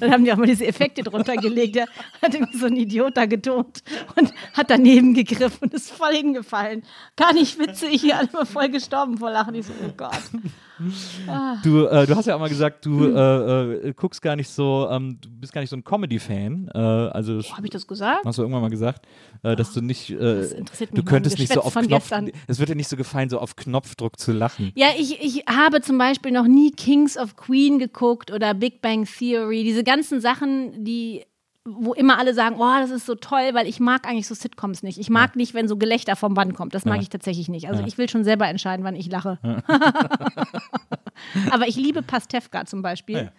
[0.00, 1.76] Dann haben die auch mal diese Effekte drunter gelegt.
[1.76, 1.86] Der
[2.22, 3.82] hat irgendwie so ein Idiot da getont
[4.16, 6.84] und hat daneben gegriffen und ist voll hingefallen.
[7.16, 9.54] Gar nicht witzig, hier alle mal voll gestorben vor Lachen.
[9.54, 10.22] Ich so, oh Gott.
[11.62, 13.16] Du, äh, du hast ja auch mal gesagt, du Hm.
[13.16, 16.70] äh, äh, guckst gar nicht so, ähm, du bist gar nicht so ein Comedy-Fan.
[16.74, 18.24] Äh, also das Habe ich das gesagt?
[18.24, 19.06] hast du irgendwann mal gesagt,
[19.42, 22.10] äh, dass du nicht, äh, interessiert mich du könntest nicht so auf Knopf,
[22.46, 24.72] es wird dir nicht so gefallen, so auf Knopfdruck zu lachen.
[24.74, 29.04] Ja, ich, ich habe zum Beispiel noch nie Kings of Queen geguckt oder Big Bang
[29.04, 29.64] Theory.
[29.64, 31.24] Diese ganzen Sachen, die
[31.78, 34.82] wo immer alle sagen, oh, das ist so toll, weil ich mag eigentlich so Sitcoms
[34.82, 34.98] nicht.
[34.98, 36.74] Ich mag nicht, wenn so Gelächter vom Band kommt.
[36.74, 37.02] Das mag Ja.
[37.02, 37.68] ich tatsächlich nicht.
[37.68, 37.86] Also Ja.
[37.86, 39.38] ich will schon selber entscheiden, wann ich lache.
[41.50, 43.30] Aber ich liebe Pastewka zum Beispiel.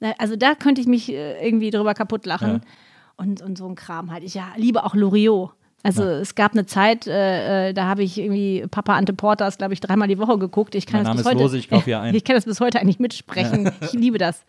[0.00, 2.60] Na, Also da könnte ich mich äh, irgendwie drüber kaputt lachen.
[2.64, 2.70] Ja.
[3.18, 4.24] Und, und so ein Kram halt.
[4.24, 5.50] Ich ja, liebe auch Loriot.
[5.82, 9.72] Also es gab eine Zeit, äh, äh, da habe ich irgendwie Papa Ante Porters, glaube
[9.72, 10.74] ich, dreimal die Woche geguckt.
[10.74, 12.14] Ich kann Mein das Name bis heute, Lose, ich kaufe hier ein.
[12.14, 13.70] Ich kann das bis heute eigentlich mitsprechen.
[13.82, 14.44] Ich liebe das.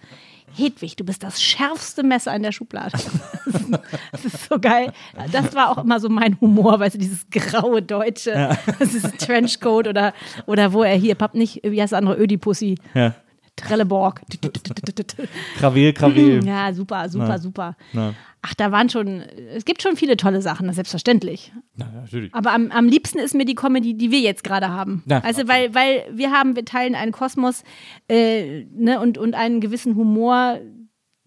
[0.56, 2.98] Hedwig, du bist das schärfste Messer in der Schublade.
[4.12, 4.94] Das ist so geil.
[5.32, 9.88] Das war auch immer so mein Humor, weißt du, dieses graue Deutsche, das ist Trenchcoat
[9.88, 10.14] oder,
[10.46, 13.14] oder wo er hier, Papp nicht, wie heißt das andere, Ödipussy, Ja.
[13.58, 14.22] Trelleborg.
[15.58, 16.44] Krawel, Krawel.
[16.46, 17.38] Ja, super, super, Na.
[17.40, 17.76] super.
[17.94, 18.14] Na.
[18.42, 19.22] Ach, da waren schon,
[19.56, 21.52] es gibt schon viele tolle Sachen, selbstverständlich.
[21.76, 22.34] Na, natürlich.
[22.34, 25.04] Aber am, am liebsten ist mir die Comedy, die wir jetzt gerade haben.
[25.08, 27.64] Ja, also, weil, weil wir haben, wir teilen einen Kosmos
[28.08, 30.60] äh, ne, und, und einen gewissen Humor,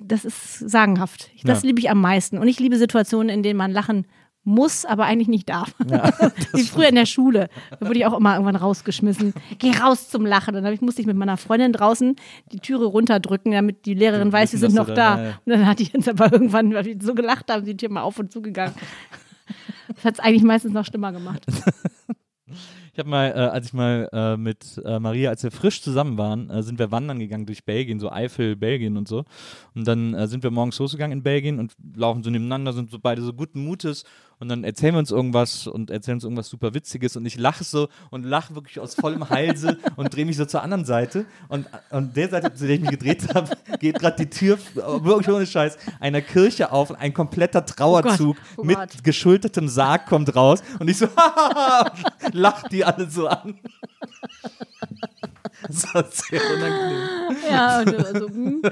[0.02, 1.30] das ist sagenhaft.
[1.44, 1.66] Das Ja.
[1.66, 2.38] liebe ich am meisten.
[2.38, 4.06] Und ich liebe Situationen, in denen man lachen
[4.42, 5.74] muss, aber eigentlich nicht darf.
[6.54, 7.48] Wie früher in der Schule.
[7.78, 9.34] Da wurde ich auch immer irgendwann rausgeschmissen.
[9.58, 10.56] Geh raus zum Lachen.
[10.56, 12.16] Und dann ich- musste ich mit meiner Freundin draußen
[12.52, 15.18] die Türe runterdrücken, damit die Lehrerin Die weiß, wir sind noch da- da.
[15.18, 15.40] ja, ja.
[15.44, 18.02] Und dann hat die uns aber irgendwann, weil wir so gelacht haben, die Tür mal
[18.02, 18.74] auf und zugegangen.
[19.94, 21.44] Das hat es eigentlich meistens noch schlimmer gemacht.
[22.92, 26.18] Ich habe mal, äh, als ich mal äh, mit äh, Maria, als wir frisch zusammen
[26.18, 29.24] waren, äh, sind wir wandern gegangen durch Belgien, so Eifel, Belgien und so.
[29.76, 32.98] Und dann äh, sind wir morgens losgegangen in Belgien und laufen so nebeneinander, sind so
[32.98, 34.02] beide so guten Mutes
[34.40, 37.62] und dann erzählen wir uns irgendwas und erzählen uns irgendwas super Witziges und ich lache
[37.62, 41.66] so und lache wirklich aus vollem Halse und drehe mich so zur anderen Seite und
[41.90, 45.46] an der Seite, zu der ich mich gedreht habe, geht gerade die Tür, wirklich ohne
[45.46, 50.62] Scheiß, einer Kirche auf und ein kompletter Trauerzug Oh oh mit geschultertem Sarg kommt raus
[50.78, 51.06] und ich so,
[52.32, 53.54] lacht die alle so an.
[55.66, 57.36] Das war sehr unangenehm.
[57.50, 58.62] Ja, und also, hm.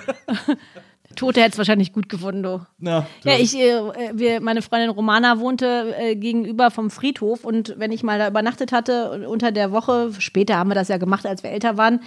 [1.21, 2.61] Der Tote hätte es wahrscheinlich gut gefunden, du.
[2.81, 3.81] Ja, du- Ja, ich, äh,
[4.14, 8.73] wir, meine Freundin Romana wohnte äh, gegenüber vom Friedhof und wenn ich mal da übernachtet
[8.73, 12.01] hatte, unter der Woche, später haben wir das ja gemacht, als wir älter waren,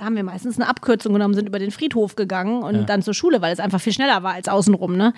[0.00, 3.40] haben wir meistens eine Abkürzung genommen, sind über den Friedhof gegangen und dann zur Schule,
[3.40, 5.14] weil es einfach viel schneller war als außenrum, ne?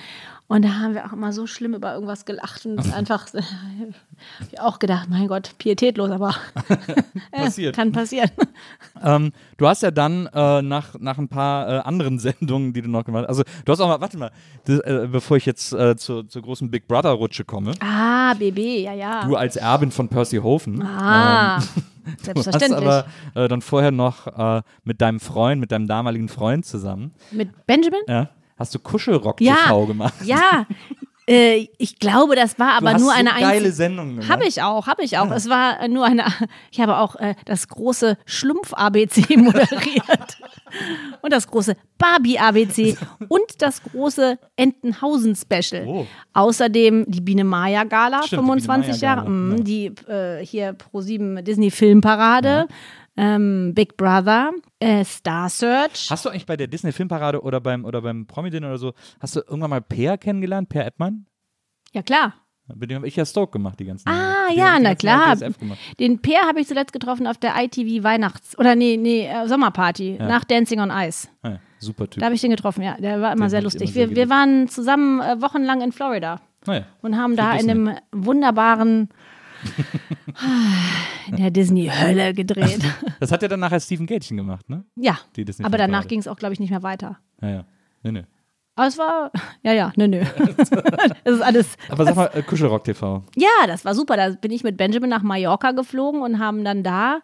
[0.53, 3.27] Und da haben wir auch immer so schlimm über irgendwas gelacht und einfach
[4.59, 6.35] auch gedacht, mein Gott, pietätlos, aber
[7.33, 7.77] Passiert.
[7.77, 8.31] kann passieren.
[9.03, 12.89] Ähm, du hast ja dann äh, nach, nach ein paar äh, anderen Sendungen, die du
[12.91, 14.33] noch gemacht hast, also du hast auch mal, warte mal,
[14.65, 18.59] das, äh, bevor ich jetzt äh, zur, zur großen Big Brother Rutsche komme, Ah, BB,
[18.85, 19.25] ja, ja.
[19.25, 21.65] du als Erbin von Percy Hofen, Ah, du
[22.11, 22.89] hast selbstverständlich.
[22.89, 27.51] aber äh, dann vorher noch äh, mit deinem Freund, mit deinem damaligen Freund zusammen, Mit
[27.67, 28.01] Benjamin?
[28.09, 28.29] ja,
[28.61, 30.15] hast du Kuschelrock Ja, TV gemacht.
[30.25, 30.67] ja.
[31.27, 34.29] Äh, ich glaube, das war aber nur so eine geile gemacht.
[34.29, 35.31] Habe ich auch, habe ich auch.
[35.31, 36.25] Es war nur eine.
[36.73, 40.39] Ich habe auch äh, das große Schlumpf-ABC moderiert.
[41.23, 42.97] und das große Barbie-ABC
[43.29, 45.85] und das große Entenhausen-Special.
[45.87, 46.07] Oh.
[46.33, 49.25] Außerdem die Biene Maya Gala, Stimmt, die 25 Biene Maya Jahre.
[49.25, 49.63] Gala, mm, ja.
[49.63, 52.67] Die äh, hier Pro7 Disney Filmparade.
[53.17, 54.51] Ähm, Big Brother,
[54.81, 56.09] äh, Star Search.
[56.11, 59.37] Hast du eigentlich bei der Disney Filmparade oder beim oder beim Promi-Dinner oder so, hast
[59.37, 61.27] du irgendwann mal Peer kennengelernt, Peer Edmann?
[61.93, 62.35] Ja, klar.
[62.73, 64.47] Mit dem habe ich ja Stoke gemacht die ganzen Ah.
[64.53, 65.37] Die ja, na klar.
[65.99, 70.17] Den Peer habe ich zuletzt getroffen auf der ITV Weihnachts- oder nee, nee, äh, Sommerparty
[70.21, 70.27] Ja.
[70.29, 71.29] nach Dancing on Ice.
[71.43, 72.21] Ah, ja, super Typ.
[72.21, 72.95] Da habe ich den getroffen, ja.
[73.01, 73.83] Der war immer Den sehr lustig.
[73.83, 76.85] immer sehr wir, wir waren zusammen äh, wochenlang in Florida Naja.
[77.03, 79.09] und haben da in einem wunderbaren
[81.29, 82.81] in der Disney-Hölle gedreht.
[83.21, 84.85] Das hat ja dann nachher Stephen Gätchen gemacht, ne?
[84.97, 85.19] ja,
[85.63, 87.19] aber danach ging es auch, glaube ich, nicht mehr weiter.
[87.43, 87.65] Ja, ja.
[88.03, 88.25] Nee, nee.
[88.77, 89.31] Aber es war,
[89.63, 90.23] ja, ja, nö, nö.
[91.25, 93.25] das ist alles, Aber sag mal, äh, Kuschelrock TV.
[93.37, 94.17] Ja, das war super.
[94.17, 97.21] Da bin ich mit Benjamin nach Mallorca geflogen und haben dann da.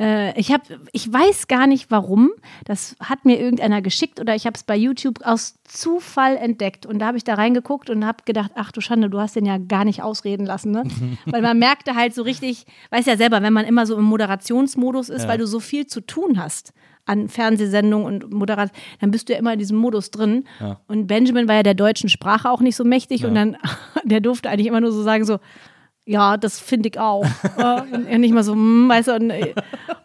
[0.00, 2.30] Äh, ich habe, ich weiß gar nicht warum.
[2.64, 6.98] Das hat mir irgendeiner geschickt oder ich habe es bei YouTube aus Zufall entdeckt und
[7.00, 9.58] da habe ich da reingeguckt und habe gedacht, ach du Schande, du hast den ja
[9.58, 10.84] gar nicht ausreden lassen, ne?
[11.26, 15.08] weil man merkte halt so richtig, weiß ja selber, wenn man immer so im Moderationsmodus
[15.08, 15.28] ist, Ja.
[15.28, 16.72] weil du so viel zu tun hast
[17.04, 18.70] an Fernsehsendungen und Moderat,
[19.00, 20.44] dann bist du ja immer in diesem Modus drin.
[20.60, 20.78] Ja.
[20.88, 23.56] Und Benjamin war ja der deutschen Sprache auch nicht so mächtig und dann,
[24.04, 25.38] der durfte eigentlich immer nur so sagen, so,
[26.08, 27.26] ja, das finde ich auch.
[27.58, 29.54] Und nicht mal so, hm, weißt du, und, äh,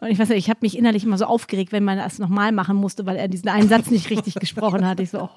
[0.01, 2.51] und ich weiß nicht, ich habe mich innerlich immer so aufgeregt, wenn man das nochmal
[2.51, 4.99] machen musste, weil er diesen einen Satz nicht richtig gesprochen hat.
[4.99, 5.29] Ich so, oh,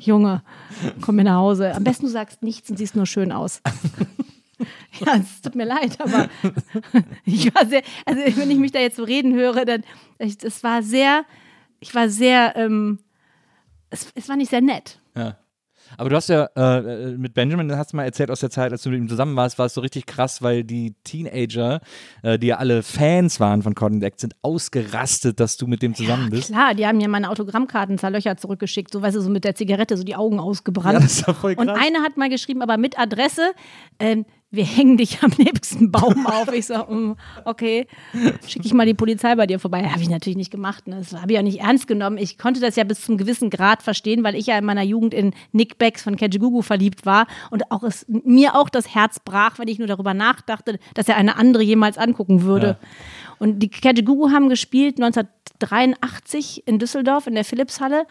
[0.00, 0.42] Junge,
[1.00, 1.74] komm mir nach Hause.
[1.74, 3.60] Am besten du sagst nichts und siehst nur schön aus.
[5.04, 6.28] Ja, es tut mir leid, aber
[7.24, 9.82] ich war sehr, also wenn ich mich da jetzt so reden höre, dann,
[10.16, 11.24] es war sehr,
[11.80, 13.00] ich war sehr, ähm,
[13.90, 15.00] es, es war nicht sehr nett.
[15.94, 16.00] Ja.
[16.00, 18.72] Aber du hast ja äh, äh, mit Benjamin, hast du mal erzählt aus der Zeit,
[18.72, 21.80] als du mit ihm zusammen warst, war es so richtig krass, weil die Teenager,
[22.22, 25.94] äh, die ja alle Fans waren von Cotton Deck, sind ausgerastet, dass du mit dem
[25.94, 26.48] zusammen bist.
[26.48, 29.96] Klar, die haben mir meine Autogrammkarten zerlöchert zurückgeschickt, so weißt du, so mit der Zigarette,
[29.96, 30.94] so die Augen ausgebrannt.
[30.94, 31.78] Ja, das ist ja voll Und krass.
[31.80, 33.52] eine hat mal geschrieben, aber mit Adresse,
[33.98, 34.24] ähm,
[34.56, 36.52] wir hängen dich am nächsten Baum auf.
[36.52, 37.86] Ich so, mm, okay,
[38.46, 39.84] schicke ich mal die Polizei bei dir vorbei.
[39.84, 40.86] Habe ich natürlich nicht gemacht.
[40.86, 40.96] Ne?
[40.96, 42.18] Das habe ich auch nicht ernst genommen.
[42.18, 45.14] Ich konnte das ja bis zum gewissen Grad verstehen, weil ich ja in meiner Jugend
[45.14, 49.58] in Nick Becks von Kejigogu verliebt war und auch es, mir auch das Herz brach,
[49.58, 52.66] wenn ich nur darüber nachdachte, dass er eine andere jemals angucken würde.
[52.66, 52.88] Ja.
[53.38, 58.06] Und die Kejigogu haben gespielt 1983 in Düsseldorf in der Philipshalle.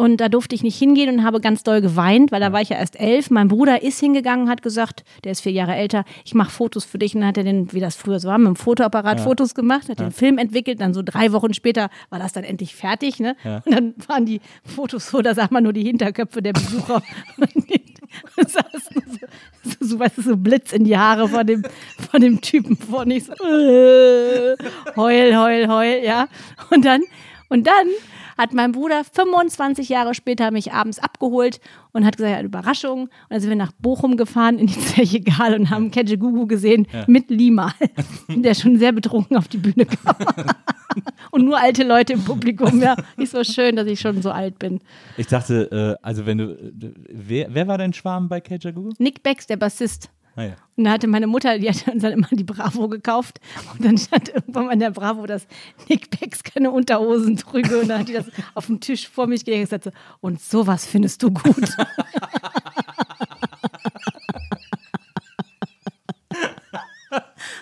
[0.00, 2.70] Und da durfte ich nicht hingehen und habe ganz doll geweint, weil da war ich
[2.70, 3.28] ja erst elf.
[3.28, 6.98] Mein Bruder ist hingegangen, hat gesagt, der ist vier Jahre älter, ich mache Fotos für
[6.98, 7.14] dich.
[7.14, 9.90] Und dann hat er den, wie das früher so war, mit dem Fotoapparat Fotos gemacht,
[9.90, 10.80] hat den Film entwickelt.
[10.80, 13.20] Dann so drei Wochen später war das dann endlich fertig.
[13.20, 13.36] Ne?
[13.44, 17.02] Und dann waren die Fotos so, da sah man nur die Hinterköpfe der Besucher.
[18.38, 19.26] Saßen so,
[19.62, 21.62] so, so, weißt du, so Blitz in die Haare von dem,
[22.10, 23.16] von dem Typen vorne.
[23.16, 24.56] Ich so, äh,
[24.96, 26.26] heul, heul, heul, ja.
[26.70, 27.02] Und dann,
[27.50, 27.88] und dann
[28.38, 31.60] hat mein Bruder 25 Jahre später mich abends abgeholt
[31.92, 33.02] und hat gesagt, ja, Überraschung.
[33.02, 36.46] Und dann sind wir nach Bochum gefahren in die Zeche Gal und haben Kedje Gugu
[36.46, 37.74] gesehen mit Lima,
[38.28, 40.14] der schon sehr betrunken auf die Bühne kam.
[41.32, 42.80] und nur alte Leute im Publikum.
[42.80, 44.80] Ja, ist so schön, dass ich schon so alt bin.
[45.16, 48.90] Ich dachte, äh, also wenn du, äh, wer, wer war dein Schwarm bei Kejagu?
[48.98, 50.08] Nick Becks, der Bassist.
[50.36, 50.56] Ah, ja.
[50.76, 53.40] Und da hatte meine Mutter, die hat uns dann immer die Bravo gekauft.
[53.72, 55.46] Und dann stand irgendwann mal in der Bravo, dass
[55.88, 57.80] Nick Becks keine Unterhosen trüge.
[57.80, 59.90] Und dann hat die das auf dem Tisch vor mich gelegt und gesagt so,
[60.20, 61.76] und sowas findest du gut.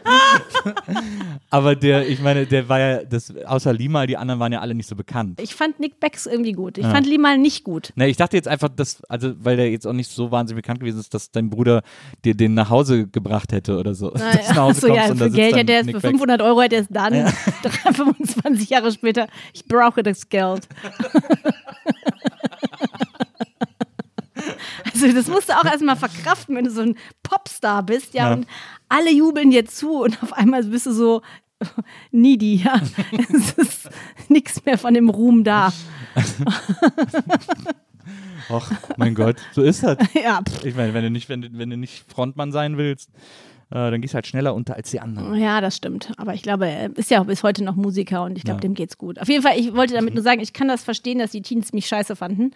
[1.50, 4.74] Aber der, ich meine, der war ja, das, außer Limal, die anderen waren ja alle
[4.74, 5.40] nicht so bekannt.
[5.40, 6.78] Ich fand Nick Becks irgendwie gut.
[6.78, 7.92] Ich fand Limal nicht gut.
[7.96, 10.80] Ne, ich dachte jetzt einfach, dass, also, weil der jetzt auch nicht so wahnsinnig bekannt
[10.80, 11.82] gewesen ist, dass dein Bruder
[12.24, 14.10] dir den nach Hause gebracht hätte oder so.
[14.18, 16.00] Dass du nach Hause Achso, ja, für Geld hätte er für Beck.
[16.02, 17.26] 500 Euro hätte er es dann,
[17.94, 20.68] 25 Jahre später, ich brauche das Geld.
[24.92, 28.32] Also das musst du auch erstmal verkraften, wenn du so ein Popstar bist, ja, Ja.
[28.34, 28.46] und
[28.88, 31.22] alle jubeln dir zu und auf einmal bist du so
[32.12, 32.80] needy, ja.
[33.34, 33.88] es ist
[34.28, 35.72] nichts mehr von dem Ruhm da.
[38.50, 39.98] Ach, mein Gott, so ist das.
[40.14, 40.40] Ja.
[40.64, 43.10] Ich meine, wenn du nicht, wenn du, wenn du nicht Frontmann sein willst,
[43.70, 45.34] äh, dann gehst du halt schneller unter als die anderen.
[45.38, 46.12] Ja, das stimmt.
[46.16, 48.62] Aber ich glaube, er ist ja bis heute noch Musiker und ich glaube, Ja.
[48.62, 49.18] dem geht's gut.
[49.20, 51.72] Auf jeden Fall, ich wollte damit nur sagen, ich kann das verstehen, dass die Teens
[51.74, 52.52] mich scheiße fanden.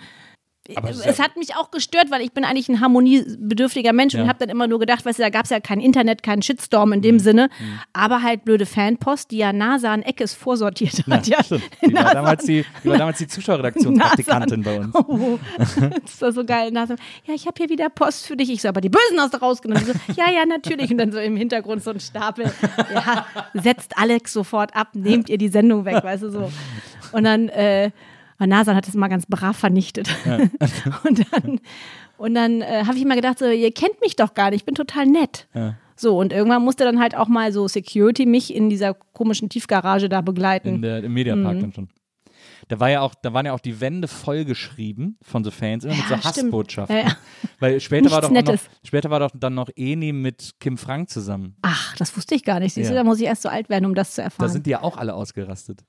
[0.77, 4.23] Aber es ja- hat mich auch gestört, weil ich bin eigentlich ein harmoniebedürftiger Mensch Ja.
[4.23, 6.41] und habe dann immer nur gedacht, weißt du, da gab es ja kein Internet, keinen
[6.43, 7.03] Shitstorm in Mhm.
[7.03, 7.51] dem Sinne,
[7.93, 11.27] aber halt blöde Fanpost, die ja NASA an Eckes vorsortiert hat.
[11.27, 11.63] Ja, Stimmt.
[11.85, 14.95] Die war, damals die, die war damals die Zuschauerredaktionspraktikantin bei uns.
[14.95, 16.71] Oh, das ist doch so geil.
[16.71, 16.95] NASA,
[17.27, 18.51] ja, ich habe hier wieder Post für dich.
[18.51, 19.85] Ich so, aber die Bösen hast du rausgenommen.
[19.85, 20.91] So, ja, ja, natürlich.
[20.91, 22.53] Und dann so im Hintergrund so ein Stapel.
[22.95, 26.53] Ja, setzt Alex sofort ab, nehmt ihr die Sendung weg, weißt du so.
[27.13, 27.91] Und dann, äh,
[28.39, 30.09] Nasan hat das mal ganz brav vernichtet.
[31.05, 31.61] und dann,
[32.19, 34.65] und dann äh, habe ich immer gedacht, so, ihr kennt mich doch gar nicht, ich
[34.65, 35.49] bin total nett.
[35.55, 35.77] Ja.
[35.97, 40.09] So, und irgendwann musste dann halt auch mal so Security mich in dieser komischen Tiefgarage
[40.09, 40.77] da begleiten.
[40.77, 41.89] In der, Im Mediapark dann schon.
[42.69, 45.95] Da, war ja auch, da waren ja auch die Wände vollgeschrieben von so Fans, immer
[45.95, 46.25] mit so Ja.
[46.25, 46.97] Hassbotschaften.
[46.97, 47.17] Ja, ja.
[47.61, 51.57] Weil später war, doch noch, später war doch dann noch Eni mit Kim Frank zusammen.
[51.63, 52.75] Ach, das wusste ich gar nicht.
[52.75, 53.01] Siehst du, Ja.
[53.03, 54.47] da muss ich erst so alt werden, um das zu erfahren.
[54.47, 55.85] Da sind die ja auch alle ausgerastet.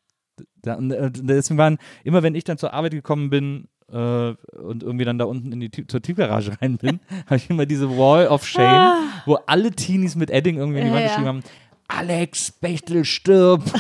[0.62, 5.06] Da, äh, deswegen waren, immer wenn ich dann zur Arbeit gekommen bin äh, und irgendwie
[5.06, 8.46] dann da unten in die zur Tiefgarage rein bin, habe ich immer diese Wall of
[8.46, 10.96] Shame, wo alle Teenies mit Edding irgendwie in die Ah.
[10.96, 11.08] Wand ja.
[11.10, 11.44] geschrieben haben,
[11.90, 13.64] Alex, Bechtel, stirb.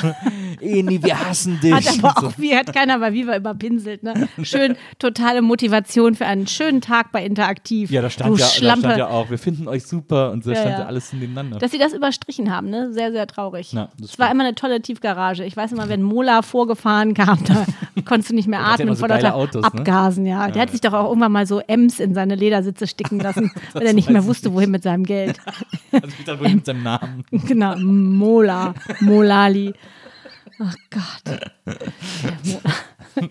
[0.62, 1.74] Eni, wir hassen dich.
[1.74, 4.28] Hat aber auch, wie hat keiner bei Viva überpinselt, ne?
[4.44, 7.92] Schön, totale Motivation für einen schönen Tag bei Interaktiv.
[7.92, 8.80] Ja, da stand du ja, da Schlampe.
[8.80, 10.80] stand ja auch, wir finden euch super und so Ja, stand ja.
[10.82, 11.60] ja alles nebeneinander.
[11.60, 12.92] Dass sie das überstrichen haben, ne?
[12.94, 13.74] Sehr, sehr traurig.
[13.74, 15.44] Ja, das es war immer eine tolle Tiefgarage.
[15.44, 17.66] Ich weiß immer, wenn Mola vorgefahren kam, da
[18.06, 19.68] konntest du nicht mehr ja atmen immer so vor lauter Autos, ne?
[19.68, 20.50] Abgasen, ja.
[20.50, 23.86] Der hat sich doch auch irgendwann mal so Ems in seine Ledersitze sticken lassen, weil
[23.86, 24.56] er nicht mehr wusste, nicht.
[24.56, 25.40] wohin mit seinem Geld.
[25.92, 27.24] also ich dachte, wohl mit seinem Namen.
[27.32, 29.74] genau, Mola, Molali.
[30.66, 31.40] Ach Gott.
[31.66, 32.62] Der Mo-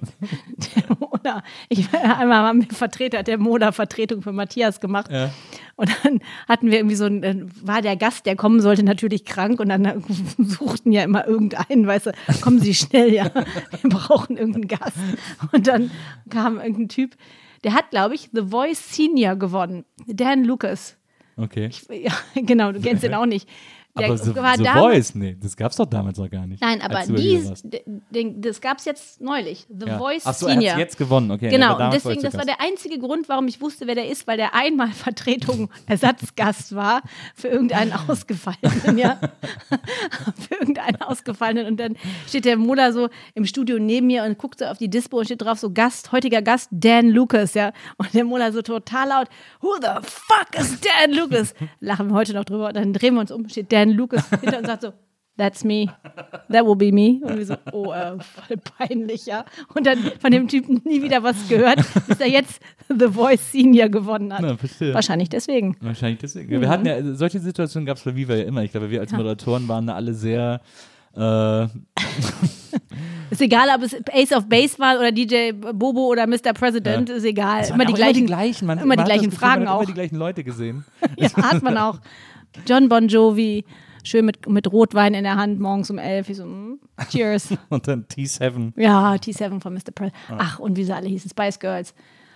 [0.76, 1.42] Der Moda.
[1.68, 5.10] Ich, einmal haben wir Vertreter, der Moda Vertretung für Matthias gemacht.
[5.10, 5.30] Ja.
[5.76, 9.24] Und dann hatten wir irgendwie so ein, äh, war der Gast, der kommen sollte, natürlich
[9.24, 9.94] krank und dann äh,
[10.38, 13.24] suchten ja immer irgendeinen, weißt du, kommen Sie schnell, ja,
[13.82, 14.96] wir brauchen irgendeinen Gast.
[15.52, 15.90] Und dann
[16.30, 17.16] kam irgendein Typ,
[17.64, 19.84] der hat, glaube ich, The Voice Senior gewonnen.
[20.06, 20.96] Dan Lucas.
[21.36, 21.70] Okay.
[21.90, 23.48] Ja, genau, du kennst ihn auch nicht.
[23.98, 24.78] Der aber The, war damals-
[25.10, 26.62] Voice, nee, das gab's doch damals noch gar nicht.
[26.62, 27.62] Nein, aber dies,
[28.36, 29.66] das gab es jetzt neulich.
[29.68, 29.98] The Ja.
[29.98, 30.70] Voice Ach so, er Senior.
[30.72, 31.50] hat's jetzt gewonnen, okay.
[31.50, 34.26] Genau, und deswegen, das war er der einzige Grund, warum ich wusste, wer der ist,
[34.26, 37.02] weil der einmal Vertretung, Ersatzgast war
[37.34, 39.18] für irgendeinen Ausgefallenen, ja.
[40.48, 41.66] für irgendeinen Ausgefallenen.
[41.66, 41.96] Und dann
[42.26, 45.26] steht der Mola so im Studio neben mir und guckt so auf die Dispo und
[45.26, 47.72] steht drauf so Gast, heutiger Gast, Dan Lucas, ja.
[47.98, 49.28] Und der Mola so total laut,
[49.60, 51.52] who the fuck is Dan Lucas?
[51.80, 52.68] Lachen wir heute noch drüber.
[52.68, 54.92] Und dann drehen wir uns um, steht Dan Lucas hinter und sagt so,
[55.38, 55.86] That's me.
[56.50, 57.20] That will be me.
[57.22, 59.46] Und wir so, oh, äh, voll peinlich, ja.
[59.74, 63.88] Und dann von dem Typen nie wieder was gehört, bis er jetzt The Voice Senior
[63.88, 64.42] gewonnen hat.
[64.42, 64.56] Na.
[64.92, 65.74] Wahrscheinlich deswegen.
[65.80, 66.60] Wahrscheinlich deswegen.
[66.60, 68.62] Wir hatten ja, solche Situationen gab es bei Viva ja immer.
[68.62, 70.60] Ich glaube, wir als Moderatoren waren da alle sehr.
[71.16, 71.64] Äh,
[73.30, 76.52] Ist egal, ob es Ace of Base war oder DJ Bobo oder Mr.
[76.52, 77.66] President, ist egal.
[77.70, 79.78] Immer die, gleichen, immer die gleichen, man, immer man die gleichen Gefühl, Fragen man auch.
[79.78, 80.84] Immer die gleichen Leute gesehen.
[81.16, 81.98] Ja, hat man auch.
[82.66, 83.64] John Bon Jovi,
[84.04, 86.28] schön mit, mit Rotwein in der Hand, morgens um elf.
[86.28, 86.80] Ich so, mm,
[87.10, 87.54] cheers.
[87.68, 88.72] Und dann T7.
[88.80, 89.92] Ja, T7 von Mr.
[89.94, 90.14] President.
[90.38, 91.94] Ach, und wie sie alle hießen, Spice Girls.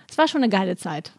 [0.09, 1.11] Es war schon eine geile Zeit.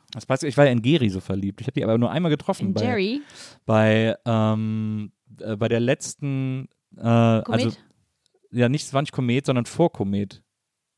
[0.43, 1.61] Ich war ja in Geri so verliebt.
[1.61, 2.69] Ich habe die aber nur einmal getroffen.
[2.69, 3.23] In bei, Jerry,
[3.66, 6.69] Bei, ähm, äh, bei der letzten.
[6.97, 7.85] Äh, also, Komet.
[8.51, 10.43] ja, nicht, nicht Komet, sondern vor Komet.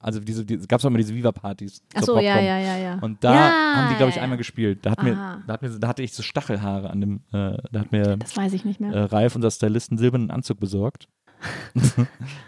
[0.02, 1.82] Also diese, die, es gab auch immer diese Viva-Partys.
[1.94, 2.98] Ach zur so, ja, ja, ja, ja.
[3.02, 4.78] Und da Ja, haben die, glaube ich, ja, einmal gespielt.
[4.86, 7.80] Da, hat mir, da, hat mir, da hatte ich so Stachelhaare an dem, äh, da
[7.80, 8.92] hat mir Das weiß ich nicht mehr.
[8.92, 11.06] äh, Ralf, unser Stylist, einen silbernen Anzug besorgt.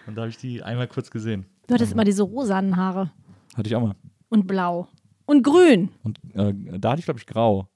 [0.07, 1.47] und da habe ich die einmal kurz gesehen.
[1.67, 3.11] Du hattest immer diese rosanen Haare
[3.55, 3.95] Hatte ich auch mal.
[4.31, 4.89] und blau
[5.27, 5.91] und grün.
[6.03, 7.69] Und äh, da hatte ich, glaube ich, grau.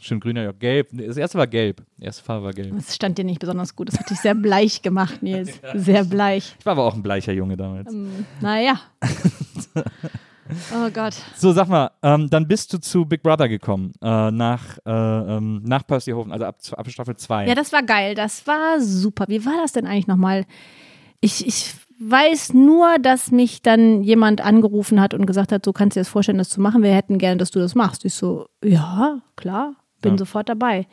[0.00, 0.88] Schön grüner, ja, gelb.
[0.92, 1.82] Das erste war gelb.
[1.98, 2.74] Die erste Farbe war gelb.
[2.74, 3.88] Das stand dir nicht besonders gut.
[3.88, 5.60] Das hat dich sehr bleich gemacht, Nils.
[5.74, 6.56] Sehr bleich.
[6.58, 7.92] Ich war aber auch ein bleicher Junge damals.
[8.40, 8.80] Naja.
[10.74, 11.14] Oh Gott.
[11.36, 15.62] So, sag mal, ähm, dann bist du zu Big Brother gekommen, äh, nach, äh, ähm,
[15.64, 17.46] nach Percyhofen, also ab, ab Staffel 2.
[17.46, 18.16] Ja, das war geil.
[18.16, 19.26] Das war super.
[19.28, 20.44] Wie war das denn eigentlich nochmal?
[21.20, 25.96] Ich, ich weiß nur, dass mich dann jemand angerufen hat und gesagt hat, so kannst
[25.96, 26.82] du dir das vorstellen, das zu machen.
[26.82, 28.04] Wir hätten gerne, dass du das machst.
[28.04, 30.18] Ich so, ja, klar, bin Ja.
[30.18, 30.86] sofort dabei.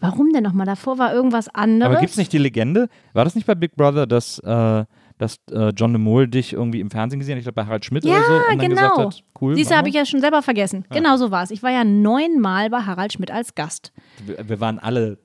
[0.00, 0.66] Warum denn nochmal?
[0.66, 1.90] Davor war irgendwas anderes.
[1.90, 2.88] aber gibt es nicht die Legende?
[3.14, 4.84] War das nicht bei Big Brother, dass, äh,
[5.18, 7.38] dass äh, John de Mol dich irgendwie im Fernsehen gesehen hat?
[7.40, 8.32] Ich glaube bei Harald Schmidt Ja, oder so.
[8.34, 8.96] Und dann genau.
[8.96, 9.56] gesagt hat, cool.
[9.56, 10.84] Siehst du, habe ich ja schon selber vergessen.
[10.90, 11.50] Genau so war es.
[11.50, 13.92] Ich war ja neunmal bei Harald Schmidt als Gast.
[14.24, 14.36] wir.
[14.48, 15.18] wir waren alle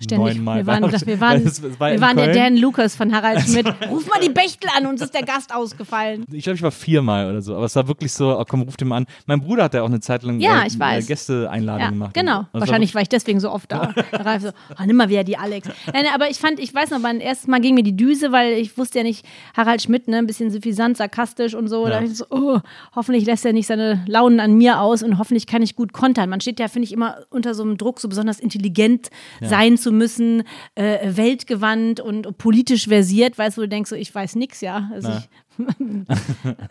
[0.00, 0.34] Ständig.
[0.36, 2.32] neunmal Wir waren, bei- wir waren, es- es war wir waren der.
[2.34, 3.66] Dan Lucas von Harald Schmidt.
[3.88, 6.24] Ruf mal die Bechtel an, uns ist der Gast ausgefallen.
[6.32, 8.76] Ich glaube, ich war viermal oder so, aber es war wirklich so, oh, komm, ruf
[8.76, 9.06] den mal an.
[9.26, 11.04] Mein Bruder hat ja auch eine Zeit lang Ja, äh, ich weiß.
[11.04, 12.14] äh, Gästeeinladungen Ja, gemacht.
[12.14, 12.38] genau.
[12.38, 13.94] Also Wahrscheinlich war ich deswegen so oft da.
[14.12, 15.68] Ralf so, oh, nimm mal wieder die Alex.
[15.92, 18.54] Nein, aber ich fand, ich weiß noch, mein erstes Mal ging mir die Düse, weil
[18.54, 19.24] ich wusste ja nicht,
[19.56, 21.84] Harald Schmidt, ne, ein bisschen suffisant, sarkastisch und so.
[21.84, 21.90] Ja.
[21.90, 22.58] Da dachte ich so, oh,
[22.96, 26.28] hoffentlich lässt er nicht seine Launen an mir aus und hoffentlich kann ich gut kontern.
[26.30, 29.08] Man steht ja, finde ich, immer unter so einem Druck, so besonders intelligent
[29.52, 34.36] sein zu müssen, äh, weltgewandt und politisch versiert, weißt du, du denkst, so, ich weiß
[34.36, 34.88] nix, ja.
[34.92, 35.28] Also ich,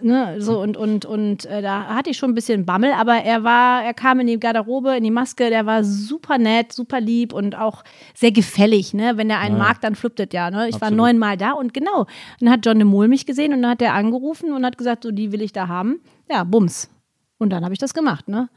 [0.02, 3.44] ne, so und und und äh, da hatte ich schon ein bisschen Bammel, aber er
[3.44, 7.34] war, er kam in die Garderobe, in die Maske, der war super nett, super lieb
[7.34, 7.84] und auch
[8.16, 9.18] sehr gefällig, ne?
[9.18, 9.64] Wenn der einen Ja.
[9.64, 10.68] mag, dann fluppt das ja, ne?
[10.68, 10.98] Ich war Absolut.
[10.98, 12.08] neunmal da und genau,
[12.40, 15.04] dann hat John de Mol mich gesehen und dann hat er angerufen und hat gesagt,
[15.04, 16.00] so die will ich da haben.
[16.30, 16.90] Ja, bums.
[17.38, 18.50] Und dann habe ich das gemacht, ne?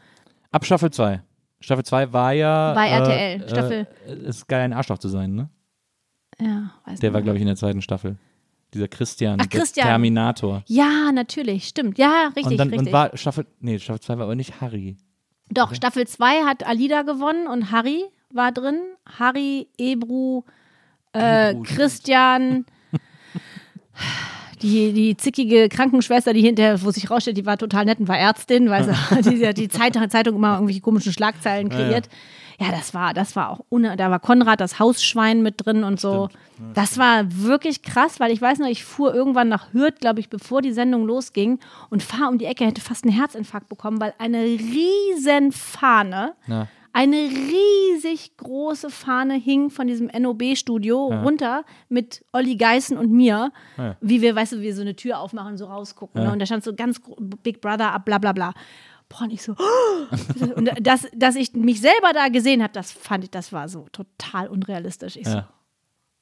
[0.51, 1.21] Ab Staffel 2.
[1.65, 2.75] Staffel 2 war ja.
[2.75, 5.49] Bei äh, RTL, Staffel- Äh, ist geil, ein Arschloch zu sein, ne?
[6.41, 8.17] Ja, weiß Der nicht war, glaube ich, in der zweiten Staffel.
[8.73, 9.87] Dieser Christian, Ach, Christian.
[9.87, 10.63] Terminator.
[10.67, 11.97] Ja, natürlich, stimmt.
[11.97, 12.89] Ja, richtig, und dann richtig.
[12.89, 13.47] und war Staffel.
[13.61, 14.97] Nee, Staffel 2 war aber nicht Harry.
[15.51, 18.81] Doch, Staffel 2 hat Alida gewonnen und Harry war drin.
[19.19, 20.43] Harry, Ebru,
[21.15, 22.67] äh, Ebru, Christian,
[24.65, 28.19] die, die zickige Krankenschwester, die hinterher, wo sich rausstellt, die war total nett und war
[28.19, 31.85] Ärztin, weil sie die, die Zeitung, Zeitung immer irgendwelche komischen Schlagzeilen Ja, ja.
[31.85, 32.09] kreiert.
[32.59, 36.01] Ja, das war, das war auch, ohne, da war Konrad, das Hausschwein mit drin und
[36.01, 36.29] so.
[36.73, 40.31] Das war wirklich krass, weil ich weiß noch, ich fuhr irgendwann nach Hürth, glaube ich,
[40.31, 41.59] bevor die Sendung losging
[41.91, 46.69] und fahr um die Ecke, hätte fast einen Herzinfarkt bekommen, weil eine riesen Fahne, Na.
[46.95, 51.23] Eine riesig große Fahne hing von diesem NOB-Studio Ja.
[51.23, 53.97] runter mit Olli Geißen und mir, Ja.
[54.01, 56.23] wie wir, weißt du, wie wir so eine Tür aufmachen, so rausgucken.
[56.23, 56.33] Ne?
[56.33, 57.01] Und da stand so ganz
[57.43, 58.55] Big Brother ab, bla bla bla.
[59.09, 59.55] Boah, und ich so,
[60.57, 63.87] und das, dass ich mich selber da gesehen habe, das fand ich, das war so
[63.93, 65.17] total unrealistisch.
[65.17, 65.43] Ich, so,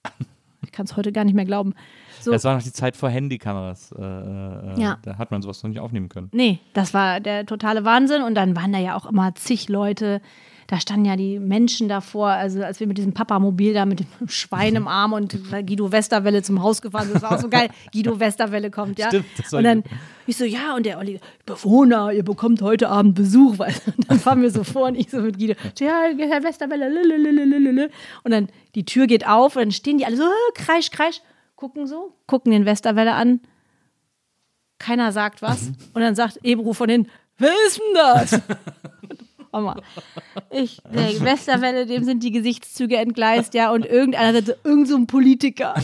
[0.65, 1.74] ich kann es heute gar nicht mehr glauben.
[2.20, 3.93] So, Das war noch die Zeit vor Handykameras.
[3.93, 4.99] Äh, äh, Ja.
[5.03, 6.31] Da hat man sowas noch nicht aufnehmen können.
[6.32, 8.23] Nee, das war der totale Wahnsinn.
[8.23, 10.23] Und dann waren da ja auch immer zig Leute.
[10.66, 14.06] Da standen ja die Menschen davor, also als wir mit diesem Papamobil da mit dem
[14.28, 17.68] Schwein im Arm und Guido Westerwelle zum Haus gefahren sind, das war auch so geil.
[17.93, 19.09] Guido Westerwelle kommt, ja.
[19.09, 19.84] Stimmt, das war und dann,
[20.26, 24.18] ich so, ja, und der Olli, Bewohner, ihr bekommt heute Abend Besuch, weil und dann
[24.18, 27.89] fahren wir so vor und ich so mit Guido, ja, Herr Westerwelle, lülülülülülü.
[28.24, 31.20] und dann die Tür geht auf und dann stehen die alle so, äh, kreisch, kreisch,
[31.56, 33.40] gucken so, gucken den Westerwelle an,
[34.82, 35.68] keiner sagt was.
[35.94, 38.40] Und dann sagt Ebru von hinten, wer ist denn das?
[39.53, 39.77] Mama.
[40.51, 44.97] Ich, der Westerwelle, dem sind die Gesichtszüge entgleist, ja, und irgendeiner sagt, so, irgend so
[44.97, 45.74] ein Politiker.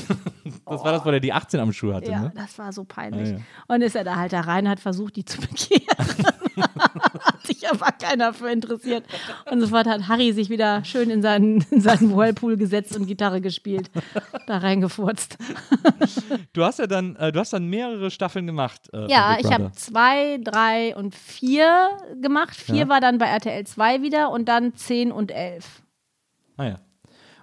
[0.66, 2.32] Das war das, wo der die 18 am Schuh hatte, Ja, ne?
[2.34, 3.28] das war so peinlich.
[3.28, 3.40] Ja, ja.
[3.68, 6.26] Und ist er da halt da rein, hat versucht, die zu bekehren.
[7.72, 9.04] Sich aber keiner für interessiert.
[9.50, 13.40] Und sofort hat Harry sich wieder schön in seinen, in seinen Whirlpool gesetzt und Gitarre
[13.40, 13.90] gespielt.
[14.46, 15.36] Da reingefurzt.
[16.52, 18.88] Du hast ja dann, äh, du hast dann mehrere Staffeln gemacht.
[18.92, 21.88] Äh, Ja, ich habe zwei, drei und vier
[22.20, 22.54] gemacht.
[22.56, 22.88] Vier Ja.
[22.88, 25.82] war dann bei RTL 2 wieder und dann zehn und elf.
[26.56, 26.80] Ah ja.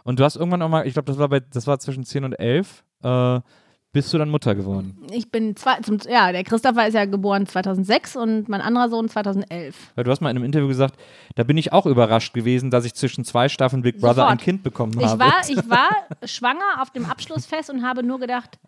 [0.03, 2.25] Und du hast irgendwann auch mal, ich glaube, das war bei, das war zwischen 10
[2.25, 3.39] und 11, äh,
[3.95, 4.97] bist du dann Mutter geworden.
[5.09, 9.07] Ich bin zwei, zum, ja, der Christopher ist ja geboren 2006 und mein anderer Sohn
[9.07, 9.73] 2011.
[9.95, 10.95] Weil du hast mal in einem Interview gesagt,
[11.35, 14.31] da bin ich auch überrascht gewesen, dass ich zwischen zwei Staffeln Big Brother Sofort.
[14.31, 15.19] ein Kind bekommen Ich habe.
[15.19, 15.89] war, ich war
[16.25, 18.59] schwanger auf dem Abschlussfest und habe nur gedacht,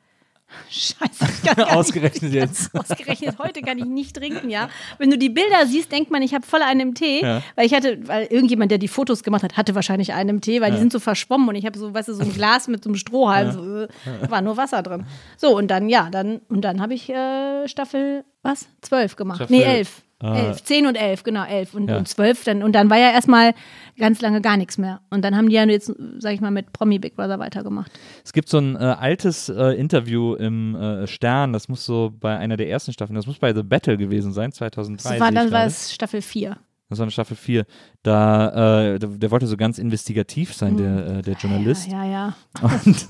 [0.69, 2.73] Scheiße, ich kann gar nicht- Ausgerechnet jetzt.
[2.79, 4.69] Ausgerechnet heute kann ich nicht trinken, ja.
[4.97, 7.41] Wenn du die Bilder siehst, denkt man, ich habe voll einen im Tee, Ja.
[7.55, 10.61] weil ich hatte, weil irgendjemand, der die Fotos gemacht hat, hatte wahrscheinlich einen im Tee,
[10.61, 12.83] weil die sind so verschwommen und ich habe so, weißt du, so ein Glas mit
[12.83, 13.87] so einem Strohhalm, so, äh,
[14.29, 15.05] war nur Wasser drin.
[15.37, 19.55] So und dann ja, dann und dann habe ich äh, Staffel was zwölf gemacht, Staffel,
[19.57, 20.01] nee elf.
[20.21, 21.97] Äh, Elf, zehn und elf, genau, elf und, Ja.
[21.97, 23.53] und zwölf dann und dann war ja erstmal
[23.99, 25.01] ganz lange gar nichts mehr.
[25.09, 27.91] Und dann haben die ja jetzt, sag ich mal, mit Promi Big Brother weitergemacht.
[28.25, 32.37] Es gibt so ein äh, altes äh, Interview im äh, Stern, das muss so bei
[32.37, 35.09] einer der ersten Staffeln, das muss bei The Battle gewesen sein, 2003.
[35.09, 36.57] Das war, dann war es Staffel vier.
[36.89, 37.65] Das war in Staffel 4.
[38.01, 41.85] Da, äh, der, der wollte so ganz investigativ sein, der, äh, der Journalist.
[41.87, 41.91] Hm.
[41.91, 42.35] Ja, ja.
[42.61, 43.05] Und,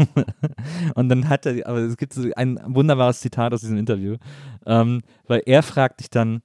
[0.96, 4.16] und dann hat er, aber es gibt so ein wunderbares Zitat aus diesem Interview,
[4.66, 6.42] ähm, weil er fragt dich dann,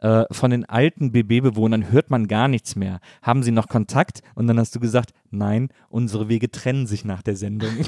[0.00, 3.00] äh, von den alten BB-Bewohnern hört man gar nichts mehr.
[3.22, 4.22] Haben sie noch Kontakt?
[4.34, 7.70] Und dann hast du gesagt, nein, unsere Wege trennen sich nach der Sendung.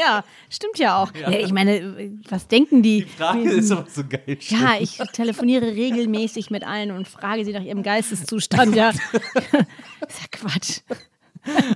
[0.00, 1.12] Ja, stimmt ja auch.
[1.14, 1.30] Ja.
[1.30, 3.06] ich meine, was denken die?
[3.18, 4.38] aber so geil.
[4.48, 8.74] Ja, ich telefoniere regelmäßig mit allen und frage sie nach ihrem Geisteszustand.
[8.74, 10.80] Ja, ist ja Quatsch.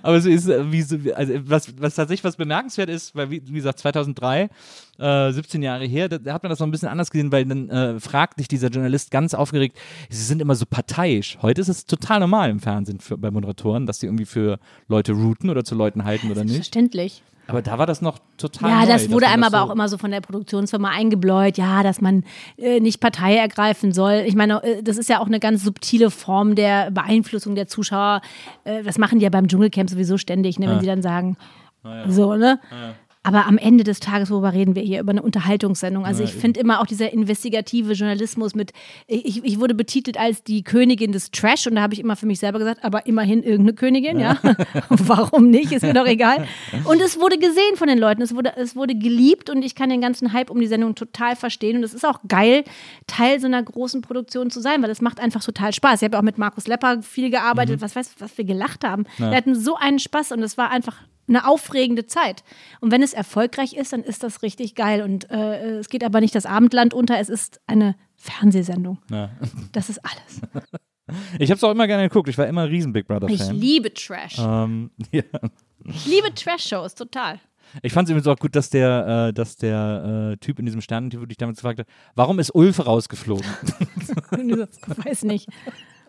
[0.03, 3.43] Aber so ist, äh, wie so, also was, was tatsächlich was bemerkenswert ist, weil, wie,
[3.47, 4.51] wie gesagt, 2003,
[4.99, 7.45] äh, 17 Jahre her, da, da, hat man das noch ein bisschen anders gesehen, weil
[7.45, 9.78] dann äh, fragt dich dieser Journalist ganz aufgeregt,
[10.11, 11.39] sie sind immer so parteiisch.
[11.43, 14.59] Heute ist es total normal im Fernsehen für, bei Moderatoren, dass sie irgendwie für
[14.89, 16.57] Leute routen oder zu Leuten halten oder nicht.
[16.57, 17.23] Verständlich.
[17.47, 19.75] Aber da war das noch total Ja, neu, das wurde einem das aber so- auch
[19.75, 22.25] immer so von der Produktionsfirma eingebläut, ja, dass man
[22.57, 24.25] äh, nicht Partei ergreifen soll.
[24.27, 28.23] Ich meine, äh, das ist ja auch eine ganz subtile Form der Beeinflussung der Zuschauer.
[28.65, 31.37] Äh, das machen die ja beim Dschungelcamp sowieso ständig, ne, wenn sie dann sagen,
[32.09, 32.59] so, ne?
[33.27, 35.01] Aber am Ende des Tages, worüber reden wir hier?
[35.01, 36.05] Über eine Unterhaltungssendung.
[36.05, 38.73] Also ich finde immer auch dieser investigative Journalismus mit,
[39.07, 42.27] ich, ich wurde betitelt als die Königin des Trash und da habe ich immer für
[42.27, 44.37] mich selber gesagt, aber immerhin irgendeine Königin, ja.
[44.91, 45.73] Warum nicht?
[45.73, 46.47] Ist mir doch egal.
[46.85, 49.89] Und es wurde gesehen von den Leuten, es wurde, es wurde geliebt und ich kann
[49.89, 51.79] den ganzen Hype um die Sendung total verstehen.
[51.79, 52.65] Und es ist auch geil,
[53.07, 56.03] Teil so einer großen Produktion zu sein, weil es macht einfach total Spaß.
[56.03, 59.05] Ich habe auch mit Markus Lepper viel gearbeitet, was weißt du, was wir gelacht haben.
[59.17, 60.97] Wir hatten so einen Spaß und es war einfach
[61.29, 62.45] eine aufregende Zeit.
[62.81, 65.03] Und wenn es erfolgreich ist, dann ist das richtig geil.
[65.03, 68.99] Und äh, es geht aber nicht das Abendland unter, es ist eine Fernsehsendung.
[69.11, 69.31] Ja.
[69.73, 70.41] Das ist alles.
[71.39, 72.31] Ich habe es auch immer gerne geguckt.
[72.31, 73.55] Ich war immer ein riesen Big Ich Brother-Fan.
[73.57, 74.39] liebe Trash.
[74.39, 75.23] Ähm, ja.
[75.85, 77.41] Ich liebe Trash-Shows, total.
[77.83, 80.81] Ich fand es übrigens auch gut, dass der, äh, dass der äh, Typ in diesem
[80.81, 83.45] Sternentyp dich damals gefragt hat, warum ist Ulf rausgeflogen?
[83.99, 84.09] Ich
[85.05, 85.49] Weiß nicht.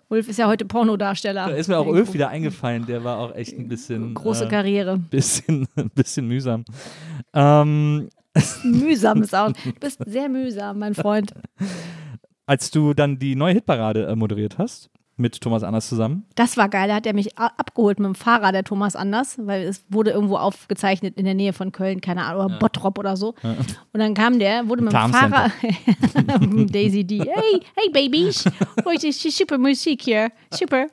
[0.09, 1.47] Ulf ist ja heute Pornodarsteller.
[1.47, 4.49] Da ist mir auch Ulf wieder eingefallen, der war auch echt ein bisschen, Große äh,
[4.49, 4.97] Karriere.
[4.97, 6.63] bisschen, bisschen mühsam.
[7.33, 8.09] Ähm,
[8.63, 9.51] Mühsam ist auch.
[9.51, 11.33] Du bist sehr mühsam, mein Freund.
[12.45, 16.67] als du dann die neue Hitparade äh, moderiert hast, mit Thomas Anders zusammen, Das war
[16.67, 16.89] geil.
[16.89, 20.37] Da hat er mich abgeholt mit dem Fahrer, der Thomas Anders, weil es wurde irgendwo
[20.37, 23.33] aufgezeichnet in der Nähe von Köln, keine Ahnung, oder Bottrop oder so.
[23.93, 25.51] Und dann kam der, wurde mit dem Fahrer,
[26.71, 28.31] Daisy D, hey, hey Baby,
[28.83, 30.87] heute ist super Musik hier, super.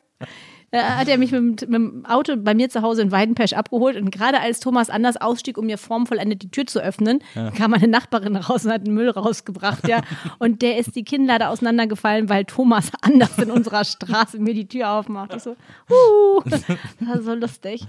[0.74, 3.52] Da hat er mich mit, dem- mit dem Auto bei mir zu Hause in Weidenpesch
[3.52, 7.18] abgeholt und gerade als Thomas Anders ausstieg, um mir formvollendet die Tür zu öffnen,
[7.56, 10.00] kam meine Nachbarin raus und hat den Müll rausgebracht, ja.
[10.38, 14.90] Und der ist die Kinnlade auseinandergefallen, weil Thomas Anders in unserer Straße mir die Tür
[14.92, 15.34] aufmacht.
[15.36, 16.64] Ich so, uh, das
[17.00, 17.84] war so lustig.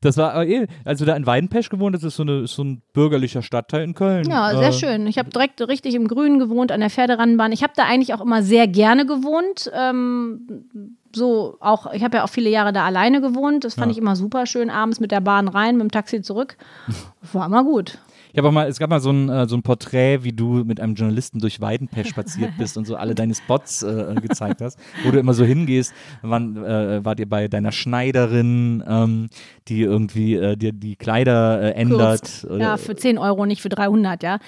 [0.00, 2.80] das war eh, als du da in Weidenpesch gewohnt hast, ist so, eine, so ein
[2.92, 4.30] bürgerlicher Stadtteil in Köln.
[4.30, 5.06] Ja, sehr Äh, schön.
[5.08, 7.50] Ich habe direkt richtig im Grünen gewohnt, an der Pferderannbahn.
[7.50, 9.68] Ich habe da eigentlich auch immer sehr gerne gewohnt.
[9.74, 13.64] Ähm, so auch, ich habe ja auch viele Jahre da alleine gewohnt.
[13.64, 14.70] Das fand ich immer super schön.
[14.70, 16.56] Abends mit der Bahn rein, mit dem Taxi zurück.
[17.32, 17.98] War immer gut.
[18.32, 20.64] Ich habe auch mal, es gab mal so ein, äh, so ein Porträt, wie du
[20.64, 24.78] mit einem Journalisten durch Weidenpesch spaziert bist und so alle deine Spots äh, gezeigt hast,
[25.04, 25.92] wo du immer so hingehst.
[26.22, 29.30] Wann äh, wart ihr bei deiner Schneiderin, ähm,
[29.66, 32.46] die irgendwie äh, dir die Kleider äh, ändert?
[32.56, 34.38] Ja, für 10 Euro, nicht für 300, ja.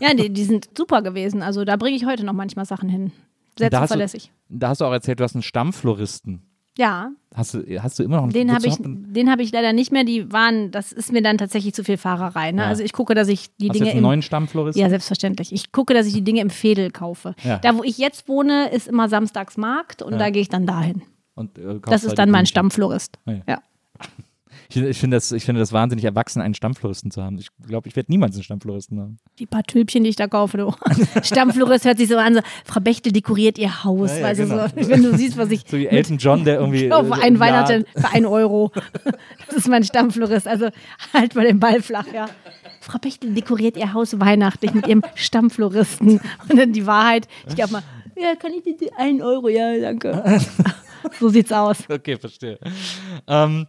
[0.00, 1.42] Ja, die, die sind super gewesen.
[1.42, 3.12] Also da bringe ich heute noch manchmal Sachen hin.
[3.58, 4.32] Sehr da hast, du, zuverlässig.
[4.48, 6.42] da hast du auch erzählt, du hast einen Stammfloristen.
[6.78, 9.50] Ja, Hast du, hast du immer noch einen den habe ich, du den habe ich
[9.52, 10.04] leider nicht mehr.
[10.04, 12.52] Die waren, das ist mir dann tatsächlich zu viel Fahrerei.
[12.52, 12.62] Ne?
[12.62, 12.68] Ja.
[12.68, 14.82] Also ich gucke, dass ich die Hast du Dinge jetzt einen im neuen Stammfloristen?
[14.82, 15.52] Ja, selbstverständlich.
[15.52, 17.34] Ich gucke, dass ich die Dinge im Fädel kaufe.
[17.44, 17.58] Ja.
[17.58, 21.02] Da, wo ich jetzt wohne, ist immer Samstagsmarkt und da gehe ich dann dahin.
[21.34, 22.46] Und, äh, Das da ist die dann mein.
[22.46, 23.18] Stammflorist.
[23.46, 23.60] Ja.
[24.68, 27.38] Ich, ich finde das, ich finde das wahnsinnig erwachsen, einen Stammfloristen zu haben.
[27.38, 29.18] Ich glaube, ich werde niemals einen Stammfloristen haben.
[29.38, 30.58] Die paar Tülpchen, die ich da kaufe.
[30.58, 30.74] Du.
[31.22, 34.10] Stammflorist hört sich so an, so, Frau Bechtel dekoriert ihr Haus.
[34.10, 34.68] Ja, ja, weißt du, genau.
[34.68, 36.92] so, wenn du siehst, was ich So wie Elton John, der irgendwie.
[36.92, 38.72] auf äh, einen Weihnachten für einen Euro.
[39.46, 40.48] Das ist mein Stammflorist.
[40.48, 40.68] Also
[41.12, 42.26] halt mal den Ball flach, ja.
[42.80, 46.20] Frau Bechtel dekoriert ihr Haus weihnachtlich mit ihrem Stammfloristen.
[46.48, 47.82] Und dann die Wahrheit, ich glaube mal,
[48.16, 49.48] ja, kann ich bitte einen Euro?
[49.48, 50.40] Ja, danke.
[51.20, 51.78] So sieht's aus.
[51.88, 52.58] Okay, verstehe.
[53.26, 53.66] Ähm,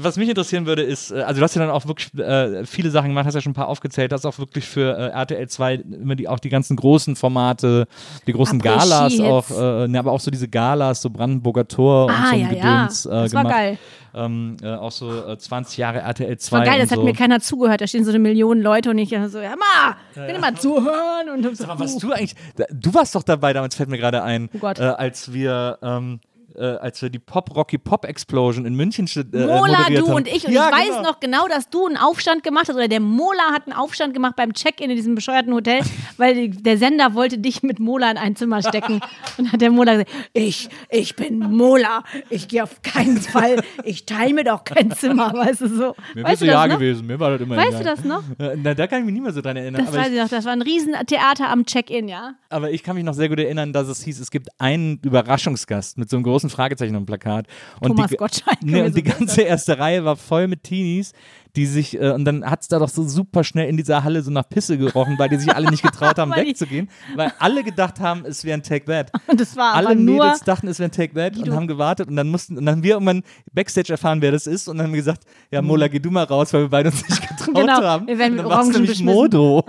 [0.00, 2.90] was mich interessieren würde, ist, äh, also du hast ja dann auch wirklich äh, viele
[2.90, 5.74] Sachen gemacht, hast ja schon ein paar aufgezählt, hast auch wirklich für äh, RTL 2
[5.74, 7.86] immer die, auch die ganzen großen Formate,
[8.26, 12.06] die großen Après-Ski Galas auch, äh, ne, aber auch so diese Galas, so Brandenburger Tor
[12.06, 12.82] und Ah, so ein ja, ja.
[12.82, 13.56] Gedöns äh, Das war gemacht.
[13.56, 13.78] geil.
[14.14, 16.36] Ähm, äh, auch so äh, 20 Jahre RTL 2.
[16.36, 17.04] Das war geil, das und hat so.
[17.04, 17.80] mir keiner zugehört.
[17.80, 20.40] Da stehen so eine Million Leute und ich so, ja, ma, will ja.
[20.40, 21.28] mal zuhören.
[21.34, 22.34] Und so, Aber was du eigentlich,
[22.72, 26.20] du warst doch dabei, damals fällt mir gerade ein, Oh als wir, ähm,
[26.58, 30.14] äh, als wir die Pop Rocky Pop Explosion in München äh, Mola, moderiert du haben.
[30.16, 30.46] und ich.
[30.46, 31.02] Und ja, ich weiß genau.
[31.02, 34.34] noch genau, dass du einen Aufstand gemacht hast, oder der Mola hat einen Aufstand gemacht
[34.36, 35.80] beim Check-in in diesem bescheuerten Hotel,
[36.16, 38.94] weil die- der Sender wollte dich mit Mola in ein Zimmer stecken.
[39.38, 43.62] Und dann hat der Mola gesagt, ich, ich bin Mola, ich gehe auf keinen Fall,
[43.84, 45.94] ich teile mir doch kein Zimmer, weißt du so.
[46.14, 46.74] Mir weißt bist du das ja noch?
[46.78, 47.82] gewesen, mir war das immer Weißt egal.
[47.82, 48.22] du das noch?
[48.38, 49.84] Äh, Na, da kann ich mich nicht mehr so dran erinnern.
[49.84, 52.34] Das weiß ich, ich noch, das war ein Riesentheater am Check-in, ja.
[52.50, 55.98] aber ich kann mich noch sehr gut erinnern, dass es hieß, es gibt einen Überraschungsgast
[55.98, 57.46] mit so einem großen Fragezeichen am Plakat.
[57.80, 59.18] Und Thomas die, Gottschalk Nee, und die gewesen.
[59.26, 61.12] ganze erste Reihe war voll mit Teenies,
[61.56, 64.22] die sich, äh, und dann hat es da doch so super schnell in dieser Halle
[64.22, 67.64] so nach Pisse gerochen, weil die sich alle nicht getraut haben, die- wegzugehen, weil alle
[67.64, 69.10] gedacht haben, es wäre ein Take That.
[69.26, 71.66] Und das war alle aber nur, Mädels dachten, es wäre ein Take That und haben
[71.66, 73.22] gewartet und dann mussten, und dann haben wir irgendwann
[73.52, 76.24] Backstage erfahren, wer das ist und dann haben wir gesagt, ja Mola, geh du mal
[76.24, 78.06] raus, weil wir beide uns nicht getraut Genau, haben.
[78.06, 79.06] wir werden und dann nämlich beschmissen.
[79.06, 79.64] Modo.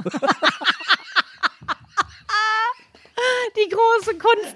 [3.56, 4.56] die große Kunst.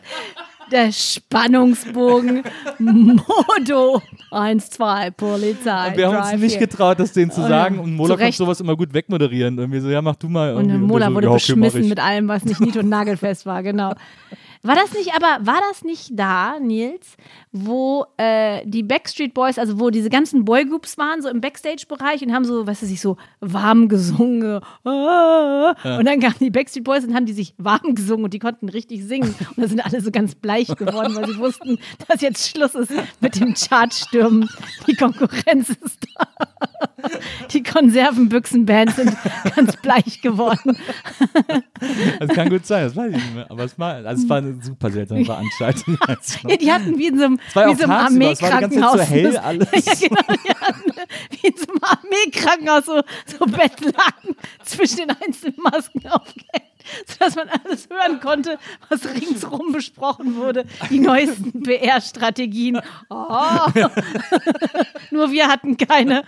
[0.71, 2.43] Der Spannungsbogen.
[2.79, 4.01] Modo.
[4.31, 5.89] Eins, zwei, Polizei.
[5.89, 7.79] Und wir haben uns nicht getraut, das denen zu sagen.
[7.79, 9.59] Und Mola konnte sowas immer gut wegmoderieren.
[9.59, 10.55] Und wir so, ja, mach du mal.
[10.55, 10.87] Und irgendwie.
[10.87, 13.61] Mola der so, wurde ja, okay, beschmissen mit allem, was nicht nied- und nagelfest war,
[13.61, 13.93] genau.
[14.65, 17.17] War das nicht, aber war das nicht da, Nils,
[17.55, 22.33] wo äh, die Backstreet Boys, also wo diese ganzen Boygroups waren, so im Backstage-Bereich und
[22.33, 24.59] haben so, was weiß ich, so warm gesungen.
[24.83, 28.39] Ah, Und dann kamen die Backstreet Boys und haben die sich warm gesungen und die
[28.39, 29.35] konnten richtig singen.
[29.55, 31.77] Und da sind alle so ganz bleich geworden, weil sie wussten,
[32.07, 34.49] dass jetzt Schluss ist mit dem Chartstürmen.
[34.87, 36.27] Die Konkurrenz ist da.
[37.51, 39.15] Die Konservenbüchsenbands sind
[39.55, 40.77] ganz bleich geworden.
[42.19, 43.51] Das kann gut sein, das weiß ich nicht mehr.
[43.51, 45.97] Aber es war, also es war eine super seltsame Veranstaltung.
[46.47, 48.51] Ja, die hatten wie in so einem, war ja wie auch so es ganze Zeit
[48.51, 48.93] Armeekrankenhaus.
[48.93, 49.67] so hell alles.
[49.71, 53.01] Ja, genau, wie in so einem Armeekrankenhaus so,
[53.37, 56.72] so Bettlaken zwischen den einzelnen Masken aufgehängt,
[57.07, 58.57] sodass man alles hören konnte,
[58.89, 60.65] was ringsrum besprochen wurde.
[60.89, 62.79] Die neuesten PR-Strategien.
[63.09, 63.37] Oh.
[65.11, 66.23] Nur wir hatten keine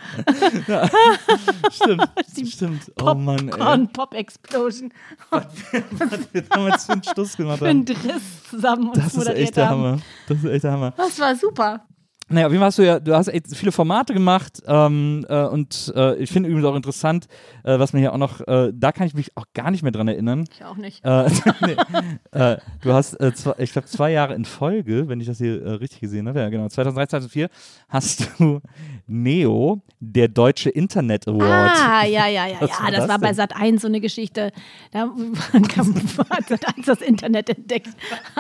[1.72, 2.10] Stimmt,
[2.48, 2.92] stimmt.
[3.02, 3.46] Oh Mann, ey.
[3.52, 4.94] Popcorn-Pop-Explosion
[6.32, 7.60] Wir haben jetzt einen Schluss gemacht.
[7.60, 9.82] für einen Driss zusammen Das ist echt der haben.
[9.84, 9.98] Hammer.
[10.28, 10.94] Das ist echt der Hammer.
[10.98, 11.86] Das war super.
[12.28, 16.16] Naja, Fall hast du ja, du hast echt viele Formate gemacht ähm, äh, und äh,
[16.16, 17.28] ich finde übrigens auch interessant,
[17.64, 19.92] äh, was mir hier auch noch, äh, da kann ich mich auch gar nicht mehr
[19.92, 20.46] dran erinnern.
[20.52, 21.06] Ich auch nicht.
[21.06, 21.30] Äh,
[21.62, 21.76] nee,
[22.32, 26.00] äh, du hast, zwei, ich glaube, zwei Jahre in Folge, wenn ich das hier richtig
[26.00, 27.50] gesehen habe, ja genau, 2003, 2004,
[27.90, 28.60] hast du
[29.06, 31.44] Neo, der Deutsche Internet Award.
[31.78, 32.80] Ah, ja, ja, ja, Was ja.
[32.84, 33.36] war Das das war bei denn?
[33.36, 34.52] Sat 1 so eine Geschichte.
[34.92, 35.02] Da
[36.30, 37.90] hat Sat 1 das Internet entdeckt.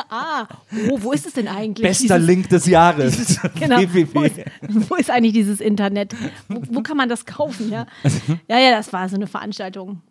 [0.09, 0.47] Ah,
[0.89, 1.83] oh, wo ist es denn eigentlich?
[1.87, 3.39] Bester Dieses- Link des Jahres.
[3.59, 3.74] Genau.
[3.77, 4.25] Wo www.
[4.27, 6.15] ist, wo ist eigentlich dieses Internet?
[6.47, 7.71] Wo, wo kann man das kaufen?
[7.71, 7.85] Ja?
[8.47, 10.01] ja, ja, das war so eine Veranstaltung.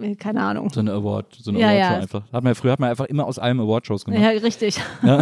[0.00, 0.70] Äh, Keine Ahnung.
[0.70, 2.00] So eine Award, so eine Ja, Awardshow ja.
[2.00, 2.22] einfach.
[2.32, 4.22] Hat man ja, früher hat man einfach immer aus allem Awardshows gemacht.
[4.22, 4.80] Ja, richtig.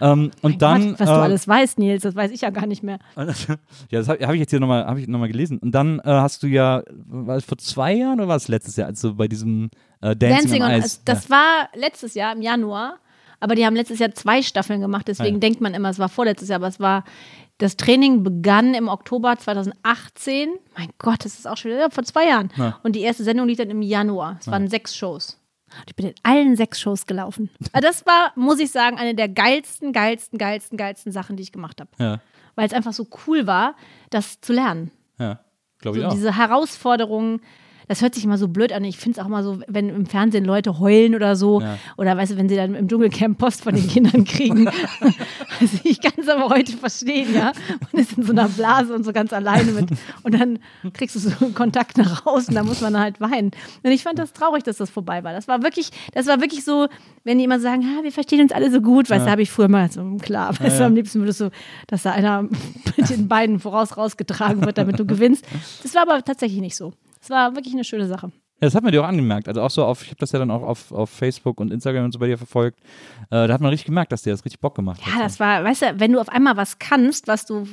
[0.00, 2.66] Ähm, und dann, Gott, was du äh, alles weißt, Nils, das weiß ich ja gar
[2.66, 2.98] nicht mehr.
[3.16, 3.24] ja,
[3.90, 5.58] das habe hab ich jetzt hier nochmal hab ich noch mal gelesen.
[5.58, 8.76] Und dann äh, hast du ja, war es vor zwei Jahren oder war es letztes
[8.76, 9.70] Jahr, also bei diesem
[10.02, 10.70] äh, Dancing, Dancing on?
[10.72, 11.00] Ice.
[11.04, 12.98] Das war letztes Jahr im Januar,
[13.40, 15.40] aber die haben letztes Jahr zwei Staffeln gemacht, deswegen Ja.
[15.40, 17.04] denkt man immer, es war vorletztes Jahr, aber es war
[17.58, 20.50] das Training begann im Oktober 2018.
[20.76, 22.50] Mein Gott, das ist auch schon ja, vor zwei Jahren.
[22.56, 22.78] Ja.
[22.82, 24.36] Und die erste Sendung lief dann im Januar.
[24.40, 25.38] Es waren sechs Shows.
[25.70, 27.50] Und Ich bin in allen sechs Shows gelaufen.
[27.72, 31.52] Also das war, muss ich sagen, eine der geilsten, geilsten, geilsten, geilsten Sachen, die ich
[31.52, 32.20] gemacht habe.
[32.54, 33.74] Weil es einfach so cool war,
[34.10, 34.90] das zu lernen.
[35.18, 35.40] ja,
[35.80, 36.12] glaube ich So auch.
[36.14, 37.40] diese Herausforderungen,
[37.88, 38.84] das hört sich immer so blöd an.
[38.84, 41.78] Ich finde es auch immer so, wenn im Fernsehen Leute heulen oder so, Ja.
[41.96, 44.68] oder weißt du, wenn sie dann im Dschungelcamp Post von den Kindern kriegen.
[45.60, 47.52] also ich kann es aber heute verstehen, ja.
[47.92, 49.88] Man ist in so einer Blase und so ganz alleine mit.
[50.22, 50.58] Und dann
[50.94, 53.50] kriegst du so einen Kontakt nach außen, da muss man halt weinen.
[53.82, 55.32] Und ich fand das traurig, dass das vorbei war.
[55.32, 56.88] Das war wirklich, das war wirklich so,
[57.24, 59.50] wenn die immer sagen, ah, wir verstehen uns alle so gut, weißt du, habe ich
[59.50, 61.50] früher mal so, klar, weißt du, am liebsten würdest du,
[61.86, 62.42] dass da einer
[62.96, 65.44] mit den Beinen voraus rausgetragen wird, damit du gewinnst.
[65.82, 66.92] Das war aber tatsächlich nicht so.
[67.26, 68.30] Es war wirklich eine schöne Sache.
[68.58, 69.48] Ja, das hat man dir auch angemerkt.
[69.48, 72.06] Also auch so auf, ich habe das ja dann auch auf, auf Facebook und Instagram
[72.06, 72.78] und so bei dir verfolgt.
[73.30, 75.12] Äh, da hat man richtig gemerkt, dass dir das richtig Bock gemacht hat.
[75.12, 77.66] Ja, das war, weißt du, wenn du auf einmal was kannst, was du,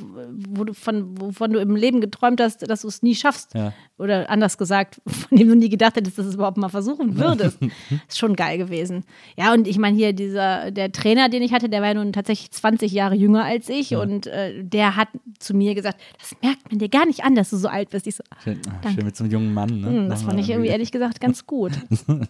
[0.50, 3.54] wo du von, wovon du im Leben geträumt hast, dass du es nie schaffst.
[3.54, 3.72] Ja.
[3.96, 7.16] Oder anders gesagt, von dem du nie gedacht hättest, dass du es überhaupt mal versuchen
[7.16, 7.58] würdest.
[8.08, 9.04] ist schon geil gewesen.
[9.38, 12.12] Ja, und ich meine, hier dieser, der Trainer, den ich hatte, der war ja nun
[12.12, 15.08] tatsächlich 20 Jahre jünger als ich und äh, der hat
[15.38, 18.06] zu mir gesagt, das merkt man dir gar nicht an, dass du so alt bist.
[18.06, 19.80] Ich so, Schön, ah, schön mit so einem jungen Mann.
[19.80, 19.86] Ne?
[19.86, 21.72] hm, das fand ich irgendwie ehrlich gesagt ganz gut.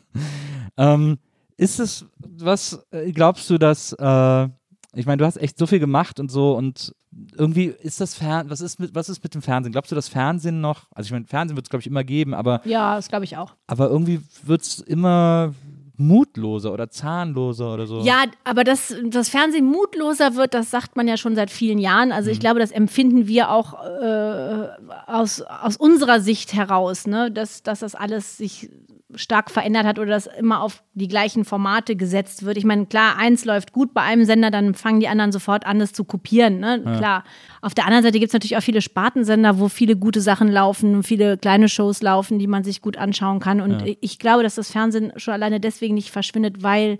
[0.76, 1.18] Ähm,
[1.56, 4.48] ist es was, äh, glaubst du, dass, äh,
[4.94, 6.92] ich meine, du hast echt so viel gemacht und so und
[7.36, 9.70] irgendwie ist das Fernsehen, was ist mit, was ist mit dem Fernsehen?
[9.70, 12.34] Glaubst du, das Fernsehen noch, also ich meine, Fernsehen wird es, glaube ich, immer geben,
[12.34, 13.54] aber, Ja, das glaube ich auch.
[13.68, 15.54] aber irgendwie wird es immer
[15.96, 18.00] mutloser oder zahnloser oder so.
[18.00, 22.10] Ja, aber dass das Fernsehen mutloser wird, das sagt man ja schon seit vielen Jahren.
[22.10, 22.32] Also Mhm.
[22.32, 24.68] ich glaube, das empfinden wir auch äh,
[25.06, 27.30] aus, aus unserer Sicht heraus, ne?
[27.30, 28.70] dass, dass das alles sich
[29.16, 32.56] stark verändert hat oder dass immer auf die gleichen Formate gesetzt wird.
[32.56, 35.78] Ich meine, klar, eins läuft gut bei einem Sender, dann fangen die anderen sofort an,
[35.78, 36.60] das zu kopieren.
[36.60, 36.80] Ne?
[36.82, 37.24] Klar.
[37.62, 41.02] Auf der anderen Seite gibt es natürlich auch viele Spartensender, wo viele gute Sachen laufen,
[41.02, 43.60] viele kleine Shows laufen, die man sich gut anschauen kann.
[43.60, 46.98] Und ich glaube, dass das Fernsehen schon alleine deswegen nicht verschwindet, weil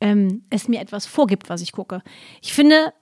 [0.00, 2.02] ähm, es mir etwas vorgibt, was ich gucke.
[2.40, 2.92] Ich finde,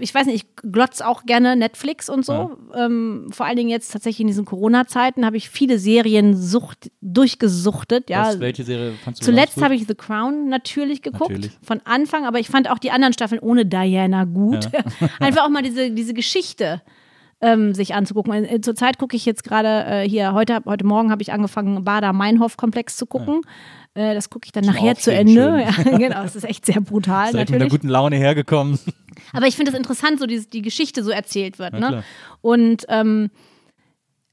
[0.00, 2.56] ich weiß nicht, ich glotz auch gerne Netflix und so.
[2.74, 8.10] Ähm, vor allen Dingen jetzt tatsächlich in diesen Corona-Zeiten habe ich viele Serien sucht, durchgesuchtet.
[8.10, 8.28] Ja.
[8.28, 11.58] Was, welche Serie fandst du Zuletzt habe ich The Crown natürlich geguckt, Natürlich.
[11.62, 14.70] von Anfang, aber ich fand auch die anderen Staffeln ohne Diana gut.
[15.20, 16.82] Einfach auch mal diese, diese Geschichte
[17.40, 18.44] ähm, sich anzugucken.
[18.44, 22.96] Äh, Zurzeit gucke ich jetzt gerade äh, hier, heute, heute Morgen habe ich angefangen, Bader-Meinhof-Komplex
[22.96, 23.42] zu gucken.
[23.94, 25.64] Äh, das gucke ich dann nachher zu Ende.
[25.86, 27.26] Ja, genau, es ist echt sehr brutal?
[27.26, 27.70] Seid mit einer natürlich.
[27.72, 28.78] guten Laune hergekommen.
[29.32, 31.72] Aber ich finde es interessant, so die, die Geschichte so erzählt wird.
[31.74, 31.86] Ja, ne?
[31.88, 32.04] klar.
[32.42, 33.30] Und ähm,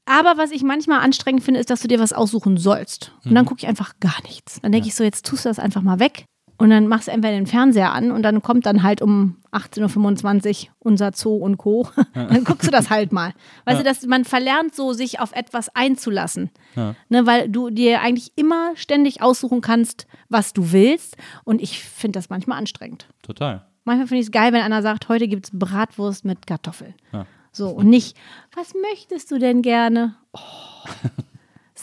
[0.06, 3.12] aber was ich manchmal anstrengend finde, ist, dass du dir was aussuchen sollst.
[3.24, 3.34] Und Mhm.
[3.36, 4.60] dann gucke ich einfach gar nichts.
[4.60, 6.24] Dann denke ich so, jetzt tust du das einfach mal weg.
[6.56, 10.66] Und dann machst du entweder den Fernseher an und dann kommt dann halt um 18.25
[10.68, 11.88] Uhr unser Zoo und Co.
[12.14, 13.32] Dann guckst du das halt mal.
[13.64, 16.50] Weißt du, dass man verlernt so, sich auf etwas einzulassen.
[17.08, 21.16] Ne, weil du dir eigentlich immer ständig aussuchen kannst, was du willst.
[21.42, 23.08] Und ich finde das manchmal anstrengend.
[23.22, 23.66] Total.
[23.84, 26.94] Manchmal finde ich es geil, wenn einer sagt, heute gibt es Bratwurst mit Kartoffeln.
[27.52, 28.16] So, und nicht,
[28.54, 30.16] was möchtest du denn gerne?
[30.32, 30.38] Oh.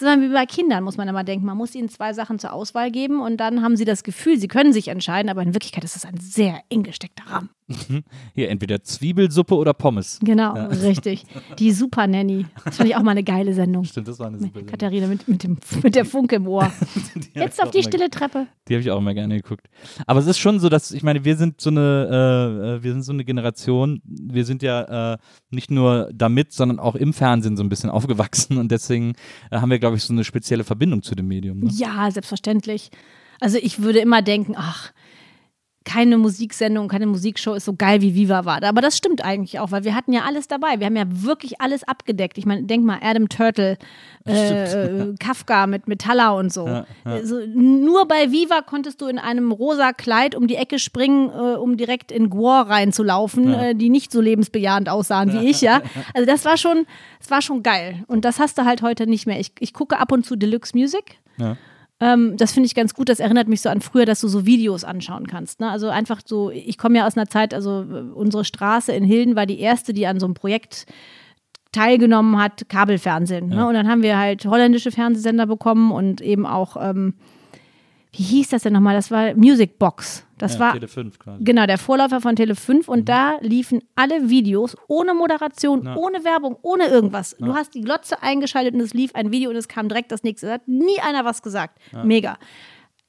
[0.02, 1.46] Ist dann wie bei Kindern, muss man immer denken.
[1.46, 4.48] Man muss ihnen zwei Sachen zur Auswahl geben und dann haben sie das Gefühl, sie
[4.48, 7.50] können sich entscheiden, aber in Wirklichkeit ist es ein sehr eng gesteckter Rahmen.
[8.34, 10.20] Hier, entweder Zwiebelsuppe oder Pommes.
[10.22, 11.26] Genau, richtig.
[11.60, 12.46] Die Super Nanny.
[12.66, 13.84] Das fand ich auch mal eine geile Sendung.
[13.84, 14.66] Stimmt, das war eine super Serie.
[14.66, 16.72] Katharina mit, mit, dem, mit der Funke im Ohr.
[17.34, 18.48] Jetzt auf die stille Treppe.
[18.68, 19.70] Die habe ich auch immer gerne geguckt.
[20.06, 22.94] Aber es ist schon so, dass, ich meine, wir sind so eine, äh, äh, wir
[22.94, 25.18] sind so eine Generation, wir sind ja äh,
[25.50, 29.14] nicht nur damit, sondern auch im Fernsehen so ein bisschen aufgewachsen und deswegen
[29.50, 31.60] äh, haben wir, glaube ich, so eine spezielle Verbindung zu dem Medium.
[31.60, 31.70] Ne?
[31.74, 32.92] Ja, selbstverständlich.
[33.40, 34.92] Also ich würde immer denken, ach,
[35.84, 38.62] keine Musiksendung, keine Musikshow ist so geil wie Viva war.
[38.64, 40.80] Aber das stimmt eigentlich auch, weil wir hatten ja alles dabei.
[40.80, 42.38] Wir haben ja wirklich alles abgedeckt.
[42.38, 43.78] Ich meine, denk mal, Adam Turtle,
[44.28, 46.68] äh, äh, Kafka mit Metalla und so.
[46.68, 47.12] Ja, ja.
[47.12, 51.56] Also, nur bei Viva konntest du in einem rosa Kleid um die Ecke springen, äh,
[51.56, 55.82] um direkt in Gore reinzulaufen, äh, die nicht so lebensbejahend aussahen wie ich, ja.
[56.14, 56.86] Also das war schon,
[57.20, 58.04] das war schon geil.
[58.08, 59.40] Und das hast du halt heute nicht mehr.
[59.40, 61.18] Ich, ich gucke ab und zu Deluxe Music.
[61.38, 61.58] Ja.
[62.02, 63.08] Ähm, das finde ich ganz gut.
[63.08, 65.60] Das erinnert mich so an früher, dass du so Videos anschauen kannst.
[65.60, 65.70] Ne?
[65.70, 69.36] Also einfach so, ich komme ja aus einer Zeit, also äh, unsere Straße in Hilden
[69.36, 70.88] war die erste, die an so einem Projekt
[71.72, 73.48] teilgenommen hat, Kabelfernsehen.
[73.48, 73.66] Ne?
[73.68, 77.14] Und dann haben wir halt holländische Fernsehsender bekommen und eben auch, ähm,
[78.14, 78.96] wie hieß das denn nochmal?
[78.96, 80.26] Das war Music Box.
[80.38, 81.44] Das ja, war Tele 5 quasi.
[81.44, 82.94] Genau, der Vorläufer von Tele 5 Mhm.
[82.94, 87.36] und da liefen alle Videos ohne Moderation, ohne Werbung, ohne irgendwas.
[87.40, 90.24] Du hast die Glotze eingeschaltet und es lief ein Video und es kam direkt das
[90.24, 90.48] nächste.
[90.48, 91.80] Da hat nie einer was gesagt.
[92.04, 92.38] Mega.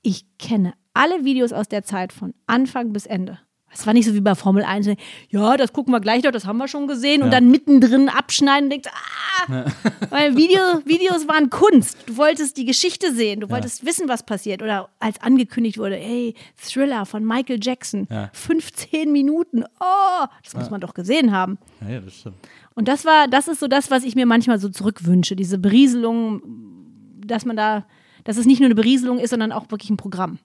[0.02, 3.38] Ich kenne alle Videos aus der Zeit von Anfang bis Ende.
[3.74, 4.88] Es war nicht so wie bei Formel 1,
[5.30, 8.64] ja, das gucken wir gleich noch, das haben wir schon gesehen und dann mittendrin abschneiden
[8.64, 9.64] und denkst, ah,
[10.10, 11.96] weil Video, Videos waren Kunst.
[12.06, 14.62] Du wolltest die Geschichte sehen, du wolltest wissen, was passiert.
[14.62, 18.30] Oder als angekündigt wurde, hey, Thriller von Michael Jackson, Ja.
[18.32, 21.58] 15 Minuten, oh, das muss man doch gesehen haben.
[21.80, 22.36] Ja, ja, das stimmt.
[22.74, 26.42] Und das war, das ist so das, was ich mir manchmal so zurückwünsche, diese Berieselung,
[27.24, 27.84] dass man da,
[28.24, 30.38] dass es nicht nur eine Berieselung ist, sondern auch wirklich ein Programm.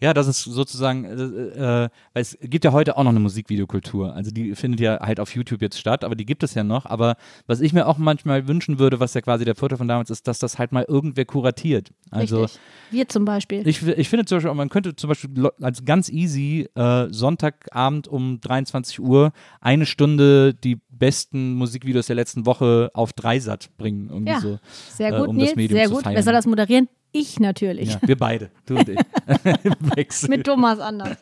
[0.00, 4.14] Ja, das ist sozusagen, äh, äh, weil es gibt ja heute auch noch eine Musikvideokultur.
[4.14, 6.86] Also die findet ja halt auf YouTube jetzt statt, aber die gibt es ja noch.
[6.86, 7.16] Aber
[7.46, 10.26] was ich mir auch manchmal wünschen würde, was ja quasi der Vorteil von damals ist,
[10.28, 11.90] dass das halt mal irgendwer kuratiert.
[12.10, 12.60] Also Richtig.
[12.90, 13.66] Wir zum Beispiel.
[13.66, 18.08] ich, ich finde zum Beispiel, auch, man könnte zum Beispiel als ganz easy äh, Sonntagabend
[18.08, 24.08] um 23 Uhr eine Stunde die besten Musikvideos der letzten Woche auf Dreisat bringen.
[24.08, 24.58] Irgendwie Ja, so,
[24.90, 26.04] sehr äh, gut, um Nils, das Medium sehr gut.
[26.04, 26.88] Wer soll das moderieren?
[27.16, 27.92] Ich natürlich.
[27.92, 28.98] Ja, wir beide, du und ich.
[29.96, 30.28] Wechsel.
[30.28, 31.16] Mit Thomas Anders.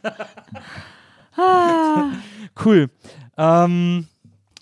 [2.64, 2.88] Cool.
[3.36, 4.06] Ähm,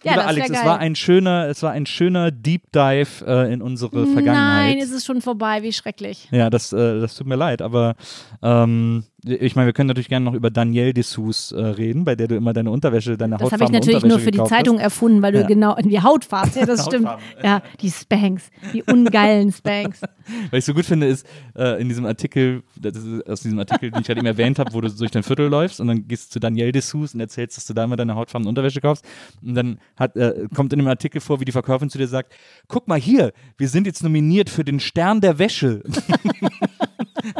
[0.02, 3.60] Ja, lieber Alex, es war ein schöner, es war ein schöner Deep Dive äh, in
[3.62, 4.74] unsere Vergangenheit.
[4.74, 6.28] Nein, es ist schon vorbei, wie schrecklich.
[6.30, 7.94] ja, das, äh, das tut mir leid, aber
[8.42, 12.28] ähm, ich meine, wir können natürlich gerne noch über Danielle Dessous äh, reden, bei der
[12.28, 14.84] du immer deine Unterwäsche, deine Das habe ich natürlich nur für die Zeitung hast.
[14.84, 15.46] erfunden, weil du Ja.
[15.46, 16.50] genau in die Hautfarbe.
[16.60, 17.06] Ja, das stimmt.
[17.06, 17.44] Hautfarben.
[17.44, 20.00] Ja, die Spanks, die ungeilen Spanks.
[20.50, 21.26] Was ich so gut finde, ist
[21.56, 24.72] äh, in diesem Artikel, das ist aus diesem Artikel, den ich gerade eben erwähnt habe,
[24.72, 27.56] wo du durch dein Viertel läufst und dann gehst du zu Danielle Dessous und erzählst,
[27.56, 29.04] dass du da immer deine hautfarbene Unterwäsche kaufst.
[29.42, 32.32] Und dann hat, äh, kommt in dem Artikel vor, wie die Verkäuferin zu dir sagt,
[32.68, 35.82] guck mal hier, wir sind jetzt nominiert für den Stern der Wäsche.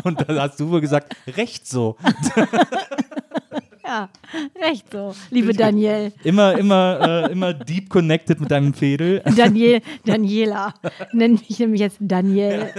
[0.04, 1.96] Und da hast du wohl gesagt, recht so.
[3.90, 4.08] Ja,
[4.62, 6.12] recht so, liebe Daniel.
[6.22, 9.20] Immer, immer, äh, immer deep connected mit deinem Fädel.
[9.36, 10.74] Daniel, Daniela.
[11.12, 12.72] Nenn mich nämlich jetzt Daniel.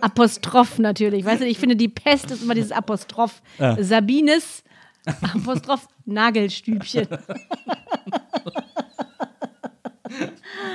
[0.00, 1.26] Apostroph natürlich.
[1.26, 3.42] Weißt du, ich finde, die Pest ist immer dieses Apostroph.
[3.58, 3.76] Ja.
[3.82, 4.64] Sabines,
[5.04, 7.08] Apostroph Nagelstübchen.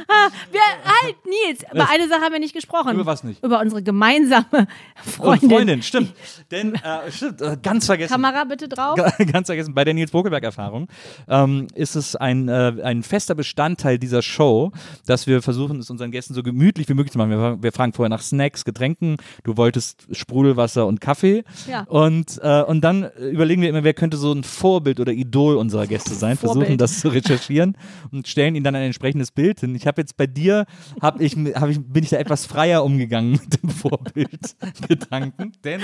[0.07, 2.93] Ah, wir, halt, Nils, über eine Sache haben wir nicht gesprochen.
[2.93, 3.43] Über was nicht?
[3.43, 5.49] Über unsere gemeinsame Freundin.
[5.49, 6.13] Und Freundin, stimmt.
[6.51, 8.11] Denn, äh, stimmt, äh, ganz vergessen.
[8.11, 8.99] Kamera bitte drauf.
[9.31, 10.87] Ganz vergessen, bei der Nils Bokelberg-Erfahrung
[11.27, 14.71] ähm, ist es ein, äh, ein fester Bestandteil dieser Show,
[15.05, 17.31] dass wir versuchen, es unseren Gästen so gemütlich wie möglich zu machen.
[17.31, 19.17] Wir, wir fragen vorher nach Snacks, Getränken.
[19.43, 21.43] Du wolltest Sprudelwasser und Kaffee.
[21.69, 21.83] Ja.
[21.83, 25.87] Und, äh, und dann überlegen wir immer, wer könnte so ein Vorbild oder Idol unserer
[25.87, 26.37] Gäste sein.
[26.37, 26.81] Versuchen Vorbild.
[26.81, 27.77] das zu recherchieren
[28.11, 29.75] und stellen ihnen dann ein entsprechendes Bild hin.
[29.77, 30.65] Ich habe jetzt bei dir,
[31.01, 35.81] hab ich, hab ich, bin ich da etwas freier umgegangen mit dem Vorbildgedanken, denn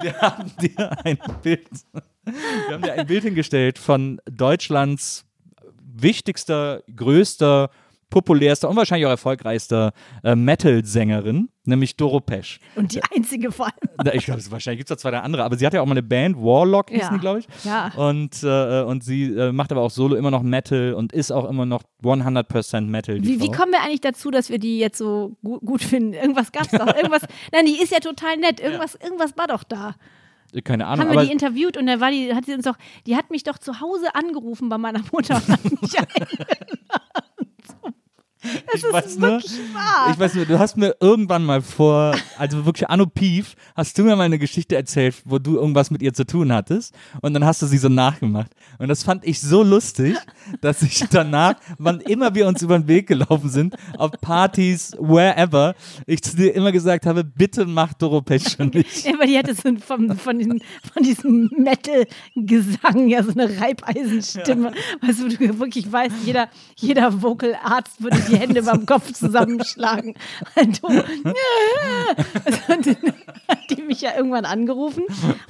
[0.00, 1.68] wir haben dir ein Bild,
[2.24, 5.24] wir haben dir ein Bild hingestellt von Deutschlands
[5.96, 7.70] wichtigster, größter,
[8.10, 12.60] populärster und wahrscheinlich auch erfolgreichster äh, Metal-Sängerin, nämlich Doro Pesch.
[12.76, 14.14] Und die einzige vor allem.
[14.14, 15.92] Ich glaube, wahrscheinlich gibt es da zwei, drei andere, aber sie hat ja auch mal
[15.92, 17.16] eine Band, Warlock hießen Ja.
[17.18, 17.46] glaube ich.
[17.64, 17.92] Ja.
[17.96, 21.48] Und, äh, und sie äh, macht aber auch solo immer noch Metal und ist auch
[21.48, 23.22] immer noch 100% Metal.
[23.22, 26.12] Wie, wie kommen wir eigentlich dazu, dass wir die jetzt so gu gut finden?
[26.12, 26.86] Irgendwas gab's doch.
[26.94, 27.22] Irgendwas.
[27.52, 28.60] Nein, die ist ja total nett.
[28.60, 29.94] Irgendwas, irgendwas war doch da.
[30.62, 32.76] Keine Ahnung, Haben wir die interviewt und da war die, hat sie uns doch,
[33.08, 35.90] die hat mich doch zu Hause angerufen bei meiner Mutter und hat mich
[38.44, 40.10] Das ich ist weiß nur, wirklich wahr.
[40.12, 44.04] ich weiß nur, du hast mir irgendwann mal vor, also wirklich Anno Pief, hast du
[44.04, 47.44] mir mal eine Geschichte erzählt, wo du irgendwas mit ihr zu tun hattest und dann
[47.44, 48.50] hast du sie so nachgemacht.
[48.78, 50.16] Und das fand ich so lustig,
[50.60, 55.74] dass ich danach, wann immer wir uns über den Weg gelaufen sind, auf Partys, wherever,
[56.06, 59.04] ich zu dir immer gesagt habe, bitte mach Doro Pesch schon nicht.
[59.04, 60.60] Ja, weil die hatte so vom, von, den,
[60.92, 64.72] von diesem Metal-Gesang ja so eine Reibeisenstimme.
[65.00, 70.14] Weißt du, du wirklich weißt, jeder, jeder Vocal-Arzt würde die Hände beim Kopf zusammenschlagen.
[70.56, 71.04] Und du, also,
[72.74, 73.14] und dann
[73.48, 75.04] hat die mich ja irgendwann angerufen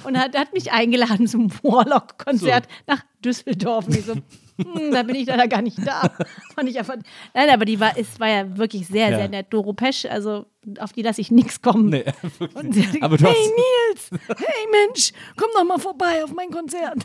[0.05, 3.87] und hat, hat mich eingeladen zum Warlock-Konzert nach Düsseldorf.
[3.87, 6.11] Und ich so, hm, da bin ich leider gar nicht da.
[6.55, 6.97] Fand ich einfach,
[7.35, 9.19] nein, aber die war, es war ja wirklich sehr, Ja.
[9.19, 9.47] sehr nett.
[9.51, 10.47] Doro Pesch, also
[10.79, 11.89] auf die lasse ich nichts kommen.
[11.91, 12.05] Nee,
[12.55, 16.33] Und sie hat Aber du hey hast- Nils, hey Mensch, komm doch mal vorbei auf
[16.35, 17.05] mein Konzert.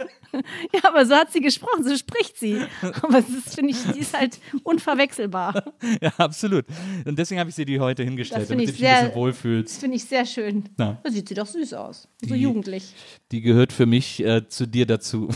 [0.74, 2.62] ja, aber so hat sie gesprochen, so spricht sie.
[3.02, 5.64] Aber ist, finde ich, die ist halt unverwechselbar.
[6.02, 6.66] ja, absolut.
[7.06, 9.04] Und deswegen habe ich sie dir heute hingestellt, Das damit du ich dich ein sehr-
[9.06, 9.74] bisschen wohlfühlst.
[9.76, 10.64] Das finde ich sehr schön.
[10.78, 10.98] Na.
[11.04, 12.08] Da sieht sie doch süß aus.
[12.22, 12.94] So Die- jugendlich.
[13.32, 15.30] Die gehört für mich äh, zu dir dazu.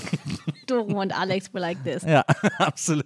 [0.67, 2.03] Doro und Alex were like this.
[2.03, 2.23] Ja,
[2.57, 3.05] absolut.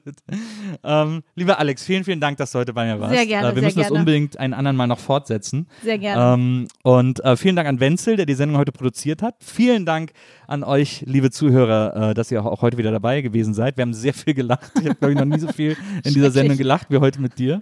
[0.83, 3.13] Ähm, lieber Alex, vielen, vielen Dank, dass du heute bei mir warst.
[3.15, 3.99] Sehr gerne, Äh, wir müssen das gerne.
[3.99, 5.67] unbedingt einen anderen Mal noch fortsetzen.
[5.83, 6.33] Sehr gerne.
[6.35, 9.35] Ähm, und äh, vielen Dank an Wenzel, der die Sendung heute produziert hat.
[9.39, 10.11] Vielen Dank
[10.47, 13.77] an euch, liebe Zuhörer, äh, dass ihr auch heute wieder dabei gewesen seid.
[13.77, 14.71] Wir haben sehr viel gelacht.
[14.79, 17.39] Ich habe, glaube ich, noch nie so viel in dieser Sendung gelacht wie heute mit
[17.39, 17.61] dir.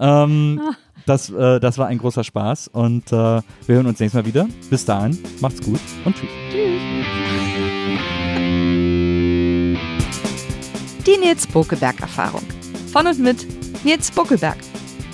[0.00, 0.74] Ähm, Ah.
[1.06, 4.48] das, äh, das war ein großer Spaß und äh, wir hören uns nächstes Mal wieder.
[4.70, 6.28] Bis dahin, macht's gut und tschüss.
[11.06, 12.42] Die Nils Bokelberg-Erfahrung.
[12.92, 13.46] Von und mit
[13.84, 14.56] Nils Bokelberg.